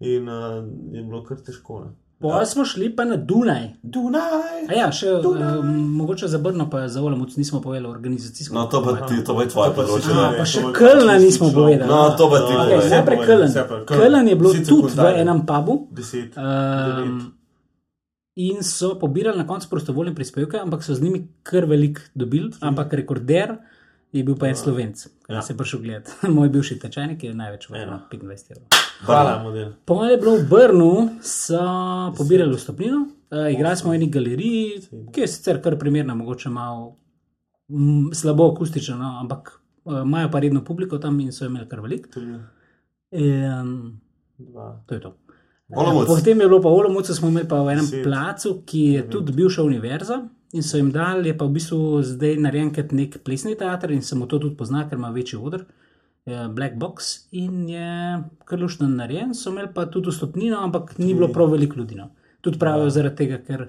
in 0.00 0.28
uh, 0.28 0.64
je 0.92 1.02
bilo 1.02 1.24
kar 1.24 1.36
težko. 1.36 1.80
Ne. 1.80 1.90
Potem 2.18 2.46
smo 2.46 2.64
šli 2.64 2.96
pa 2.96 3.04
na 3.04 3.16
Dunaj. 3.16 3.74
Dunaj! 3.82 4.64
A 4.68 4.72
ja, 4.72 4.86
še 4.92 5.12
uh, 5.12 5.64
mogoče 5.64 6.28
za 6.28 6.38
Brno, 6.38 6.64
pa 6.70 6.88
za 6.88 7.02
Olamuc 7.02 7.36
nismo 7.36 7.60
povedali 7.60 7.92
organizacijsko. 7.92 8.54
No, 8.54 8.64
to 8.66 8.80
pa 8.80 9.06
ti, 9.06 9.24
to 9.24 9.34
bo 9.34 9.44
je 9.44 9.48
tvoje 9.48 9.70
pa 9.70 9.82
področje. 9.82 10.08
že- 10.08 10.16
A, 10.16 10.30
ne, 10.30 10.38
pa 10.38 10.44
še 10.44 10.62
Kölna 10.72 11.18
nismo 11.20 11.50
povedali. 11.52 11.90
No, 11.90 12.16
to 12.16 12.30
pa 12.30 12.38
ti 12.48 12.52
No. 12.54 12.64
Okay, 12.64 12.88
najprej 12.90 13.18
Köln. 13.18 13.84
Köln. 13.84 14.28
Je 14.28 14.36
bilo 14.36 14.52
tudi 14.52 14.96
v 14.96 15.12
enem 15.12 15.44
pubu. 15.46 15.88
Deset. 15.92 16.32
Um, 16.40 17.35
in 18.36 18.62
so 18.62 18.98
pobirali 18.98 19.38
na 19.38 19.46
koncu 19.46 19.68
prostovoljne 19.70 20.14
prispevke, 20.14 20.58
ampak 20.58 20.84
so 20.84 20.94
z 20.94 21.02
njimi 21.02 21.22
kar 21.42 21.64
velik 21.64 22.10
dobili, 22.14 22.50
ampak 22.60 22.92
rekorder 22.92 23.56
je 24.12 24.24
bil 24.24 24.36
pa 24.36 24.48
en 24.48 24.56
slovenc, 24.56 25.06
ki 25.26 25.32
Ja. 25.32 25.42
se 25.42 25.52
je 25.52 25.56
prišel 25.56 25.80
gledati. 25.80 26.12
Moj 26.36 26.48
bivši 26.48 26.78
tečajnik 26.78 27.24
je 27.24 27.34
največ 27.34 27.68
vrnil, 27.70 27.88
Ja. 27.88 28.08
25 28.12 28.50
evrov. 28.50 28.66
Hvala, 29.04 29.42
model. 29.42 29.72
Po 29.84 29.94
mojem 29.94 30.10
je 30.10 30.18
bilo 30.18 30.36
v 30.36 30.46
Brnu, 30.48 30.92
so 31.22 31.58
pobirali 32.16 32.56
vstopnino, 32.56 33.00
uh, 33.30 33.52
igrali 33.52 33.76
smo 33.76 33.90
v 33.90 33.94
eni 33.94 34.10
galeriji, 34.10 34.80
ki 35.12 35.20
je 35.20 35.28
sicer 35.28 35.60
kar 35.62 35.76
primerna, 35.78 36.14
mogoče 36.14 36.48
malo 36.50 36.96
mm, 37.68 38.12
slabo 38.14 38.52
akustična, 38.52 38.96
no, 38.96 39.18
ampak 39.20 39.52
uh, 39.84 40.00
imajo 40.02 40.30
pa 40.30 40.40
redno 40.40 40.64
publiko 40.64 40.98
tam 40.98 41.20
in 41.20 41.32
so 41.32 41.44
imeli 41.46 41.68
kar 41.68 41.80
velik. 41.80 42.08
Um, 43.10 44.00
dva. 44.38 44.82
to 44.86 44.94
je 44.94 45.00
to. 45.00 45.16
Olomouc. 45.74 46.06
Potem 46.06 46.40
je 46.40 46.46
bilo 46.48 46.60
pa 46.62 46.68
v 46.68 46.72
Olomoucu, 46.72 47.14
smo 47.14 47.28
imeli 47.28 47.48
pa 47.48 47.62
v 47.62 47.74
enem 47.74 47.86
Deset. 47.86 48.04
placu, 48.04 48.62
ki 48.66 48.80
je 48.80 49.00
tudi 49.10 49.32
bivša 49.32 49.62
univerza. 49.62 50.22
In 50.54 50.62
so 50.62 50.76
jim 50.76 50.92
dali, 50.94 51.28
je 51.28 51.38
pa 51.38 51.44
v 51.44 51.56
bistvu 51.58 52.02
zdaj 52.06 52.36
narejen 52.38 52.70
kot 52.74 52.92
nek 52.94 53.18
plesni 53.26 53.56
teater 53.58 53.90
in 53.90 54.02
se 54.02 54.14
mu 54.14 54.26
to 54.26 54.38
tudi 54.38 54.54
pozna, 54.56 54.86
ker 54.88 54.98
ima 54.98 55.10
večji 55.10 55.38
odr, 55.38 55.64
eh, 56.26 56.46
Black 56.48 56.78
Box 56.78 57.26
in 57.32 57.68
je 57.68 58.22
kar 58.44 58.60
luštno 58.60 58.88
narejen. 58.88 59.34
So 59.34 59.50
imeli 59.50 59.68
pa 59.74 59.86
tudi 59.86 60.10
vstopnino, 60.10 60.62
ampak 60.62 60.98
ni 60.98 61.14
bilo 61.14 61.28
prav 61.28 61.50
veliko 61.50 61.76
ljudi. 61.76 61.94
No. 61.94 62.10
Tudi 62.40 62.58
pravijo 62.58 62.90
zaradi 62.90 63.16
tega, 63.16 63.42
ker 63.42 63.68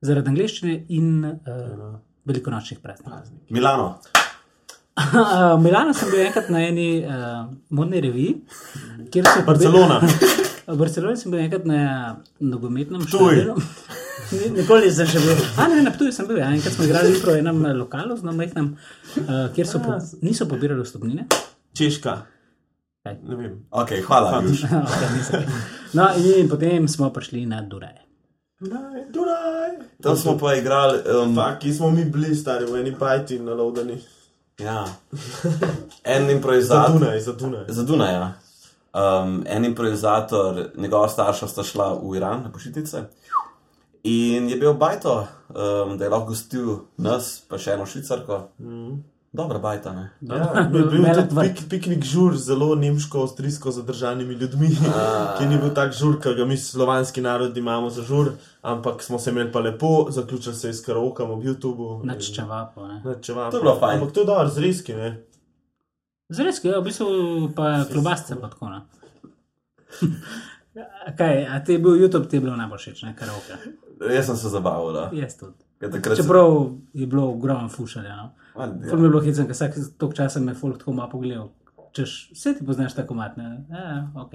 zaradi 0.00 0.28
angleščine 0.28 0.84
in 0.88 1.24
uh, 1.24 1.96
velikonočnih 2.24 2.80
praznikov. 2.80 3.32
Milano. 3.48 3.94
Milano 5.64 5.94
sem 5.96 6.10
bil 6.10 6.26
enkrat 6.26 6.50
na 6.52 6.60
eni 6.68 7.00
uh, 7.00 7.48
modni 7.70 8.00
reviji, 8.00 8.36
kjer 9.10 9.24
so 9.24 9.44
Barcelona. 9.46 10.00
V 10.66 10.76
Barceloni 10.76 11.16
sem 11.16 11.30
bil 11.32 11.40
enkrat 11.40 11.64
na 11.66 12.16
nogometnem. 12.40 13.02
Ni- 14.30 14.50
Nikoli 14.54 14.86
nisem 14.86 15.08
še 15.10 15.18
bil. 15.24 15.38
A 15.58 15.64
ne, 15.68 15.80
na 15.82 15.90
Ptuju 15.90 16.12
sem 16.14 16.26
bil. 16.28 16.38
Ja. 16.38 16.50
Enkrat 16.54 16.76
smo 16.76 16.84
igrali 16.86 17.16
v 17.16 17.38
enem 17.40 17.64
eh, 17.66 17.72
lokalu, 17.74 18.14
zelo 18.20 18.34
majhnem, 18.36 18.68
uh, 19.18 19.48
kjer 19.56 19.66
so 19.66 19.80
po, 19.82 19.96
niso 20.22 20.46
pobirali 20.46 20.84
vstopnine. 20.86 21.24
Češka. 21.74 22.14
Kaj? 23.00 23.16
Ne 23.24 23.36
vem. 23.36 23.56
Ok, 23.72 23.96
hvala. 24.06 24.36
Okay, 24.40 25.42
no, 25.96 26.04
in 26.14 26.46
potem 26.46 26.86
smo 26.88 27.08
prišli 27.10 27.42
na 27.48 27.62
Dunaj. 27.62 27.96
Dunaj, 28.60 29.00
Dunaj. 29.10 29.70
Tam 29.98 30.14
smo 30.16 30.36
pa 30.38 30.54
igrali. 30.54 31.00
Um, 31.08 31.34
Fak, 31.34 31.58
ki 31.58 31.72
smo 31.74 31.90
mi 31.90 32.04
bili 32.04 32.36
stari 32.36 32.68
v 32.68 32.76
eni 32.76 32.92
bajti 32.92 33.38
na 33.38 33.54
Lovdani. 33.54 33.96
ja. 34.60 34.84
En 36.04 36.26
Za 36.26 36.32
improvizator. 36.32 37.00
Dunaj, 37.00 37.20
za 37.20 37.32
Dunaj. 37.32 37.64
Za 37.68 37.82
Dunaj, 37.82 38.12
ja. 38.14 38.28
Um, 38.90 39.44
en 39.46 39.64
improvizator, 39.64 40.70
njegova 40.76 41.08
starša 41.08 41.46
sta 41.48 41.62
šla 41.62 41.92
v 42.02 42.16
Iran 42.16 42.42
na 42.42 42.52
počitnice. 42.52 43.04
In 44.02 44.48
je 44.48 44.56
bil 44.56 44.74
bajto, 44.74 45.26
um, 45.48 45.98
da 45.98 46.04
je 46.04 46.10
lahko 46.10 46.32
gostil 46.32 46.78
nas, 46.96 47.36
pa 47.48 47.58
še 47.58 47.76
eno 47.76 47.86
švicarko. 47.86 48.48
Mm. 48.58 48.98
Dobra 49.32 49.60
bajta, 49.62 49.92
ne. 49.94 50.08
Ja, 50.26 50.64
bil, 50.72 50.88
bil 50.90 51.04
Velik 51.04 51.28
tudi 51.30 51.44
pik, 51.52 51.60
piknik 51.70 52.02
žur 52.04 52.34
z 52.34 52.48
zelo 52.50 52.74
nemško, 52.74 53.22
avstrijsko 53.28 53.70
zadržanimi 53.70 54.34
ljudmi, 54.34 54.72
ki 55.38 55.46
ni 55.46 55.58
bil 55.60 55.70
tak 55.74 55.94
žur, 55.94 56.18
kot 56.18 56.34
ga 56.34 56.48
mi 56.50 56.58
slovanski 56.58 57.22
narod 57.22 57.56
imamo 57.56 57.94
za 57.94 58.02
žur, 58.02 58.32
ampak 58.62 59.06
smo 59.06 59.22
se 59.22 59.30
imeli 59.30 59.52
pa 59.52 59.62
lepo, 59.62 60.08
zaključili 60.10 60.54
se 60.54 60.68
je 60.68 60.74
s 60.74 60.82
karaokom 60.82 61.30
v 61.30 61.44
YouTubu. 61.46 62.00
Nač 62.10 62.32
čevapo. 62.34 62.88
ne. 62.88 63.02
Načeval. 63.04 63.54
To 63.54 63.62
je 63.62 63.62
bilo 63.62 63.78
fajn. 63.78 64.00
Ampak 64.00 64.14
to 64.14 64.20
je 64.20 64.26
dobro, 64.26 64.48
zreski, 64.48 64.98
ne. 64.98 65.12
Zres, 66.30 66.60
ja, 66.64 66.78
v 66.78 66.84
bistvu 66.84 67.06
pa 67.52 67.84
klobasce 67.84 68.36
pa 68.36 68.48
tako. 68.48 68.68
No. 68.68 68.80
Kaj, 71.18 71.46
a 71.46 71.58
ti 71.60 71.72
je 71.72 71.78
bil 71.80 71.96
YouTube, 71.96 72.26
ti 72.26 72.36
je 72.36 72.40
bilo 72.40 72.56
najbolj 72.56 72.78
všeč, 72.80 73.02
ne 73.02 73.14
karaoke. 73.14 73.56
Jaz 74.08 74.26
sem 74.26 74.36
se 74.36 74.48
zabaval, 74.48 74.92
da. 74.92 75.04
Jaz 75.12 75.34
tudi. 75.36 75.58
Sem- 75.82 76.16
Čeprav 76.16 76.50
je 76.92 77.06
bilo 77.06 77.24
ogromno 77.28 77.68
fušanja. 77.68 78.16
No. 78.16 78.30
Ma, 78.56 78.66
Ful 78.80 78.88
Ja. 78.88 78.96
mi 78.96 79.02
je 79.02 79.08
bilo 79.08 79.20
hecen, 79.20 79.46
ker 79.46 79.54
vsak 79.54 79.74
tok 79.98 80.14
časa 80.14 80.40
me 80.40 80.54
folk 80.54 80.78
tako 80.78 80.92
malo 80.92 81.10
pogledal. 81.10 81.50
Češ, 81.92 82.30
vse 82.32 82.54
ti 82.54 82.66
poznaš 82.66 82.94
tako 82.94 83.14
mat, 83.14 83.36
ne? 83.36 83.64
Ja, 83.68 83.86
ok. 84.14 84.32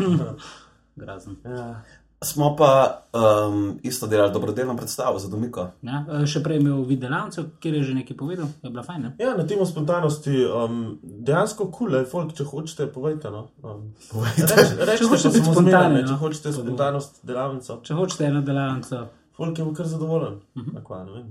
Grozen. 0.96 1.36
Ja. 1.44 1.82
Smo 2.24 2.56
pa 2.56 3.02
um, 3.12 3.78
isto 3.82 4.06
delali 4.06 4.32
dobrodelno 4.32 4.76
predstavo 4.76 5.18
za 5.18 5.28
Domiko. 5.28 5.66
Ja, 5.82 6.04
e, 6.08 6.22
še 6.26 6.40
prej 6.42 6.62
imel 6.62 6.78
vid 6.88 7.02
delavcev, 7.04 7.50
kjer 7.60 7.74
je 7.76 7.82
že 7.90 7.96
nekaj 7.98 8.16
povedal, 8.16 8.48
je 8.62 8.70
bila 8.70 8.84
fajn. 8.86 9.02
Ne? 9.02 9.10
Ja, 9.20 9.34
na 9.36 9.44
temo 9.46 9.66
spontanosti, 9.68 10.38
um, 10.48 10.78
dejansko 11.02 11.68
kul 11.74 11.92
je, 11.98 12.06
folk, 12.08 12.32
če 12.38 12.48
hočete, 12.48 12.86
povejte. 12.94 13.28
No. 13.34 13.44
Um, 13.60 13.90
reč, 14.24 14.72
reč, 14.80 15.02
Če 15.02 15.10
hočete 15.12 15.34
biti 15.36 15.44
spontani, 15.44 16.00
če 16.06 16.14
no. 16.14 16.18
hočete 16.24 16.54
spontanost 16.56 17.20
delavnico, 17.28 17.78
Če 17.84 17.98
hočete 18.00 18.30
eno 18.30 18.40
delavnico, 18.48 19.02
folk 19.36 19.60
je 19.60 19.68
bil 19.68 19.76
kar 19.76 19.92
zadovoljen. 19.92 20.40
Mhm. 20.56 20.66
Uh 20.70 20.72
-huh. 20.72 20.86
Kva, 20.88 21.04
ne 21.04 21.12
vem. 21.12 21.30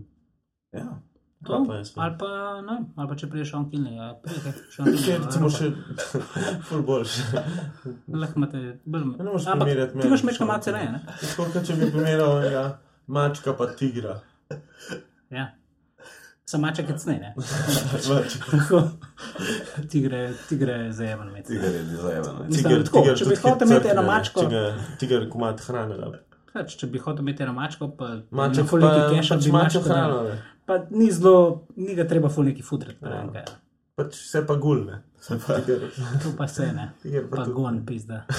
Ja. 0.78 0.90
To, 1.44 1.66
pa 1.68 1.76
jaz 1.76 1.92
ali 1.96 2.16
pa, 2.20 2.30
ne, 2.62 2.78
ali 2.96 3.08
pa 3.10 3.16
če 3.16 3.28
priješ 3.30 3.54
on 3.54 3.66
ja, 3.92 4.08
še 4.72 4.82
on 4.82 4.88
Kje 4.88 4.98
kilne. 4.98 5.26
recimo 5.26 5.50
še 5.50 5.72
ful 6.64 6.82
boljši. 6.82 7.22
Lahko 8.22 8.40
imate 8.40 8.80
bolj. 8.86 9.04
Ne 9.18 9.24
moreš 9.24 9.46
primerjati 9.46 9.92
ti 9.92 9.98
mene, 9.98 10.08
imaš 10.08 10.22
pa 10.22 10.28
mečka 10.28 10.46
malce 10.46 10.72
reje, 10.72 10.92
ne? 10.92 11.04
Kot 11.36 11.60
če 11.66 11.76
bi 11.76 11.92
primerjal 11.92 12.40
enega 12.40 12.66
mačka 13.08 13.54
pa 13.54 13.68
tigra. 13.68 14.20
Ja. 15.30 15.52
Sam 16.46 16.62
maček 16.62 16.90
je 16.90 16.98
cnej, 16.98 17.20
ne? 17.20 17.34
Mač. 18.10 18.36
Tako. 18.46 18.82
Tigre, 19.90 20.20
tigre 20.50 20.74
je 20.74 20.92
zajemen 20.94 21.32
med. 21.34 21.46
Tiger 21.46 22.78
je 22.78 22.84
tako, 22.86 23.02
če 23.18 23.26
bi 23.26 23.36
hotel 23.36 23.68
imeti 23.68 23.90
eno 23.90 24.04
mačko- 24.06 24.46
Če 24.46 24.62
tiger 25.00 25.26
komat 25.30 25.62
hrane 25.66 25.98
da. 25.98 26.12
Pač, 26.56 26.78
če 26.80 26.88
bi 26.88 27.02
hotel 27.04 27.26
imeti 27.26 27.44
eno 27.44 27.54
mačko, 27.58 27.90
pa 28.00 28.14
Maček 28.32 28.70
pa 28.72 28.92
keša, 29.12 29.36
pač 29.36 29.48
bi 29.48 29.52
mačko 29.52 29.82
hrano. 29.84 30.22
Pa 30.66 30.80
ni 30.90 31.10
zelo, 31.12 31.66
ni 31.76 31.98
ga 31.98 32.06
treba 32.08 32.32
full 32.32 32.48
neki 32.48 32.64
fudret. 32.64 32.98
Ja. 33.04 33.26
Ja. 33.36 33.44
Pač 34.00 34.16
vse 34.22 34.42
pa 34.48 34.56
gul, 34.60 34.86
ne. 34.88 35.02
Tiger, 35.26 35.84
To 36.24 36.32
pa 36.38 36.48
se 36.48 36.70
ne. 36.72 36.92
tiger 37.04 37.28
pa 37.30 37.44
Pa 37.44 37.52
gon 37.52 37.84
pizda. 37.88 38.24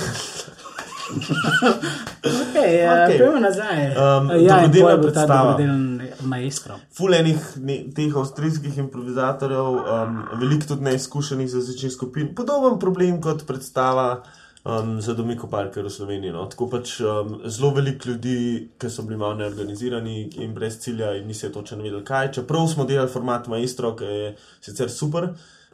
Okay, 2.27 2.83
ja, 2.83 3.05
Okej. 3.07 3.19
Gremo 3.19 3.39
nazaj. 3.39 3.77
Um, 3.95 4.31
ja, 4.43 4.57
dobrodelna 4.67 5.03
predstava. 5.03 5.53
dobrodelni 5.53 6.09
maestro. 6.27 6.79
Ful 6.97 7.15
enih 7.15 7.39
ne, 7.63 7.77
teh 7.95 8.17
avstrijskih 8.17 8.79
improvizatorjev, 8.83 9.69
um, 9.79 10.17
veliko 10.41 10.73
tudi 10.73 10.89
neizkušenih 10.89 11.51
za 11.53 11.63
začetek 11.63 11.95
skupin. 11.95 12.33
Podoben 12.35 12.81
problem 12.83 13.21
kot 13.23 13.47
predstava 13.47 14.09
um, 14.67 15.01
za 15.01 15.15
Domiko 15.15 15.47
Parker 15.47 15.85
v 15.85 15.91
Sloveniji. 15.91 16.33
No. 16.33 16.47
Tako 16.51 16.69
pač 16.71 16.99
um, 17.01 17.39
zelo 17.45 17.71
veliko 17.77 18.11
ljudi, 18.11 18.37
ki 18.79 18.91
so 18.91 19.05
bili 19.07 19.19
malo 19.21 19.39
neorganizirani 19.39 20.17
in 20.43 20.55
brez 20.55 20.81
cilja 20.83 21.15
in 21.17 21.29
niso 21.31 21.51
točno 21.55 21.83
vedeli 21.83 22.05
kaj. 22.05 22.33
Čeprav 22.41 22.67
smo 22.73 22.85
delali 22.85 23.13
format 23.13 23.47
Maestro, 23.49 23.95
ki 23.97 24.05
je 24.05 24.35
sicer 24.61 24.91
super. 24.91 25.31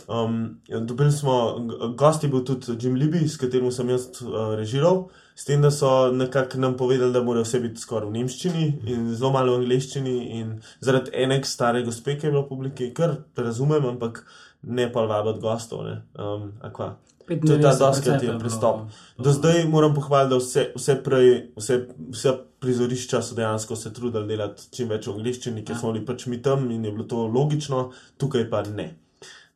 Um, 0.09 0.61
dobili 0.69 1.13
smo, 1.13 1.59
gost 1.97 2.25
je 2.25 2.29
bil 2.29 2.45
tudi 2.45 2.77
Jim 2.81 2.97
Libby, 2.97 3.29
s 3.29 3.37
katerim 3.41 3.73
sem 3.73 3.89
jaz 3.89 4.09
uh, 4.23 4.55
režiral. 4.59 5.07
S 5.35 5.47
tem, 5.49 5.63
da 5.63 5.71
so 5.71 6.13
nekako 6.13 6.59
nam 6.61 6.77
povedali, 6.77 7.13
da 7.13 7.23
morajo 7.23 7.47
vse 7.47 7.61
biti 7.61 7.81
skoraj 7.81 8.11
v 8.11 8.19
nemščini 8.19 8.67
in 8.93 9.07
zelo 9.15 9.31
malo 9.33 9.55
v 9.55 9.63
angleščini. 9.63 10.17
In 10.41 10.59
zaradi 10.85 11.15
enega 11.25 11.49
stare 11.49 11.81
gospe, 11.87 12.19
ki 12.19 12.29
je 12.29 12.35
bila 12.35 12.45
v 12.45 12.51
publiki, 12.51 12.91
kar 12.93 13.17
razumem, 13.37 13.87
ampak 13.95 14.27
ne 14.63 14.91
pa 14.93 15.07
vabiti 15.09 15.41
gostov. 15.41 15.87
ne. 15.89 16.03
Um, 16.19 16.53
a 16.61 16.69
kva. 16.75 16.93
To 17.27 17.53
je 17.53 17.61
ta 17.61 17.73
95% 17.73 17.79
doskrat 17.79 18.23
je 18.23 18.27
je 18.27 18.33
bilo- 18.33 18.41
pristop. 18.41 18.81
Do 19.19 19.33
zdaj 19.33 19.67
moram 19.69 19.95
pohvaliti, 19.95 20.31
da 20.31 20.37
vse, 20.37 20.73
vse, 20.77 21.03
prej, 21.05 21.53
vse, 21.57 21.87
vse 22.11 22.33
prizorišča 22.61 23.23
so 23.23 23.35
dejansko 23.35 23.77
se 23.77 23.93
trudili 23.93 24.27
delati 24.29 24.63
čim 24.71 24.89
več 24.89 25.07
v 25.07 25.15
angliščini, 25.17 25.65
ker 25.65 25.77
smo 25.77 25.93
bili 25.93 26.07
pač 26.07 26.27
mi 26.27 26.43
tam 26.43 26.71
in 26.71 26.85
je 26.85 26.93
bilo 26.93 27.05
to 27.05 27.27
logično, 27.27 27.91
tukaj 28.19 28.51
pa 28.51 28.63
ne. 28.63 28.95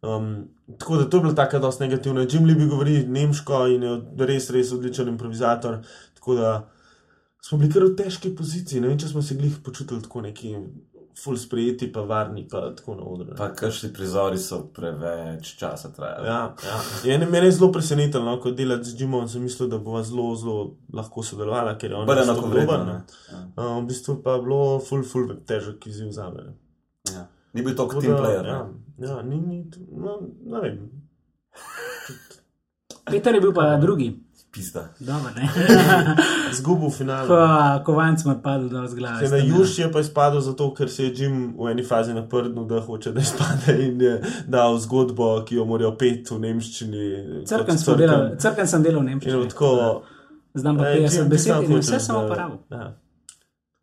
Um, 0.03 0.49
tako 0.79 0.97
da 0.97 1.11
to 1.11 1.17
je 1.17 1.23
bila 1.23 1.35
taka 1.35 1.59
dosti 1.59 1.83
negativna. 1.83 2.21
Jim 2.21 2.45
Libby 2.47 2.69
govori 2.69 3.05
nemško 3.07 3.67
in 3.67 3.83
je 3.83 4.27
res, 4.27 4.51
res 4.51 4.73
odličen 4.73 5.09
improvizator. 5.09 5.79
Tako 6.14 6.35
da 6.35 6.69
smo 7.43 7.59
bili 7.59 7.73
kar 7.73 7.85
v 7.85 7.95
težki 7.97 8.35
poziciji. 8.37 8.81
Ne 8.81 8.89
vem, 8.89 8.99
če 8.99 9.09
smo 9.09 9.23
se 9.23 9.35
glih 9.35 9.59
počutili 9.64 10.03
tako 10.03 10.21
neki 10.21 10.55
full 11.19 11.37
sprejeti, 11.37 11.93
pa 11.93 12.01
varni, 12.01 12.49
pa 12.49 12.75
tako 12.77 12.95
na 12.95 13.03
odru. 13.03 13.35
Pa 13.37 13.49
kakšni 13.55 13.93
prizori 13.93 14.39
so 14.39 14.59
preveč 14.75 15.55
časa 15.59 15.89
trajali. 15.93 16.27
Ja, 16.27 16.55
ja. 16.67 16.81
Je, 17.05 17.19
ne, 17.19 17.27
mene 17.27 17.47
je 17.47 17.53
zelo 17.53 17.71
presenetilo, 17.73 18.25
no, 18.25 18.37
ko 18.41 18.51
delati 18.51 18.91
z 18.91 19.01
Jimom, 19.01 19.29
sem 19.29 19.43
mislil, 19.43 19.69
da 19.73 19.79
bova 19.79 20.03
zelo, 20.05 20.29
zelo 20.37 20.59
lahko 20.93 21.25
sodelovala, 21.25 21.79
ker 21.79 21.91
je 21.91 21.97
on 21.97 22.07
ne. 22.07 22.85
ne. 22.85 22.99
Ja. 23.33 23.41
Uh, 23.57 23.79
v 23.81 23.87
bistvu 23.89 24.21
pa 24.23 24.37
je 24.37 24.45
bilo 24.45 24.61
full, 24.85 25.07
full 25.09 25.33
težek 25.49 25.87
izziv 25.87 26.12
za 26.12 26.29
me. 26.31 26.53
Ja. 27.14 27.27
Ni 27.57 27.62
bil 27.62 27.77
to 27.77 27.87
Tako 27.87 28.01
team 28.01 28.12
da, 28.12 28.21
player. 28.21 28.47
Ja, 28.47 28.61
ja 29.09 29.23
ni, 29.23 29.41
ni, 29.41 29.64
no, 29.97 30.21
ne 30.45 30.61
vem. 30.61 30.79
Peter 33.07 33.35
je 33.35 33.41
bil 33.41 33.55
pa 33.55 33.77
drugi. 33.81 34.12
Pizda. 34.57 34.88
Ne. 35.00 35.48
Zgubil 36.57 36.90
finale. 36.90 37.28
Ko, 37.28 37.36
kovanc 37.84 38.24
mu 38.24 38.32
je 38.32 38.38
padel 38.42 38.68
dol 38.68 38.86
z 38.88 38.94
glave. 38.96 39.28
Na 39.28 39.36
Juž 39.36 39.78
je 39.78 39.92
pa 39.92 40.00
izpadel 40.00 40.40
zato, 40.40 40.70
ker 40.74 40.88
se 40.88 41.04
je 41.04 41.12
Jim 41.16 41.52
v 41.59 41.68
eni 41.70 41.84
fazi 41.84 42.14
naprdnil, 42.16 42.64
da 42.64 42.80
hoče, 42.80 43.12
da 43.12 43.20
izpade 43.20 43.76
in 43.84 44.00
je 44.00 44.14
dal 44.48 44.78
zgodbo, 44.78 45.44
ki 45.44 45.61
jo 45.61 45.64
morajo 45.68 45.92
peti 46.00 46.34
v 46.34 46.40
nemščini. 46.40 47.09
Crkven 47.46 47.78
sem 47.78 47.98
delal, 48.00 48.30
crkven 48.40 48.66
sem 48.66 48.86
delal 48.86 49.02
v 49.02 49.04
In 49.04 49.11
Nemčiji. 49.11 49.34
je 49.34 49.48
tako. 49.52 49.72
Znam 50.54 50.78
pa 50.78 50.88
eh, 50.88 51.02
50 51.04 51.18
Jim, 51.18 51.24
ti 51.24 51.30
besed 51.30 51.68
in 51.70 51.82
vse 51.82 52.00
sem 52.00 52.16
opravil. 52.16 52.57
Ja. 52.70 52.94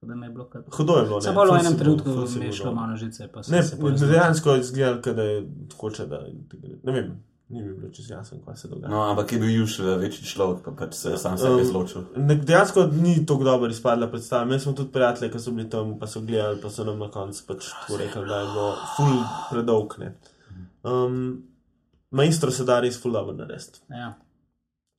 Je 0.04 0.30
bilo 0.30 0.48
kar. 0.50 0.64
Hudo 0.74 0.98
je 0.98 1.04
bilo. 1.04 1.22
Samo 1.22 1.46
v 1.46 1.60
enem 1.60 1.78
trenutku 1.78 2.10
je 2.42 2.52
šlo 2.52 2.66
dol. 2.66 2.76
malo 2.76 2.98
žice. 2.98 3.30
pa 3.30 3.46
Ne, 3.48 3.62
dejansko 4.08 4.58
je 4.58 4.60
izgledal, 4.60 4.98
kot 5.06 5.16
da 5.16 5.28
hoče, 5.78 6.08
da. 6.10 6.20
Ne 6.84 6.92
vem, 6.92 7.14
ni 7.50 7.62
mi 7.62 7.74
bilo 7.74 7.92
čisto 7.92 8.14
jasno, 8.14 8.38
kaj 8.46 8.56
se 8.56 8.68
dogaja. 8.68 8.90
No, 8.90 9.02
ampak 9.04 9.32
je 9.32 9.40
bil 9.40 9.50
Juž 9.52 9.80
eh, 9.80 9.96
večji 9.98 10.26
človek, 10.26 10.64
pa 10.66 10.72
pač 10.74 10.94
se 10.96 11.10
je 11.10 11.18
sam 11.18 11.38
sebe 11.38 11.54
Um, 11.54 11.62
izločil. 11.62 12.02
Ne, 12.18 12.36
dejansko 12.36 12.84
ni 12.94 13.26
tako 13.26 13.44
dobro 13.44 13.70
izpadla 13.70 14.08
predstava. 14.08 14.46
Mi 14.46 14.60
smo 14.60 14.74
tudi 14.74 14.92
prijatelji, 14.92 15.32
ki 15.32 15.40
so 15.40 15.52
bili 15.52 15.70
tam, 15.70 16.00
pa 16.00 16.08
so 16.08 16.22
gledali, 16.22 16.62
pa 16.62 16.70
so 16.70 16.84
nam 16.84 17.00
na 17.00 17.12
koncu 17.12 17.44
pač 17.48 17.70
tako 17.72 17.98
rekli, 17.98 18.26
da 18.26 18.40
je 18.40 18.46
bilo 18.48 18.68
ful 18.96 19.16
predolg. 19.52 19.94
ne. 20.00 20.14
Um, 20.84 21.44
Majstro 22.12 22.52
se 22.52 22.64
da 22.64 22.80
res 22.80 23.02
ful 23.02 23.12
dobro 23.12 23.34
narediti. 23.34 23.80
Ja. 23.90 24.14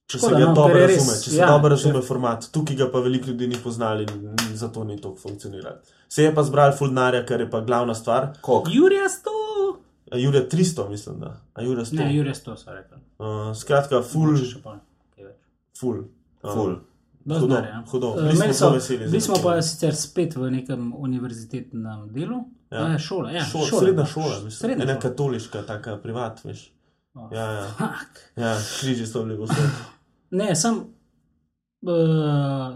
Če 0.07 0.18
Škoda, 0.18 0.34
se 0.34 0.40
ga 0.40 0.49
no, 0.49 0.55
dobro 0.55 0.78
je 0.78 0.86
res, 0.86 0.97
razume, 0.97 1.22
če 1.22 1.30
se 1.30 1.36
ja, 1.36 1.47
dobro 1.47 1.68
če- 1.70 1.74
razume 1.76 2.03
format. 2.03 2.49
Tukaj 2.53 2.76
ga 2.76 2.90
pa 2.90 3.01
veliko 3.01 3.26
ljudi 3.26 3.47
ni 3.47 3.57
poznali 3.57 4.05
in 4.05 4.57
zato 4.57 4.84
ni 4.84 5.01
to 5.01 5.14
funkcioniralo. 5.16 5.76
Se 6.09 6.22
je 6.22 6.34
pa 6.34 6.42
zbral 6.42 6.72
ful 6.72 6.88
denarja, 6.88 7.24
kar 7.26 7.40
je 7.40 7.51
pa 7.51 7.61
glavna 7.61 7.95
stvar. 7.95 8.28
Koliko? 8.40 8.70
Jurija 8.70 9.05
100. 9.05 9.43
A 10.14 10.16
Jure 10.16 10.44
300, 10.46 10.88
mislim, 10.88 11.20
da. 11.20 11.32
A 11.54 11.62
Jure 11.62 11.82
100. 11.82 11.94
Ne, 11.96 12.16
Jurija 12.16 12.34
100 12.34 12.56
so 12.56 12.72
rekli. 12.72 12.98
Uh, 13.18 13.26
skratka, 13.56 14.02
ful, 14.02 14.28
Mogoče 14.28 14.44
še 14.46 14.60
pol, 14.62 14.76
kaj 15.10 15.24
več. 15.24 15.36
ful. 15.74 15.96
Uh, 16.42 16.52
Ful. 16.52 16.74
Dosti 17.24 17.40
Hudo, 17.40 17.54
denarja. 17.54 17.78
hudo. 17.88 18.08
Eh, 18.10 18.22
Bili 18.22 18.36
smo 18.36 18.52
so- 18.54 18.72
veseli 18.72 18.98
Bili 19.06 19.20
smo 19.20 19.36
pa 19.42 19.62
sicer 19.62 19.94
spet 19.96 20.36
v 20.36 20.50
nekem 20.50 20.92
univerzitetnem 20.94 22.08
delu. 22.10 22.42
Ja. 22.70 22.86
Ja. 22.86 22.98
Šola, 22.98 23.30
ja, 23.30 23.44
Šola, 23.44 23.66
šola. 23.66 23.80
srednja 23.80 24.04
šola, 24.06 24.34
mislim. 24.36 24.50
Srednja 24.52 24.84
Ena 24.84 24.92
šola. 24.92 25.02
katoliška, 25.02 25.62
taka 25.62 25.96
privat, 25.98 26.44
veš. 26.44 26.70
Oh, 27.14 27.28
Ja, 27.32 27.46
ja. 27.52 27.64
Fuck. 27.70 28.20
ja 28.36 28.52
križi 28.80 29.06
so 29.06 29.24
bili 29.24 29.38
vse. 29.38 29.62
Ne, 30.32 30.54
sem. 30.56 30.74
Uh, 31.82 31.90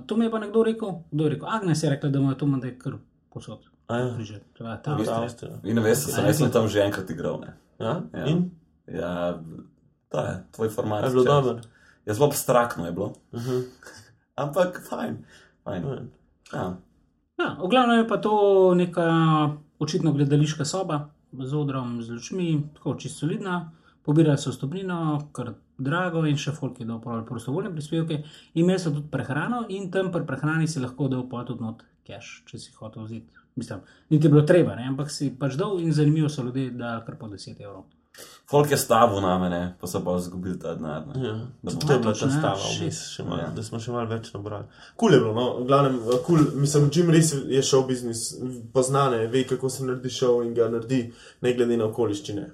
to 0.06 0.16
mi 0.16 0.24
je 0.24 0.30
pa 0.30 0.38
nekdo 0.38 0.62
rekel, 0.62 0.88
kdo 1.10 1.24
je 1.24 1.30
rekel, 1.30 1.48
Agnes 1.50 1.82
je 1.82 1.90
rekla, 1.90 2.10
da 2.10 2.18
je 2.20 2.38
to 2.38 2.46
mandaj 2.46 2.78
kar 2.78 2.92
posod. 3.30 3.58
Ja. 3.88 4.14
Križe. 4.14 4.40
To 4.58 4.68
je 4.68 4.76
ta 4.82 4.96
To 4.96 5.02
je 5.02 5.08
Avstrija. 5.08 5.22
Avstrija. 5.24 5.60
In 5.64 5.82
veste, 5.82 6.12
sem, 6.12 6.24
jaz 6.24 6.38
sem 6.38 6.50
tam 6.52 6.68
že 6.68 6.84
enkrat 6.84 7.10
igral. 7.10 7.40
Ne? 7.40 7.54
Ja? 7.80 8.02
Ja. 8.12 8.24
In? 8.26 8.50
Ja, 8.86 9.40
to 10.08 10.18
je 10.20 10.34
tvoj 10.52 10.68
format. 10.68 11.04
Je 11.04 11.10
bilo 11.10 11.24
dobro. 11.24 11.58
Je 12.06 12.14
zelo 12.14 12.26
abstraktno 12.26 12.86
je 12.86 12.92
bilo. 12.92 13.12
Uh 13.32 13.40
-huh. 13.46 13.64
Ampak 14.34 14.82
fajn. 14.88 15.24
fajn. 15.64 16.10
Ja. 16.52 16.76
Ja, 17.38 17.56
v 17.62 17.68
glavnem 17.68 17.98
je 17.98 18.08
pa 18.08 18.16
to 18.16 18.34
neka 18.74 19.06
očitno 19.78 20.12
gledališka 20.12 20.64
soba 20.64 21.10
z 21.32 21.54
odrom, 21.54 22.02
z 22.02 22.10
lučmi, 22.10 22.62
tako 22.74 22.94
čisto 22.94 23.18
solidna. 23.18 23.70
Pobirali 24.02 24.38
so 24.38 24.52
stopnino, 24.52 25.28
kar 25.32 25.52
drago 25.78 26.24
in 26.26 26.36
še 26.36 26.52
folk 26.56 26.80
je 26.80 26.86
dal 26.88 27.00
prostovoljne 27.00 27.70
prispevke. 27.72 28.22
Imeli 28.54 28.78
so 28.78 28.90
tudi 28.90 29.10
prehrano 29.10 29.66
in 29.68 29.90
tam 29.90 30.12
pri 30.12 30.24
prehrani 30.26 30.68
si 30.68 30.80
lahko 30.80 31.08
dal 31.08 31.28
pa 31.28 31.44
tudi 31.44 31.62
not 31.62 31.84
cash, 32.06 32.42
če 32.48 32.58
si 32.58 32.72
hotel 32.72 33.04
vzeti. 33.04 33.28
Mislim, 33.58 33.80
niti 34.10 34.26
je 34.26 34.30
bilo 34.30 34.42
treba, 34.42 34.74
ne? 34.76 34.88
ampak 34.88 35.10
si 35.10 35.30
pač 35.38 35.54
dal 35.54 35.80
in 35.80 35.92
zanimivo 35.92 36.28
so 36.28 36.42
ljudje 36.42 36.70
dali 36.70 37.02
kar 37.06 37.16
po 37.18 37.26
10 37.28 37.60
evrov. 37.60 37.84
Folk 38.50 38.70
je 38.70 38.76
stavil 38.76 39.20
na 39.20 39.36
mene, 39.38 39.58
pa 39.80 39.86
so 39.86 40.00
pa 40.04 40.16
izgubili 40.18 40.56
ta 40.58 40.72
denar. 40.74 41.04
ne. 41.06 41.26
Ja. 41.26 41.34
Da 41.62 41.70
To 41.72 41.92
je 41.92 41.98
bila 41.98 42.14
ta 42.14 42.26
ja, 42.26 42.30
stava, 42.32 42.70
vmes, 42.80 43.02
še 43.12 43.22
malo, 43.22 43.42
Ja. 43.42 43.50
da 43.50 43.62
smo 43.62 43.78
še 43.78 43.92
malo 43.92 44.08
več 44.08 44.32
nabrali. 44.34 44.64
Kul 44.96 45.12
je 45.12 45.20
bilo, 45.20 45.34
no, 45.34 45.44
v 45.60 45.66
glavnem, 45.66 45.98
eh, 46.00 46.22
kul, 46.26 46.40
mislim, 46.54 46.88
Jim 46.94 47.10
res 47.10 47.34
je 47.46 47.62
šel 47.62 47.84
biznis, 47.86 48.24
poznane, 48.72 49.26
ve, 49.26 49.44
kako 49.44 49.70
se 49.70 49.84
naredi 49.84 50.10
šov 50.10 50.42
in 50.46 50.54
ga 50.54 50.66
naredi, 50.68 51.12
ne 51.40 51.54
glede 51.54 51.76
na 51.76 51.86
okoliščine. 51.86 52.48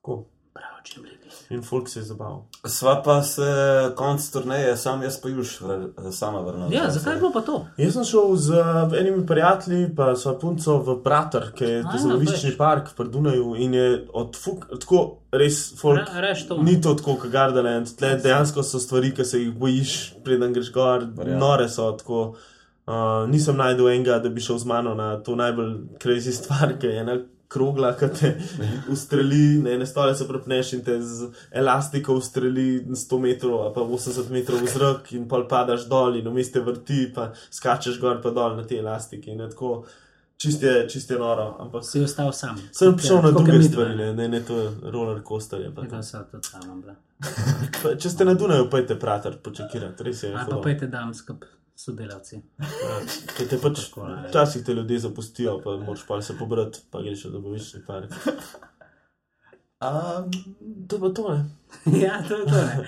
Tako. 0.00 0.16
Prav, 0.54 0.80
bi 0.96 1.02
bili. 1.02 1.15
In 1.50 1.62
folk 1.62 1.88
se 1.88 2.00
je 2.00 2.04
zabaval. 2.04 2.40
Sva 2.64 3.02
pa 3.04 3.22
se 3.22 3.46
konc 3.96 4.30
turneje, 4.32 4.76
sam 4.76 5.02
jaz 5.02 5.20
pa 5.22 5.28
juž 5.28 5.52
sama 6.10 6.40
vrnil. 6.40 6.72
Ja, 6.72 6.88
zakaj 6.90 7.14
je 7.14 7.20
bilo 7.20 7.30
pa 7.32 7.40
to? 7.40 7.60
Jaz 7.78 7.92
sem 7.94 8.04
šel 8.04 8.34
z 8.36 8.64
enimi 8.98 9.26
prijatelji, 9.26 9.92
pa 9.96 10.16
so 10.16 10.32
punco 10.38 10.78
v 10.78 10.96
Prater, 11.04 11.52
ki 11.54 11.64
je 11.64 11.84
zaloviščni 12.02 12.50
veš. 12.50 12.58
park 12.58 12.90
v 12.98 13.06
Dunaju 13.08 13.54
in 13.56 13.74
je 13.74 13.86
od 14.12 14.34
fuk, 14.36 14.66
tako 14.80 15.04
res 15.32 15.60
folk. 15.78 16.02
Re- 16.02 16.20
reš 16.20 16.48
to. 16.48 16.58
Ni 16.62 16.80
to 16.80 16.94
tako, 16.94 17.14
kot 17.14 17.30
Gardaland, 17.30 17.94
tle 17.96 18.16
dejansko 18.16 18.62
so 18.66 18.82
stvari, 18.82 19.14
ki 19.14 19.24
se 19.24 19.38
jih 19.38 19.54
bojiš, 19.54 19.94
preden 20.24 20.52
greš 20.52 20.72
gor, 20.72 21.06
Verjamem. 21.14 21.38
nore 21.38 21.68
so. 21.68 21.92
Tako, 21.92 22.34
uh, 22.86 23.22
nisem 23.30 23.56
najdel 23.56 23.88
enega, 23.88 24.18
da 24.18 24.28
bi 24.28 24.40
šel 24.40 24.58
z 24.58 24.64
mano 24.66 24.94
na 24.94 25.16
to 25.22 25.36
najbolj 25.36 25.76
crazy 26.02 26.34
stvar, 26.34 26.74
ki 26.80 26.86
je 26.86 27.00
ena 27.00 27.18
krogla, 27.48 27.92
ki 27.94 28.08
te 28.10 28.30
ustreli, 28.88 29.58
na 29.58 29.70
ene 29.70 29.86
stole 29.86 30.14
se 30.14 30.26
prepneš 30.26 30.72
in 30.72 30.82
te 30.82 30.96
z 31.02 31.28
elastiko 31.52 32.14
ustreli 32.14 32.64
100 32.82 33.18
metrov 33.20 33.60
ali 33.60 33.74
pa 33.74 33.80
80 33.82 34.30
metrov 34.30 34.58
v 34.58 34.66
zrak 34.68 35.12
in 35.12 35.26
pol 35.26 35.46
padaš 35.46 35.86
dol 35.86 36.16
in 36.16 36.26
vmes 36.26 36.50
te 36.50 36.60
vrti, 36.60 37.12
pa 37.14 37.28
skačeš 37.50 37.98
gor 37.98 38.18
pa 38.20 38.30
dol 38.32 38.56
na 38.56 38.64
te 38.64 38.76
elastike 38.76 39.30
in 39.30 39.40
je 39.40 39.50
tako. 39.50 39.84
Čist 40.36 40.62
je, 40.62 40.84
čist 40.86 41.10
je 41.10 41.16
noro, 41.16 41.56
ampak 41.58 41.80
Si 41.82 41.96
ostal 41.98 42.28
sam. 42.30 42.58
sem 42.70 42.92
Kot 42.92 43.00
je- 43.00 43.08
šel 43.08 43.22
na 43.22 43.28
je 43.28 43.32
druge 43.32 43.62
stvari, 43.62 43.94
ne, 43.96 44.12
ne, 44.12 44.28
ne 44.28 44.40
to 44.42 44.58
roller 44.84 45.22
coaster 45.22 45.60
je. 45.60 45.70
pa 45.70 45.80
Je 45.80 45.88
to. 45.88 45.96
Pa, 47.82 47.94
Če 47.96 48.10
ste 48.10 48.24
na 48.24 48.34
Dunaju, 48.34 48.68
pojďte 48.68 48.96
prater, 48.96 49.38
počakirati, 49.38 50.04
res 50.04 50.22
je. 50.22 50.28
Ali 50.28 50.38
pa 50.38 50.44
hudo. 50.46 50.60
pojete 50.60 50.86
dam 50.88 51.14
skup 51.14 51.44
sodelavci. 51.76 52.40
Ja, 52.58 52.96
če 53.36 53.46
te 53.46 53.58
pač, 53.58 53.82
včasih 54.28 54.64
te 54.64 54.74
ljudje 54.74 54.98
zapustijo, 55.00 55.58
pa 55.60 55.76
moraš 55.78 56.06
pa 56.06 56.20
se 56.22 56.34
pobrati, 56.34 56.80
pa 56.90 57.02
greš 57.02 57.24
v 57.24 57.32
doboviščni 57.32 57.82
park. 57.86 58.12
Um, 59.78 60.30
to 60.88 60.98
pa 60.98 61.10
to, 61.10 61.24
ne? 61.28 61.40
ja, 62.00 62.22
to 62.22 62.36
je 62.36 62.46
to. 62.46 62.56
Ne. 62.56 62.86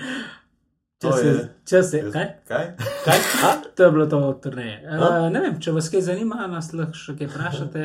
To 0.99 1.07
Čas 1.07 1.19
je, 1.19 1.29
je- 1.29 1.49
čas 1.65 1.93
je, 1.93 1.99
kaj? 2.11 2.27
Kaj? 2.45 2.65
Kaj? 3.05 3.19
A? 3.45 3.51
To 3.71 3.83
je 3.83 3.91
bilo 3.91 4.05
to 4.05 4.17
od 4.19 4.41
turneje. 4.43 4.81
Uh, 4.83 5.29
ne 5.29 5.39
vem, 5.39 5.59
če 5.61 5.71
vas 5.71 5.87
kaj 5.87 6.01
zanima, 6.03 6.47
nas 6.47 6.73
lahko 6.73 6.97
še 6.97 7.15
kaj 7.15 7.29
vprašate. 7.29 7.83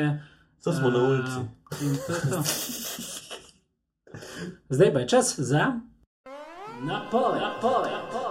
To 0.64 0.72
smo 0.72 0.90
na 0.90 0.98
Eh, 0.98 1.04
ulici. 1.04 1.40
in 1.80 1.94
to 1.96 2.12
je 2.12 2.20
to. 2.24 2.40
Zdaj 4.70 4.92
pa 4.92 5.00
je 5.00 5.08
čas 5.08 5.34
za. 5.38 5.64
Napoved, 6.82 7.38
napoved, 7.38 7.92
napoved. 7.92 8.23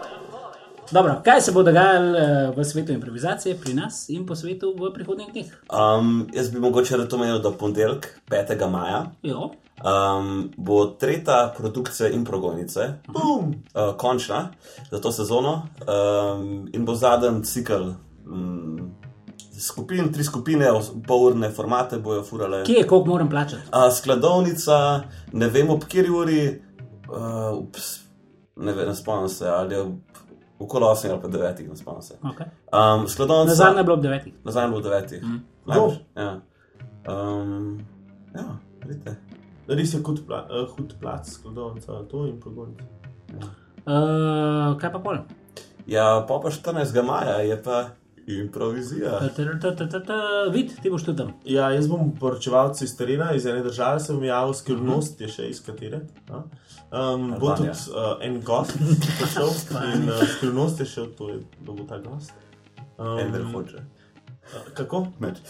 Dobro, 0.91 1.21
kaj 1.25 1.41
se 1.41 1.51
bo 1.51 1.63
dogajalo 1.63 2.17
eh, 2.17 2.53
v 2.57 2.63
svetu 2.65 2.91
improvizacije 2.91 3.57
pri 3.57 3.73
nas 3.73 4.09
in 4.09 4.25
po 4.25 4.36
svetu 4.36 4.75
v 4.79 4.93
prihodnjih 4.93 5.31
dneh? 5.31 5.45
Um, 5.69 6.27
jaz 6.34 6.51
bi 6.51 6.59
mogoče 6.59 6.97
rad 6.97 7.13
omenil, 7.13 7.39
da 7.39 7.51
ponedeljek, 7.51 8.19
5. 8.29 8.69
maja, 8.69 9.05
Jo, 9.23 9.49
um, 9.79 10.51
bo 10.57 10.86
tretja 10.86 11.53
produkcija 11.57 12.09
Improgonice, 12.09 12.93
Bum! 13.07 13.49
uh, 13.49 13.95
končna 13.97 14.49
za 14.91 14.99
to 14.99 15.11
sezono 15.11 15.53
um, 15.53 16.69
in 16.73 16.86
bo 16.86 16.95
zadnji 16.95 17.43
cikl. 17.43 17.84
Um, 18.25 18.91
Skupin, 19.59 20.13
tri 20.13 20.23
skupine, 20.23 20.67
polurne 21.07 21.49
formate 21.49 21.97
bojo 21.97 22.23
furale. 22.23 22.63
kje 22.65 22.73
je, 22.73 22.88
koliko 22.88 23.07
moram 23.07 23.29
plačati? 23.29 23.61
A, 23.71 23.91
skladovnica, 23.91 25.01
ne 25.31 25.47
vem 25.47 25.69
ob 25.69 25.79
kateri 25.81 26.09
uri, 26.09 26.61
uh, 27.07 27.57
ups, 27.59 27.99
ne, 28.55 28.73
vem, 28.73 28.88
ne 28.88 28.95
spomnim 28.95 29.29
se, 29.29 29.47
ali 29.47 29.75
je 29.75 29.81
ob- 29.81 29.99
okoli 30.64 30.86
8 30.86 31.11
ali 31.11 31.22
pa 31.22 31.28
9, 31.28 31.70
ne 31.70 31.76
spomnim 31.76 32.01
se. 32.01 32.18
Okay. 32.24 32.47
Um, 32.72 33.07
skladovnica, 33.07 33.51
Na 33.51 33.55
zadnje 33.55 33.80
je 33.80 33.84
bilo 33.84 33.95
ob 33.95 34.01
devetih. 34.01 34.34
nazaj 34.43 34.68
bo 34.68 34.80
9. 34.80 35.22
Mm. 35.22 35.39
Dobro. 35.66 35.95
Ja. 36.16 36.39
Um, 37.07 37.80
ja, 38.36 38.57
vidite. 38.86 39.16
Res 39.68 39.93
je 39.93 40.03
kot 40.03 40.20
pla, 40.28 40.43
uh, 40.43 40.68
hud 40.70 40.95
plac, 41.01 41.30
skladovnica, 41.30 42.03
to 42.11 42.26
in 42.28 42.39
pogonca. 42.39 42.84
Uh, 43.86 44.78
kaj 44.80 44.91
pa 44.91 44.99
pol? 44.99 45.18
Ja, 45.88 46.24
pa 46.28 46.39
pa 46.39 46.49
14. 46.49 47.03
maja 47.03 47.38
je 47.43 47.57
pa 47.64 47.89
improvizija. 48.28 49.19
Vid, 50.51 50.71
ti 50.82 50.89
boš 50.89 51.03
tudi 51.03 51.17
tam. 51.17 51.34
Ja, 51.45 51.69
jaz 51.71 51.88
bom 51.88 52.11
poročevalec 52.19 52.82
iz 52.82 52.95
terena, 52.97 53.34
iz 53.34 53.45
ene 53.45 53.63
države, 53.63 53.99
se 53.99 54.13
bom 54.13 54.24
javil, 54.24 54.53
skrivnost 54.53 55.21
je 55.21 55.28
še 55.28 55.49
iz 55.49 55.61
katere. 55.65 56.01
a? 56.30 56.43
Um, 56.93 57.34
bo 57.39 57.55
tudi 57.57 57.69
uh, 57.69 58.15
en 58.21 58.41
gost, 58.45 58.78
ki 58.78 59.17
bo 59.19 59.28
šel 59.34 59.53
in 59.95 60.09
uh, 60.09 60.24
skrivnost 60.38 60.80
je 60.80 60.86
še 60.86 61.07
to, 61.17 61.30
je, 61.34 61.39
da 61.65 61.71
bo 61.74 61.88
ta 61.89 61.97
gost. 61.97 62.34
Um, 62.97 63.17
Ender 63.19 63.45
hoče. 63.53 63.82
uh, 64.53 64.67
kako? 64.78 65.07
Meč. 65.19 65.41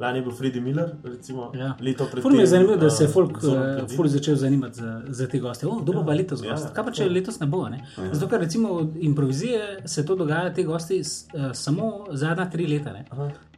Lani 0.00 0.18
je 0.18 0.22
bil 0.22 0.32
Freddy 0.32 0.60
Miller, 0.60 0.90
recimo, 1.04 1.52
Ja. 1.54 1.76
leto 1.80 2.06
pred 2.06 2.22
Ful 2.22 2.32
mi 2.32 2.38
je 2.38 2.46
zanimivo, 2.46 2.76
da 2.76 2.90
se 2.90 3.04
je 3.04 3.08
folk, 3.08 3.30
uh, 3.32 3.52
ful 3.88 4.06
začel 4.08 4.34
zanimati 4.36 4.76
za, 4.76 5.02
za 5.08 5.26
te 5.26 5.38
goste. 5.38 5.66
Oh, 5.66 5.82
kdo 5.82 5.92
bo 5.92 6.04
pa 6.04 6.12
letos 6.12 6.42
Ja, 6.42 6.50
gost? 6.50 6.72
Kaj 6.72 6.84
pa 6.84 6.90
če 6.90 7.02
tako. 7.02 7.14
letos 7.14 7.40
ne 7.40 7.46
bo? 7.46 7.68
Ne? 7.68 7.78
Zato, 8.12 8.28
ker 8.28 8.40
recimo 8.40 8.72
improvizije 9.00 9.60
se 9.86 10.02
to 10.02 10.16
dogaja, 10.16 10.52
te 10.52 10.64
gosti 10.64 10.98
s- 11.00 11.28
uh, 11.28 11.52
samo 11.52 11.88
zadnja 12.12 12.50
tri 12.50 12.66
leta. 12.68 12.94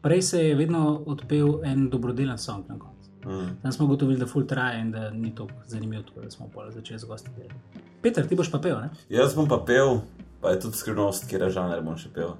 Prej 0.02 0.22
se 0.22 0.42
je 0.42 0.54
vedno 0.54 0.82
odpel 1.06 1.64
en 1.64 1.88
dobrodelen 1.88 2.38
song 2.38 2.64
na 2.68 2.76
koncu. 2.76 3.10
Mm. 3.26 3.56
Tam 3.62 3.72
smo 3.72 3.84
ugotovili, 3.86 4.18
da 4.18 4.26
ful 4.26 4.44
traja 4.44 4.76
in 4.76 4.92
da 4.92 5.10
ni 5.10 5.34
tako 5.34 5.50
zanimivo, 5.66 6.02
tako 6.02 6.20
da 6.20 6.30
smo 6.30 6.46
začeli 6.68 6.98
z 6.98 7.04
gosti 7.04 7.30
delati. 7.32 7.54
Peter, 8.02 8.26
ti 8.26 8.36
boš 8.36 8.50
pa 8.50 8.58
pel, 8.58 8.76
ne? 8.76 8.90
Jaz 9.10 9.34
bom 9.34 9.48
pa 9.48 9.56
pel, 9.58 9.98
pa 10.40 10.50
je 10.50 10.60
tudi 10.60 10.76
skrivnost, 10.76 11.26
kjer 11.26 11.42
je 11.42 11.50
žanr 11.50 11.80
bom 11.82 11.96
še 11.96 12.08
pel. 12.10 12.36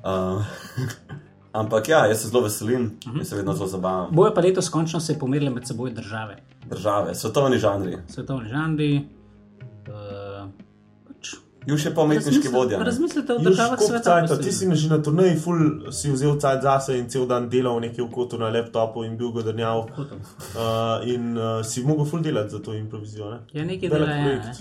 Uh, 0.00 0.44
ampak 1.52 1.88
ja, 1.88 2.06
jaz 2.06 2.22
se 2.22 2.28
zelo 2.28 2.42
veselim, 2.42 2.82
uh 3.06 3.12
-huh. 3.12 3.18
jaz 3.18 3.28
se 3.28 3.36
vedno 3.36 3.52
zelo 3.54 3.66
zabavam. 3.66 4.08
Bojo 4.12 4.34
pa 4.34 4.40
letos 4.40 4.68
končno 4.68 5.00
se 5.00 5.18
pomerili 5.18 5.50
med 5.50 5.66
seboj 5.66 5.90
države, 5.90 6.36
Države, 6.70 7.14
svetovni 7.14 7.58
žanri. 7.58 7.96
svetovni 8.08 8.48
žanri. 8.48 9.08
Uh, 9.88 10.48
pač, 11.08 11.34
Juž 11.66 11.84
je 11.86 11.94
pa 11.94 12.02
umetniški 12.02 12.48
vodja. 12.48 12.78
ne? 12.78 12.84
Razmislite 12.84 13.32
o 13.32 13.38
državah 13.38 13.78
sveta. 13.80 14.02
cajta, 14.02 14.38
ti 14.42 14.52
si 14.52 14.74
že 14.74 14.88
na 14.88 15.02
turnaji, 15.02 15.36
ful 15.36 15.56
si 15.92 16.12
vzel 16.12 16.38
cajt 16.40 16.62
zase 16.62 16.98
in 16.98 17.08
cel 17.08 17.26
dan 17.26 17.48
delal 17.48 17.80
nekje 17.80 18.04
v 18.04 18.10
kotu 18.10 18.38
na 18.38 18.48
laptopu 18.48 19.04
in 19.04 19.16
bil 19.16 19.30
godrnjav. 19.30 19.78
Uh, 19.78 21.08
in 21.08 21.38
uh, 21.38 21.64
si 21.64 21.82
mogel 21.84 22.04
ful 22.04 22.20
delati 22.20 22.50
za 22.50 22.58
to 22.58 22.74
improvizijo. 22.74 23.30
Ne? 23.30 23.38
Ja, 23.52 23.64
nekaj 23.64 23.88
dela 23.88 24.06
je. 24.12 24.36
Ne? 24.36 24.52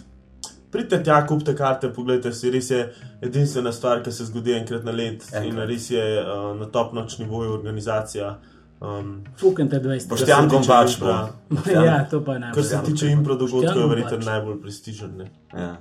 Pridite 0.71 0.99
tja, 1.03 1.21
kupite 1.27 1.55
karte, 1.55 1.89
pogledajte 1.93 2.33
si, 2.35 2.51
res 2.51 2.69
je 2.71 2.81
edinstvena 3.23 3.71
stvar, 3.71 4.03
ki 4.03 4.11
se 4.11 4.25
zgodi 4.27 4.53
enkrat 4.57 4.83
na 4.83 4.91
let 4.91 5.23
Enkrat. 5.31 5.45
in 5.47 5.59
res 5.69 5.89
je 5.91 6.03
uh, 6.19 6.51
na 6.59 6.67
top 6.71 6.93
noč 6.93 7.17
nivoju 7.21 7.53
organizacija. 7.53 8.37
Um, 8.81 9.23
Fukem 9.39 9.69
te 9.69 9.79
20. 9.79 10.09
Boštjan 10.09 10.49
Kar 10.49 10.49
Gombač 10.51 10.99
bo. 10.99 11.13
Ja, 11.73 12.03
to 12.09 12.19
pa 12.25 12.35
je 12.35 12.39
kar 12.39 12.47
najbolj. 12.49 12.63
se 12.63 12.81
tiče 12.85 13.07
impro 13.09 13.35
dogodkov, 13.35 13.79
je 13.81 13.87
verjetno 13.87 14.17
najbolj 14.25 14.61
prestižen. 14.61 15.17
Ne? 15.17 15.31
Ja. 15.53 15.77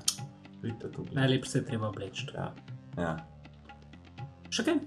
Najlepše 1.12 1.50
se 1.50 1.58
je 1.58 1.64
treba 1.64 1.88
obleči. 1.88 2.26
Ja. 2.34 2.52
ja. 2.98 3.16
Še 4.50 4.64
kaj? 4.64 4.78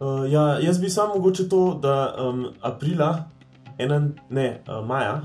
Uh, 0.00 0.24
ja, 0.30 0.58
jaz 0.62 0.80
bi 0.80 0.90
samo 0.90 1.14
mogoče 1.14 1.48
to, 1.48 1.78
da 1.82 2.14
um, 2.18 2.46
aprila, 2.62 3.28
enen, 3.78 4.14
ne, 4.30 4.48
uh, 4.66 4.80
maja, 4.86 5.20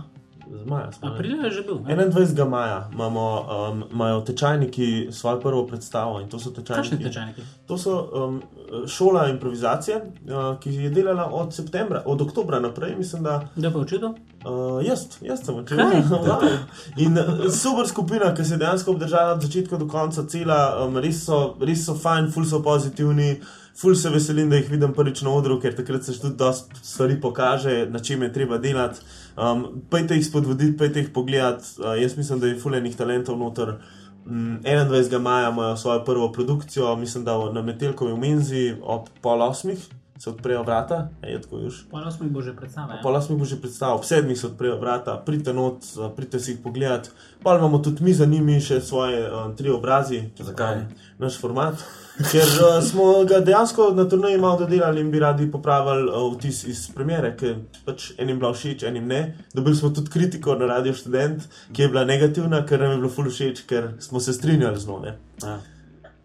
z 0.50 0.66
maja? 0.66 0.90
Aprila 1.02 1.46
je 1.46 1.52
že 1.52 1.62
bil. 1.62 1.80
ne? 1.86 2.10
21. 2.10 2.50
maja 2.50 2.90
imamo, 2.94 3.46
um, 3.72 3.84
imajo 3.92 4.22
tečajniki 4.22 5.08
svojo 5.12 5.40
prvo 5.40 5.68
predstavo 5.68 6.20
in 6.22 6.30
to 6.30 6.40
so 6.40 6.50
tečajniki. 6.50 6.90
Kakšni 6.90 7.04
tečajniki? 7.06 7.42
To 7.68 7.78
so 7.78 8.10
um, 8.14 8.42
šola 8.88 9.28
improvizacije, 9.28 9.98
uh, 9.98 10.60
ki 10.60 10.74
je 10.74 10.90
delala 10.90 11.26
od 11.32 11.54
septembra, 11.54 12.04
od 12.06 12.22
oktobra 12.22 12.60
naprej, 12.60 12.96
mislim, 12.98 13.24
da 13.24 13.48
Da 13.56 13.72
pa 13.72 13.80
učil? 13.80 14.00
uh, 14.06 14.86
jaz, 14.86 15.06
jaz 15.22 15.46
sem 15.46 15.56
učil. 15.56 15.78
Wow. 16.10 16.58
In 16.98 17.18
uh, 17.18 17.26
super 17.52 17.88
skupina, 17.88 18.36
ki 18.36 18.44
se 18.46 18.54
je 18.54 18.58
dejansko 18.58 18.92
obdržala 18.92 19.34
od 19.34 19.42
začetka 19.42 19.78
do 19.78 19.88
konca, 19.88 20.24
cela, 20.28 20.86
um, 20.88 20.98
res, 20.98 21.26
so, 21.26 21.56
res 21.62 21.86
so 21.86 21.94
fajn, 21.96 22.32
ful 22.32 22.46
so 22.46 22.64
pozitivni. 22.64 23.40
Ful 23.80 23.96
se 23.96 24.10
veselim, 24.12 24.50
da 24.52 24.58
jih 24.60 24.72
vidim 24.72 24.92
prvič 24.94 25.22
na 25.24 25.32
odru, 25.32 25.56
ker 25.64 25.76
takrat 25.76 26.04
se 26.04 26.18
tudi 26.20 26.36
dosta 26.36 26.82
stvari 26.84 27.16
pokaže, 27.22 27.86
na 27.90 28.00
čem 28.04 28.26
je 28.26 28.34
treba 28.34 28.58
delati. 28.58 29.00
Um, 29.38 29.64
pejte 29.92 30.18
jih 30.18 30.26
spodbuditi, 30.26 30.78
pejte 30.78 31.00
jih 31.00 31.14
pogledati. 31.16 31.78
Uh, 31.80 31.94
jaz 32.02 32.18
mislim, 32.18 32.40
da 32.40 32.48
je 32.48 32.60
fulenih 32.60 32.98
talentov 33.00 33.40
noter. 33.40 33.78
Mm, 34.26 34.60
21. 34.66 35.20
maja 35.20 35.50
imajo 35.50 35.78
svojo 35.78 36.04
prvo 36.06 36.32
produkcijo, 36.32 36.96
mislim, 36.96 37.24
da 37.24 37.38
na 37.54 37.62
Metelkovi 37.62 38.12
v 38.14 38.18
Menzi 38.18 38.66
ob 38.82 39.08
pol 39.22 39.42
osmih 39.42 39.88
se 40.20 40.30
odprejo 40.30 40.64
vrata, 40.64 41.08
je 41.24 41.42
tako 41.42 41.56
už. 41.56 41.76
Pol 41.92 42.08
osmih 42.08 42.32
bo 42.32 42.42
že 42.42 42.52
predstava. 42.56 42.94
ja. 42.94 43.02
Pol 43.04 43.16
osmih 43.16 43.40
bo 43.40 43.46
že 43.46 43.56
predstavil, 43.56 43.96
ob 43.96 44.04
sedmih 44.04 44.40
se 44.40 44.48
odprejo 44.48 44.76
vrata, 44.80 45.16
pridite 45.26 45.54
not, 45.54 45.86
uh, 45.96 46.12
pridite 46.16 46.40
si 46.40 46.52
jih 46.52 46.60
pogledat. 46.64 47.08
Pa 47.44 47.56
imamo 47.56 47.80
tudi 47.80 48.04
mi 48.04 48.14
za 48.14 48.26
njimi 48.26 48.60
še 48.62 48.82
svoje 48.82 49.24
uh, 49.32 49.56
tri 49.56 49.72
obrazi. 49.72 50.26
Zakaj? 50.40 50.76
Um, 50.76 50.92
naš 51.24 51.40
format. 51.40 51.80
Ker 52.32 52.44
uh, 52.44 52.84
smo 52.84 53.24
ga 53.24 53.40
dejansko 53.40 53.94
na 53.96 54.10
turnaji 54.10 54.38
malo 54.38 54.60
dodelali 54.60 55.02
in 55.02 55.12
bi 55.12 55.24
radi 55.24 55.48
popravili 55.52 56.12
uh, 56.12 56.28
vtis 56.36 56.66
iz 56.68 56.90
premjere, 56.92 57.32
ker 57.40 57.56
pač 57.88 58.12
enim 58.20 58.44
bila 58.44 58.52
všeč, 58.52 58.84
enim 58.92 59.08
ne. 59.08 59.24
Dobili 59.56 59.76
smo 59.76 59.96
tudi 59.96 60.12
kritiko 60.12 60.60
na 60.60 60.68
Radio 60.68 60.94
Student, 60.94 61.48
ki 61.72 61.82
je 61.82 61.88
bila 61.96 62.04
negativna, 62.04 62.66
ker 62.68 62.84
nam 62.84 62.92
je 62.92 63.04
bilo 63.06 63.16
ful 63.16 63.32
všeč, 63.32 63.64
ker 63.72 63.94
smo 64.04 64.20
se 64.20 64.36
strinjali 64.36 64.80
z 64.80 64.88
njo. 64.88 65.20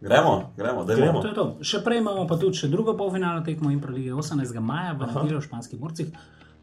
Gremo, 0.04 0.52
gremo, 0.56 0.84
dajmo. 0.84 1.02
Gremo. 1.02 1.20
To 1.22 1.28
je 1.28 1.34
to. 1.34 1.44
Še 1.64 1.78
prej 1.80 2.02
imamo 2.02 2.26
pa 2.28 2.36
tudi 2.36 2.58
še 2.60 2.68
drugo 2.68 2.92
polfinalno 2.96 3.40
tekmo 3.44 3.70
in 3.72 3.80
lige 3.88 4.12
18. 4.12 4.60
maja 4.60 4.92
v 4.92 5.08
nedeljo 5.08 5.38
v 5.40 5.44
španskih 5.46 5.80
morcih 5.80 6.10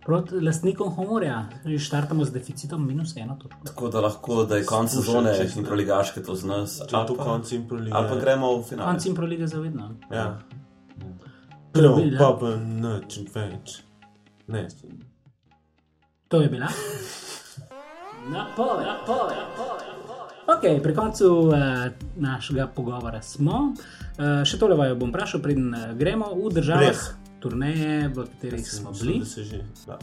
proti 0.06 0.42
lastnikom 0.46 0.94
Homorja. 0.94 1.40
Že 1.66 1.80
Štartamo 1.82 2.26
z 2.26 2.36
deficitom 2.38 2.86
minus 2.86 3.16
eno 3.18 3.40
točko. 3.42 3.58
Tako 3.66 3.90
da 3.90 4.04
lahko, 4.06 4.44
da 4.46 4.62
je 4.62 4.66
konec 4.70 4.94
sezone 4.94 5.34
in 5.42 5.66
proligaške 5.66 6.22
to 6.22 6.36
z 6.38 6.46
nas. 6.46 6.78
Če 6.86 7.02
to 7.10 7.18
pa, 7.18 7.26
konc 7.26 7.52
in 7.58 7.66
prolige. 7.66 7.96
ali 7.98 8.10
pa 8.14 8.20
gremo 8.22 8.52
v 8.60 8.68
finale. 8.70 8.94
Konc 8.94 9.10
in 9.10 9.18
prolige 9.18 9.48
zavedno. 9.50 9.90
Ja. 10.14 10.28
Bila. 11.74 11.96
pa 12.20 12.30
pa 12.38 12.56
nič 12.62 13.20
več. 13.34 13.82
Ne, 14.54 14.68
To 16.30 16.42
je 16.42 16.50
bila. 16.50 16.70
Napoved, 18.30 18.86
napoved, 18.86 19.36
napoved. 19.36 20.01
Ok, 20.48 20.82
pri 20.84 20.94
koncu 20.96 21.26
uh, 21.48 21.54
našega 22.18 22.68
pogovora 22.68 23.22
smo. 23.22 23.74
Uh, 24.18 24.42
še 24.46 24.58
tole 24.58 24.76
vaju 24.76 24.98
bom 24.98 25.12
vprašal, 25.14 25.42
preden 25.44 25.70
uh, 25.74 25.92
gremo 25.98 26.32
v 26.34 26.50
države, 26.54 26.90
Res. 26.90 27.12
turneje, 27.44 28.10
v 28.10 28.26
katerih 28.26 28.66
smo 28.66 28.92
bili. 28.96 29.22
Že, 29.22 29.62
da. 29.86 30.00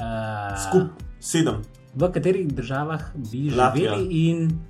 Uh, 0.00 0.54
Skup, 0.62 1.02
sedem. 1.18 1.62
v 1.94 2.10
katerih 2.14 2.46
državah 2.54 3.10
bi 3.18 3.50
Latvija. 3.50 3.96
živeli 3.98 4.22
in 4.30 4.60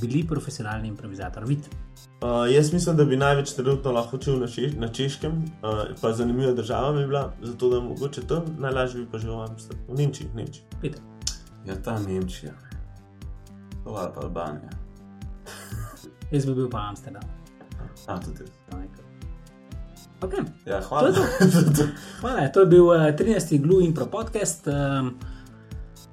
bili 0.00 0.22
profesionalni 0.26 0.88
improvizator. 0.88 1.44
Vid. 1.44 1.66
Uh, 2.22 2.46
jaz 2.54 2.72
mislim, 2.72 2.96
da 2.96 3.04
bi 3.04 3.18
največ 3.18 3.52
trenutno 3.58 3.92
lahko 3.92 4.16
učil 4.16 4.38
na, 4.40 4.46
še, 4.46 4.70
na 4.78 4.88
češkem, 4.88 5.42
uh, 5.58 5.84
pa 6.00 6.14
zanimiva 6.14 6.54
država 6.54 6.92
bi 6.96 7.06
bila, 7.10 7.32
zato 7.42 7.70
da 7.70 7.80
mogoče 7.82 8.22
tam 8.30 8.46
najlažje 8.62 9.02
bi 9.02 9.10
pa 9.10 9.18
živel 9.18 9.42
v 9.42 9.48
Amsterdamu, 9.50 9.88
v 9.90 9.98
Nemčiji. 9.98 10.28
Nemčiji. 10.38 10.94
Ja, 11.66 11.74
ta 11.82 11.98
Nemčija. 11.98 12.54
To 13.84 13.90
ali 13.90 14.10
pa 14.14 14.20
Albanija. 14.20 14.70
Jaz 16.30 16.46
bi 16.46 16.54
bil 16.54 16.70
pa 16.70 16.78
Amsterdam. 16.88 17.22
A, 18.06 18.18
tudi. 18.18 18.44
Okay. 20.22 20.44
Ja, 20.66 20.80
To 20.80 20.86
hvala. 20.88 21.08
je 21.10 21.14
to. 21.14 21.86
Hvala, 22.20 22.48
to 22.48 22.60
je 22.60 22.66
bil 22.66 22.84
uh, 22.84 23.10
13. 23.10 23.58
Glue 23.58 23.84
Impro 23.84 24.06
podcast. 24.06 24.66
Um, 24.66 25.18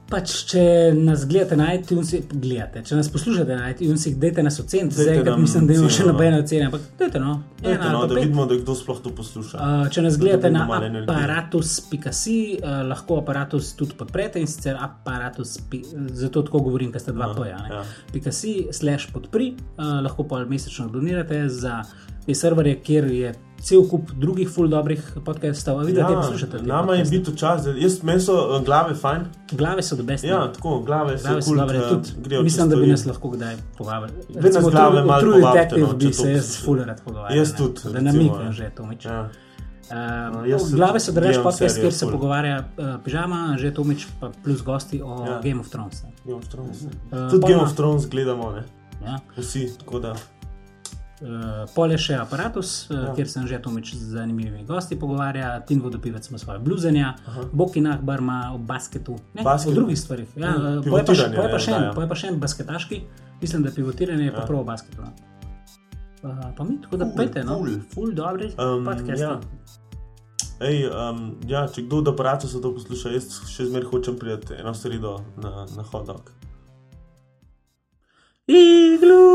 pač, 0.10 0.32
če 0.49 0.62
nas 0.97 1.24
gledate 1.30 1.55
na 1.60 1.68
iTunesih, 1.78 2.24
gledate, 2.32 2.82
če 2.88 2.97
nas 2.97 3.10
poslušate 3.14 3.55
na 3.55 3.70
iTunesih, 3.70 4.16
dajte 4.18 4.43
nas 4.43 4.57
oceniti, 4.60 4.95
zdaj, 4.97 5.20
ker 5.24 5.38
mislim, 5.38 5.68
da 5.70 5.76
imamo 5.76 5.91
še 5.93 6.05
no. 6.05 6.14
nobene 6.14 6.39
ocene, 6.41 6.66
ampak 6.66 6.88
dajte 6.99 7.22
no. 7.22 7.36
Dajte, 7.60 7.76
ena 7.76 7.91
no, 7.93 8.01
da 8.07 8.16
pet. 8.16 8.24
vidimo, 8.24 8.45
da 8.49 8.57
kdo 8.57 8.76
sploh 8.76 9.01
to 9.03 9.14
posluša. 9.16 9.57
Uh, 9.60 9.89
če 9.93 10.01
nas 10.01 10.18
Da 10.18 10.24
gledate 10.24 10.51
na 10.51 10.64
aparatus.si, 11.03 12.38
uh, 12.57 12.82
lahko 12.89 13.20
aparatus 13.22 13.74
tudi 13.78 13.97
podprete 13.99 14.41
in 14.41 14.49
sicer 14.49 14.80
aparatus, 14.82 15.57
pi- 15.70 15.84
zato 16.18 16.41
tako 16.47 16.64
govorim, 16.70 16.91
ker 16.91 17.03
sta 17.03 17.14
dva 17.14 17.30
Aha, 17.30 17.38
poja. 17.38 17.60
ja. 17.70 17.84
Ja. 18.16 18.32
.si 18.32 18.55
slash 18.74 19.12
podpri, 19.14 19.53
uh, 19.78 19.99
lahko 20.05 20.26
pa 20.28 20.41
mesečno 20.45 20.88
donirate 20.93 21.45
za 21.49 21.84
te 22.26 22.36
serverje, 22.36 22.80
kjer 22.86 23.12
je 23.12 23.34
cel 23.62 23.88
kup 23.89 24.12
drugih 24.12 24.49
full 24.49 24.68
dobrih 24.68 25.18
podcastov. 25.26 25.80
Vidite, 25.80 26.01
ja, 26.01 26.07
poslušate. 26.07 26.57
te 26.57 26.64
nama 26.64 26.93
je 26.93 26.99
podcaste? 26.99 27.18
biti 27.18 27.32
včasih, 27.32 27.74
jaz 27.78 28.03
meni 28.03 28.22
so 28.22 28.34
eh, 28.55 28.66
glave 28.66 28.95
fajn. 28.95 29.26
Glave 29.51 29.84
so 29.84 29.95
dobeste. 29.95 30.28
Ja, 30.28 30.51
tako, 30.53 30.80
glave 30.80 31.18
Glave 31.18 31.41
so 31.41 31.55
dobre, 31.55 31.78
eh, 31.78 31.89
tudi, 31.89 32.10
grejo 32.18 32.43
mislim, 32.43 32.70
da 32.70 32.76
bi 32.76 32.88
nas 32.88 33.05
lahko 33.05 33.30
kdaj 33.30 33.55
povabili. 33.78 34.12
Vi 34.30 34.49
nas 34.49 34.66
glave 34.66 35.03
malo 35.03 35.22
povabite, 35.22 35.51
Detective 35.53 35.82
no, 35.82 35.93
bi 35.93 36.05
to 36.05 36.14
se 36.14 36.32
jaz 36.32 36.64
full 36.66 36.80
rad 36.80 37.01
pogovarjal. 37.05 37.38
Jaz 37.38 37.55
tudi, 37.55 37.80
Da 37.93 37.99
namiknem 38.01 38.45
ja. 38.45 38.51
že 38.51 38.72
to 38.76 38.86
mič. 38.86 39.05
Ja. 39.05 39.30
Uh, 39.89 40.60
se 40.60 40.76
glave 40.76 40.99
so 40.99 41.12
drež 41.12 41.26
gledam 41.28 41.43
podcast, 41.43 41.76
serije 41.76 41.82
kjer 41.82 41.93
se 41.93 42.05
ful. 42.05 42.12
pogovarja 42.12 42.57
uh, 42.78 42.86
pižama, 43.03 43.55
že 43.60 43.74
Tomič, 43.74 44.07
pa 44.20 44.30
plus 44.43 44.62
gosti 44.62 45.01
o 45.01 45.26
Ja. 45.26 45.41
Game 45.43 45.60
of 45.60 45.70
Thrones. 45.70 46.03
ne. 46.03 46.10
Game 46.26 46.38
of 46.38 46.47
Thrones. 46.47 46.82
Eh, 46.84 47.30
Tudi 47.32 47.47
Game 47.47 47.64
of 47.64 47.74
Thrones 47.74 48.05
gledamo, 48.10 48.51
ne? 48.51 48.64
Ja. 49.05 49.20
vsi. 49.38 49.72
tako 49.80 49.99
Da, 49.99 50.16
Uh, 51.22 51.28
pol 51.70 51.91
je 51.91 51.97
še 51.99 52.15
aparatus, 52.15 52.70
uh, 52.86 52.95
Ja. 52.97 53.13
kjer 53.13 53.28
sem 53.28 53.43
že 53.43 53.59
Tomič 53.59 53.91
z 53.93 54.13
zanimivimi 54.13 54.63
gosti 54.63 54.95
pogovarja, 54.95 55.59
Tin 55.61 55.82
Vodopivec 55.82 56.24
ima 56.24 56.38
svoje 56.38 56.59
bluzanja, 56.59 57.15
Bokinah 57.51 57.99
bar 57.99 58.20
ima 58.20 58.51
o 58.53 58.57
basketu, 58.57 59.17
ne, 59.34 59.43
Basket. 59.43 59.67
o 59.67 59.76
drugih 59.76 59.97
stvarih. 59.97 60.30
Ja, 60.34 60.49
Mm, 60.49 60.78
uh, 60.78 60.84
poje 60.86 61.03
pa, 61.03 61.13
še- 61.13 61.28
pivotiranje, 61.28 61.36
poje 61.36 61.49
pa, 61.49 61.59
še 61.59 61.72
en- 61.72 61.84
ja. 61.84 61.91
poje 61.91 62.07
pa 62.07 62.15
še 62.15 62.28
en 62.28 62.39
basketaški, 62.39 63.01
mislim, 63.41 63.63
da 63.63 63.72
pivotiranje 63.72 64.24
je 64.24 64.32
pa 64.32 64.39
Ja. 64.39 64.45
prav 64.45 64.63
basketu. 64.65 65.01
No. 65.01 65.11
Uh, 66.22 66.51
pa 66.53 66.63
mi 66.63 66.78
tako 66.78 66.97
da 66.97 67.05
Ful, 67.05 67.15
pejte, 67.17 67.43
no, 67.43 67.57
ful. 67.57 67.67
full 67.89 68.11
dobri 68.13 68.47
Um, 68.57 68.86
podcasti. 68.86 69.22
ja. 69.22 69.39
Ej, 70.61 70.88
um, 70.88 71.20
ja, 71.45 71.67
če 71.67 71.82
kdo 71.84 71.97
od 71.97 72.07
aparatov 72.09 72.49
se 72.49 72.59
to 72.59 72.70
posluša, 72.70 73.11
jaz 73.11 73.28
še 73.45 73.65
zmeraj 73.65 73.88
hočem 73.88 74.15
priti 74.15 74.53
eno 74.53 74.74
sredo 74.74 75.20
na, 75.38 75.65
na 75.70 75.84
hodok. 75.84 76.32
Igloo. 78.52 79.30